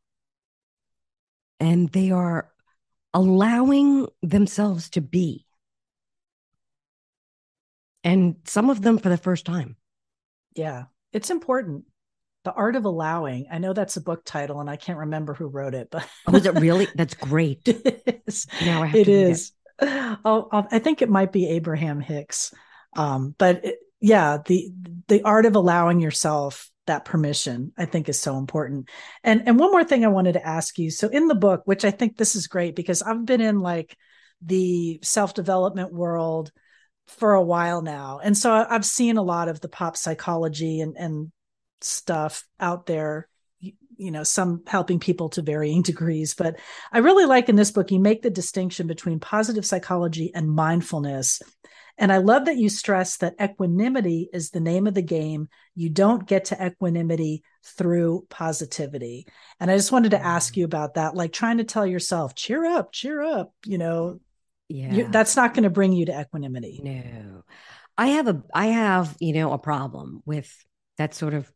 And 1.60 1.88
they 1.88 2.12
are 2.12 2.48
allowing 3.12 4.06
themselves 4.22 4.90
to 4.90 5.00
be. 5.00 5.44
And 8.04 8.36
some 8.44 8.70
of 8.70 8.80
them 8.80 8.98
for 8.98 9.08
the 9.08 9.16
first 9.16 9.44
time. 9.44 9.76
Yeah. 10.54 10.84
It's 11.12 11.30
important 11.30 11.84
the 12.44 12.52
art 12.52 12.76
of 12.76 12.84
allowing 12.84 13.46
i 13.50 13.58
know 13.58 13.72
that's 13.72 13.96
a 13.96 14.00
book 14.00 14.24
title 14.24 14.60
and 14.60 14.70
i 14.70 14.76
can't 14.76 14.98
remember 14.98 15.34
who 15.34 15.46
wrote 15.46 15.74
it 15.74 15.88
but 15.90 16.08
was 16.26 16.46
oh, 16.46 16.50
it 16.50 16.60
really 16.60 16.86
that's 16.94 17.14
great 17.14 17.60
it 17.66 18.22
is 18.26 18.46
now 18.64 18.82
I 18.82 18.86
have 18.86 18.94
to. 18.94 19.00
It 19.00 19.08
is. 19.08 19.52
it. 19.82 20.18
Oh, 20.24 20.48
i 20.70 20.78
think 20.78 21.02
it 21.02 21.10
might 21.10 21.32
be 21.32 21.48
abraham 21.48 22.00
hicks 22.00 22.52
um, 22.96 23.34
but 23.38 23.64
it, 23.64 23.78
yeah 24.00 24.38
the 24.46 24.72
the 25.08 25.22
art 25.22 25.46
of 25.46 25.56
allowing 25.56 26.00
yourself 26.00 26.70
that 26.86 27.04
permission 27.04 27.72
i 27.76 27.84
think 27.84 28.08
is 28.08 28.20
so 28.20 28.38
important 28.38 28.88
and 29.22 29.42
and 29.46 29.58
one 29.58 29.70
more 29.70 29.84
thing 29.84 30.04
i 30.04 30.08
wanted 30.08 30.32
to 30.32 30.46
ask 30.46 30.78
you 30.78 30.90
so 30.90 31.08
in 31.08 31.28
the 31.28 31.34
book 31.34 31.62
which 31.64 31.84
i 31.84 31.90
think 31.90 32.16
this 32.16 32.34
is 32.34 32.46
great 32.46 32.74
because 32.74 33.02
i've 33.02 33.26
been 33.26 33.40
in 33.40 33.60
like 33.60 33.96
the 34.40 34.98
self 35.02 35.34
development 35.34 35.92
world 35.92 36.50
for 37.08 37.34
a 37.34 37.42
while 37.42 37.82
now 37.82 38.20
and 38.22 38.36
so 38.36 38.52
i've 38.52 38.84
seen 38.84 39.16
a 39.16 39.22
lot 39.22 39.48
of 39.48 39.60
the 39.60 39.68
pop 39.68 39.96
psychology 39.96 40.80
and 40.80 40.96
and 40.96 41.32
stuff 41.80 42.44
out 42.60 42.86
there 42.86 43.28
you 43.98 44.10
know 44.10 44.22
some 44.22 44.62
helping 44.66 45.00
people 45.00 45.28
to 45.28 45.42
varying 45.42 45.82
degrees 45.82 46.34
but 46.34 46.58
i 46.92 46.98
really 46.98 47.26
like 47.26 47.48
in 47.48 47.56
this 47.56 47.72
book 47.72 47.90
you 47.90 47.98
make 47.98 48.22
the 48.22 48.30
distinction 48.30 48.86
between 48.86 49.20
positive 49.20 49.66
psychology 49.66 50.32
and 50.34 50.48
mindfulness. 50.48 51.42
And 52.00 52.12
i 52.12 52.18
love 52.18 52.44
that 52.44 52.56
you 52.56 52.68
stress 52.68 53.16
that 53.18 53.34
equanimity 53.42 54.30
is 54.32 54.50
the 54.50 54.60
name 54.60 54.86
of 54.86 54.94
the 54.94 55.02
game. 55.02 55.48
You 55.74 55.90
don't 55.90 56.28
get 56.28 56.46
to 56.46 56.66
equanimity 56.66 57.42
through 57.64 58.26
positivity. 58.30 59.26
And 59.58 59.68
i 59.68 59.76
just 59.76 59.90
wanted 59.90 60.12
to 60.12 60.24
ask 60.24 60.54
mm. 60.54 60.58
you 60.58 60.64
about 60.64 60.94
that 60.94 61.16
like 61.16 61.32
trying 61.32 61.58
to 61.58 61.64
tell 61.64 61.84
yourself 61.84 62.36
cheer 62.36 62.64
up 62.64 62.92
cheer 62.92 63.20
up 63.20 63.52
you 63.66 63.78
know? 63.78 64.20
Yeah. 64.68 65.08
that's 65.10 65.34
not 65.34 65.54
going 65.54 65.64
to 65.64 65.70
bring 65.70 65.92
you 65.92 66.06
to 66.06 66.20
equanimity. 66.20 66.80
No. 66.84 67.42
I 67.96 68.08
have 68.08 68.28
a 68.28 68.42
i 68.54 68.66
have 68.66 69.16
you 69.18 69.32
know 69.32 69.52
a 69.52 69.58
problem 69.58 70.22
with 70.24 70.54
that 70.98 71.14
sort 71.14 71.34
of 71.34 71.50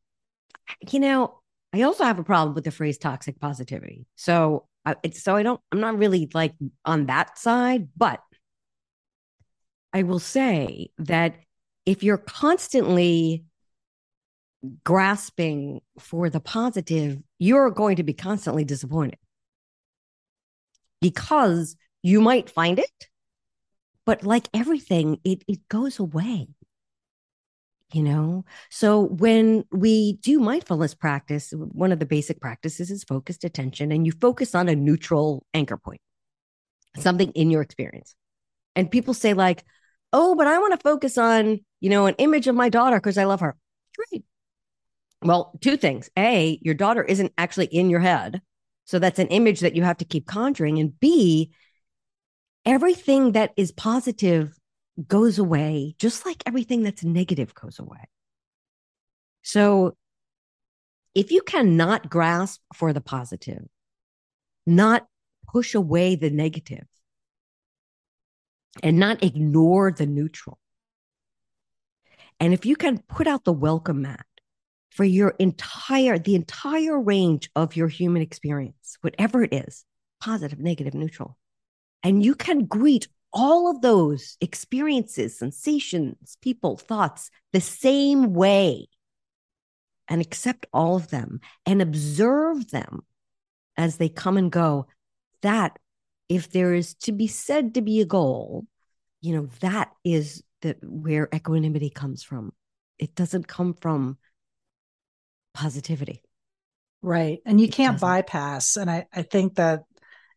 you 0.91 1.01
know, 1.01 1.41
I 1.73 1.83
also 1.83 2.05
have 2.05 2.19
a 2.19 2.25
problem 2.25 2.55
with 2.55 2.65
the 2.65 2.71
phrase 2.71 2.99
toxic 2.99 3.41
positivity. 3.41 4.07
So, 4.17 4.67
I, 4.85 4.97
so 5.13 5.37
I 5.37 5.43
don't, 5.43 5.61
I'm 5.71 5.81
not 5.81 5.99
really 5.99 6.29
like 6.35 6.55
on 6.85 7.07
that 7.07 7.39
side, 7.39 7.89
but 7.97 8.21
I 9.93 10.03
will 10.03 10.19
say 10.19 10.91
that 10.99 11.37
if 11.87 12.03
you're 12.03 12.19
constantly 12.19 13.45
grasping 14.85 15.81
for 15.99 16.31
the 16.31 16.41
positive, 16.41 17.19
you're 17.39 17.71
going 17.71 17.97
to 17.97 18.03
be 18.03 18.13
constantly 18.15 18.65
disappointed 18.65 19.19
because 21.01 21.77
you 22.03 22.21
might 22.21 22.49
find 22.49 22.79
it, 22.79 23.09
but 24.07 24.25
like 24.25 24.49
everything, 24.55 25.19
it, 25.25 25.43
it 25.49 25.69
goes 25.69 25.99
away 25.99 26.49
you 27.93 28.03
know? 28.03 28.45
So 28.71 29.03
when 29.03 29.65
we 29.71 30.15
do 30.15 30.41
mindfulness 30.41 30.95
practice 30.95 31.53
one 31.57 31.93
of 31.93 31.99
the 31.99 32.07
basic 32.07 32.41
practices 32.41 32.91
is 32.91 33.05
focused 33.05 33.45
attention 33.45 33.93
and 33.93 34.07
you 34.07 34.13
focus 34.13 34.55
on 34.55 34.69
a 34.69 34.77
neutral 34.77 35.45
anchor 35.55 35.77
point 35.77 36.01
something 36.99 37.31
in 37.33 37.51
your 37.51 37.63
experience. 37.63 38.15
And 38.77 38.91
people 38.91 39.15
say 39.15 39.35
like 39.35 39.65
oh 40.15 40.35
but 40.35 40.47
i 40.47 40.59
want 40.59 40.73
to 40.75 40.83
focus 40.83 41.17
on 41.17 41.59
you 41.81 41.89
know 41.89 42.07
an 42.07 42.15
image 42.19 42.47
of 42.47 42.55
my 42.55 42.69
daughter 42.69 42.97
because 42.97 43.19
i 43.19 43.25
love 43.25 43.41
her. 43.41 43.57
Great 43.97 44.25
well 45.23 45.53
two 45.61 45.77
things. 45.77 46.11
A 46.19 46.59
your 46.63 46.75
daughter 46.75 47.03
isn't 47.03 47.33
actually 47.39 47.67
in 47.67 47.91
your 47.91 48.01
head 48.01 48.43
so 48.85 48.99
that's 48.99 49.19
an 49.19 49.29
image 49.29 49.61
that 49.61 49.77
you 49.77 49.83
have 49.83 49.99
to 49.99 50.05
keep 50.05 50.27
conjuring 50.27 50.79
and 50.79 50.99
b 50.99 51.51
everything 52.65 53.33
that 53.33 53.53
is 53.57 53.73
positive 53.73 54.57
goes 55.07 55.39
away, 55.39 55.95
just 55.99 56.27
like 56.27 56.43
everything 56.47 56.83
that's 56.83 57.05
negative 57.05 57.55
goes 57.55 57.79
away. 57.79 58.09
So 59.43 59.97
if 61.15 61.31
you 61.31 61.43
cannot 61.43 62.09
grasp 62.09 62.61
for 62.75 62.93
the 62.93 63.01
positive, 63.01 63.65
not 64.67 65.07
push 65.49 65.75
away 65.75 66.17
the 66.17 66.31
negative, 66.31 66.87
and 68.83 68.99
not 68.99 69.23
ignore 69.23 69.93
the 69.93 70.07
neutral, 70.07 70.59
and 72.41 72.55
if 72.55 72.65
you 72.67 72.77
can 72.77 72.99
put 72.99 73.27
out 73.27 73.45
the 73.45 73.53
welcome 73.53 74.03
mat 74.03 74.27
for 74.91 75.05
your 75.05 75.35
entire, 75.39 76.19
the 76.19 76.35
entire 76.35 77.01
range 77.01 77.51
of 77.55 77.77
your 77.77 77.89
human 77.89 78.23
experience, 78.23 78.97
whatever 79.01 79.43
it 79.43 79.53
is, 79.53 79.85
positive, 80.21 80.59
negative, 80.59 80.95
neutral, 80.95 81.37
and 82.03 82.25
you 82.25 82.35
can 82.35 82.65
greet 82.65 83.09
all 83.33 83.71
of 83.71 83.81
those 83.81 84.37
experiences, 84.41 85.39
sensations, 85.39 86.37
people, 86.41 86.77
thoughts 86.77 87.31
the 87.53 87.61
same 87.61 88.35
way 88.35 88.89
and 90.09 90.21
accept 90.21 90.67
all 90.73 90.97
of 90.97 91.09
them 91.09 91.41
and 91.65 91.81
observe 91.81 92.71
them 92.71 93.03
as 93.77 93.97
they 93.97 94.09
come 94.09 94.37
and 94.37 94.53
go. 94.53 94.87
That, 95.43 95.79
if 96.29 96.51
there 96.51 96.75
is 96.75 96.95
to 96.97 97.13
be 97.13 97.27
said 97.27 97.75
to 97.75 97.83
be 97.83 98.01
a 98.01 98.07
goal, 98.07 98.67
you 99.21 99.35
know, 99.35 99.49
that 99.61 99.91
is 100.05 100.43
the, 100.61 100.77
where 100.83 101.29
equanimity 101.35 101.91
comes 101.91 102.23
from. 102.23 102.53
It 102.99 103.15
doesn't 103.15 103.49
come 103.49 103.75
from 103.75 104.19
positivity. 105.55 106.23
Right. 107.03 107.41
And 107.45 107.61
you 107.61 107.67
it 107.67 107.73
can't 107.73 107.95
doesn't. 107.95 108.07
bypass. 108.09 108.77
And 108.77 108.91
I, 108.91 109.07
I 109.13 109.23
think 109.23 109.57
that 109.57 109.85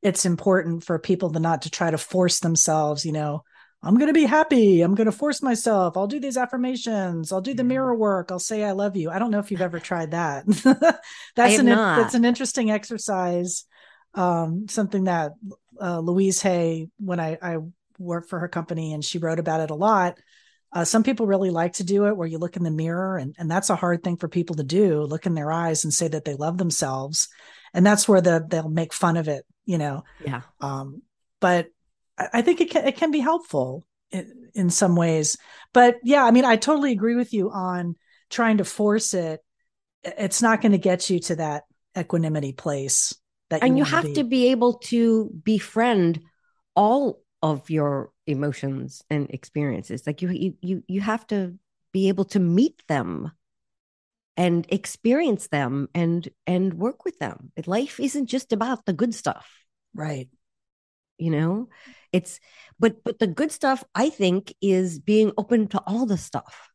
it's 0.01 0.25
important 0.25 0.83
for 0.83 0.99
people 0.99 1.31
to 1.31 1.39
not 1.39 1.63
to 1.63 1.69
try 1.69 1.91
to 1.91 1.97
force 1.97 2.39
themselves, 2.39 3.05
you 3.05 3.11
know, 3.11 3.43
I'm 3.85 3.95
going 3.95 4.07
to 4.07 4.13
be 4.13 4.25
happy. 4.25 4.81
I'm 4.81 4.95
going 4.95 5.05
to 5.05 5.11
force 5.11 5.43
myself. 5.43 5.95
I'll 5.95 6.07
do 6.07 6.19
these 6.19 6.37
affirmations. 6.37 7.31
I'll 7.31 7.41
do 7.41 7.53
the 7.53 7.63
mirror 7.63 7.93
work. 7.93 8.31
I'll 8.31 8.39
say 8.39 8.63
I 8.63 8.71
love 8.71 8.95
you. 8.95 9.11
I 9.11 9.19
don't 9.19 9.29
know 9.29 9.39
if 9.39 9.51
you've 9.51 9.61
ever 9.61 9.79
tried 9.79 10.11
that. 10.11 10.45
that's 11.35 11.59
an 11.59 11.67
not. 11.67 11.97
that's 11.97 12.15
an 12.15 12.25
interesting 12.25 12.71
exercise. 12.71 13.65
Um, 14.15 14.67
something 14.69 15.03
that 15.03 15.33
uh, 15.79 15.99
Louise 15.99 16.41
Hay, 16.41 16.87
when 16.97 17.19
I, 17.19 17.37
I 17.39 17.57
worked 17.99 18.29
for 18.29 18.39
her 18.39 18.47
company, 18.47 18.93
and 18.93 19.05
she 19.05 19.19
wrote 19.19 19.39
about 19.39 19.61
it 19.61 19.69
a 19.69 19.75
lot. 19.75 20.17
Uh, 20.71 20.83
some 20.83 21.03
people 21.03 21.27
really 21.27 21.51
like 21.51 21.73
to 21.73 21.83
do 21.83 22.07
it 22.07 22.17
where 22.17 22.27
you 22.27 22.37
look 22.37 22.57
in 22.57 22.63
the 22.63 22.71
mirror, 22.71 23.17
and, 23.17 23.35
and 23.37 23.51
that's 23.51 23.69
a 23.69 23.75
hard 23.75 24.03
thing 24.03 24.17
for 24.17 24.27
people 24.27 24.55
to 24.55 24.63
do. 24.63 25.03
Look 25.03 25.25
in 25.25 25.35
their 25.35 25.51
eyes 25.51 25.83
and 25.83 25.93
say 25.93 26.07
that 26.07 26.25
they 26.25 26.33
love 26.33 26.57
themselves, 26.57 27.27
and 27.73 27.85
that's 27.85 28.07
where 28.07 28.21
the 28.21 28.45
they'll 28.49 28.67
make 28.67 28.93
fun 28.93 29.15
of 29.15 29.27
it, 29.27 29.45
you 29.66 29.78
know. 29.78 30.03
Yeah. 30.24 30.41
Um, 30.61 31.01
but 31.39 31.68
I 32.18 32.41
think 32.41 32.61
it 32.61 32.70
can, 32.70 32.88
it 32.88 32.95
can 32.97 33.11
be 33.11 33.20
helpful 33.20 33.86
in, 34.11 34.49
in 34.53 34.70
some 34.70 34.95
ways. 34.95 35.38
But 35.74 35.97
yeah, 36.03 36.24
I 36.24 36.32
mean, 36.32 36.45
I 36.45 36.55
totally 36.55 36.91
agree 36.91 37.16
with 37.16 37.34
you 37.34 37.51
on 37.51 37.95
trying 38.30 38.57
to 38.57 38.66
force 38.66 39.13
it. 39.13 39.41
It's 40.03 40.41
not 40.41 40.61
going 40.61 40.72
to 40.72 40.78
get 40.78 41.09
you 41.09 41.20
to 41.20 41.36
that 41.38 41.63
equanimity 41.97 42.53
place. 42.53 43.13
That 43.49 43.63
and 43.63 43.78
you, 43.78 43.84
you 43.84 43.91
have 43.91 44.03
to 44.03 44.09
be. 44.09 44.16
to 44.16 44.24
be 44.24 44.51
able 44.51 44.74
to 44.86 45.30
befriend 45.43 46.22
all 46.76 47.22
of 47.41 47.70
your 47.70 48.11
emotions 48.26 49.03
and 49.09 49.30
experiences. 49.30 50.07
Like 50.07 50.22
you, 50.22 50.30
you, 50.30 50.53
you, 50.61 50.84
you 50.88 51.01
have 51.01 51.28
to 51.28 51.53
be 51.91 52.07
able 52.07 52.26
to 52.26 52.39
meet 52.39 52.82
them 52.88 53.32
and 54.38 54.65
experience 54.69 55.47
them 55.47 55.88
and 55.93 56.27
and 56.45 56.73
work 56.73 57.05
with 57.05 57.17
them. 57.19 57.51
Life 57.65 57.99
isn't 57.99 58.27
just 58.27 58.53
about 58.53 58.86
the 58.86 58.93
good 58.93 59.13
stuff. 59.13 59.49
Right. 59.93 60.29
You 61.17 61.31
know, 61.31 61.69
it's 62.11 62.39
but 62.77 63.03
but 63.03 63.19
the 63.19 63.27
good 63.27 63.51
stuff 63.51 63.83
I 63.93 64.09
think 64.09 64.53
is 64.61 64.99
being 64.99 65.31
open 65.38 65.67
to 65.69 65.81
all 65.86 66.05
the 66.05 66.17
stuff. 66.17 66.69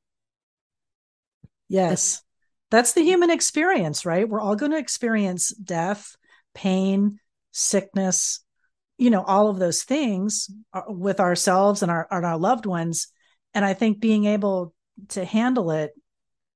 Yes. 1.69 1.91
That's, 1.91 2.23
That's 2.71 2.93
the 2.95 3.03
human 3.03 3.31
experience, 3.31 4.07
right? 4.07 4.29
We're 4.29 4.41
all 4.41 4.57
going 4.57 4.73
to 4.73 4.79
experience 4.79 5.51
death, 5.51 6.17
pain, 6.55 7.19
sickness, 7.53 8.41
you 8.97 9.11
know, 9.11 9.23
all 9.23 9.49
of 9.49 9.59
those 9.59 9.83
things 9.83 10.49
uh, 10.73 10.83
with 10.89 11.21
ourselves 11.21 11.83
and 11.83 11.91
our 11.91 12.07
and 12.11 12.25
our 12.25 12.39
loved 12.39 12.67
ones. 12.67 13.09
And 13.55 13.65
I 13.65 13.75
think 13.75 14.01
being 14.01 14.25
able 14.25 14.73
to 15.09 15.25
handle 15.25 15.71
it 15.71 15.93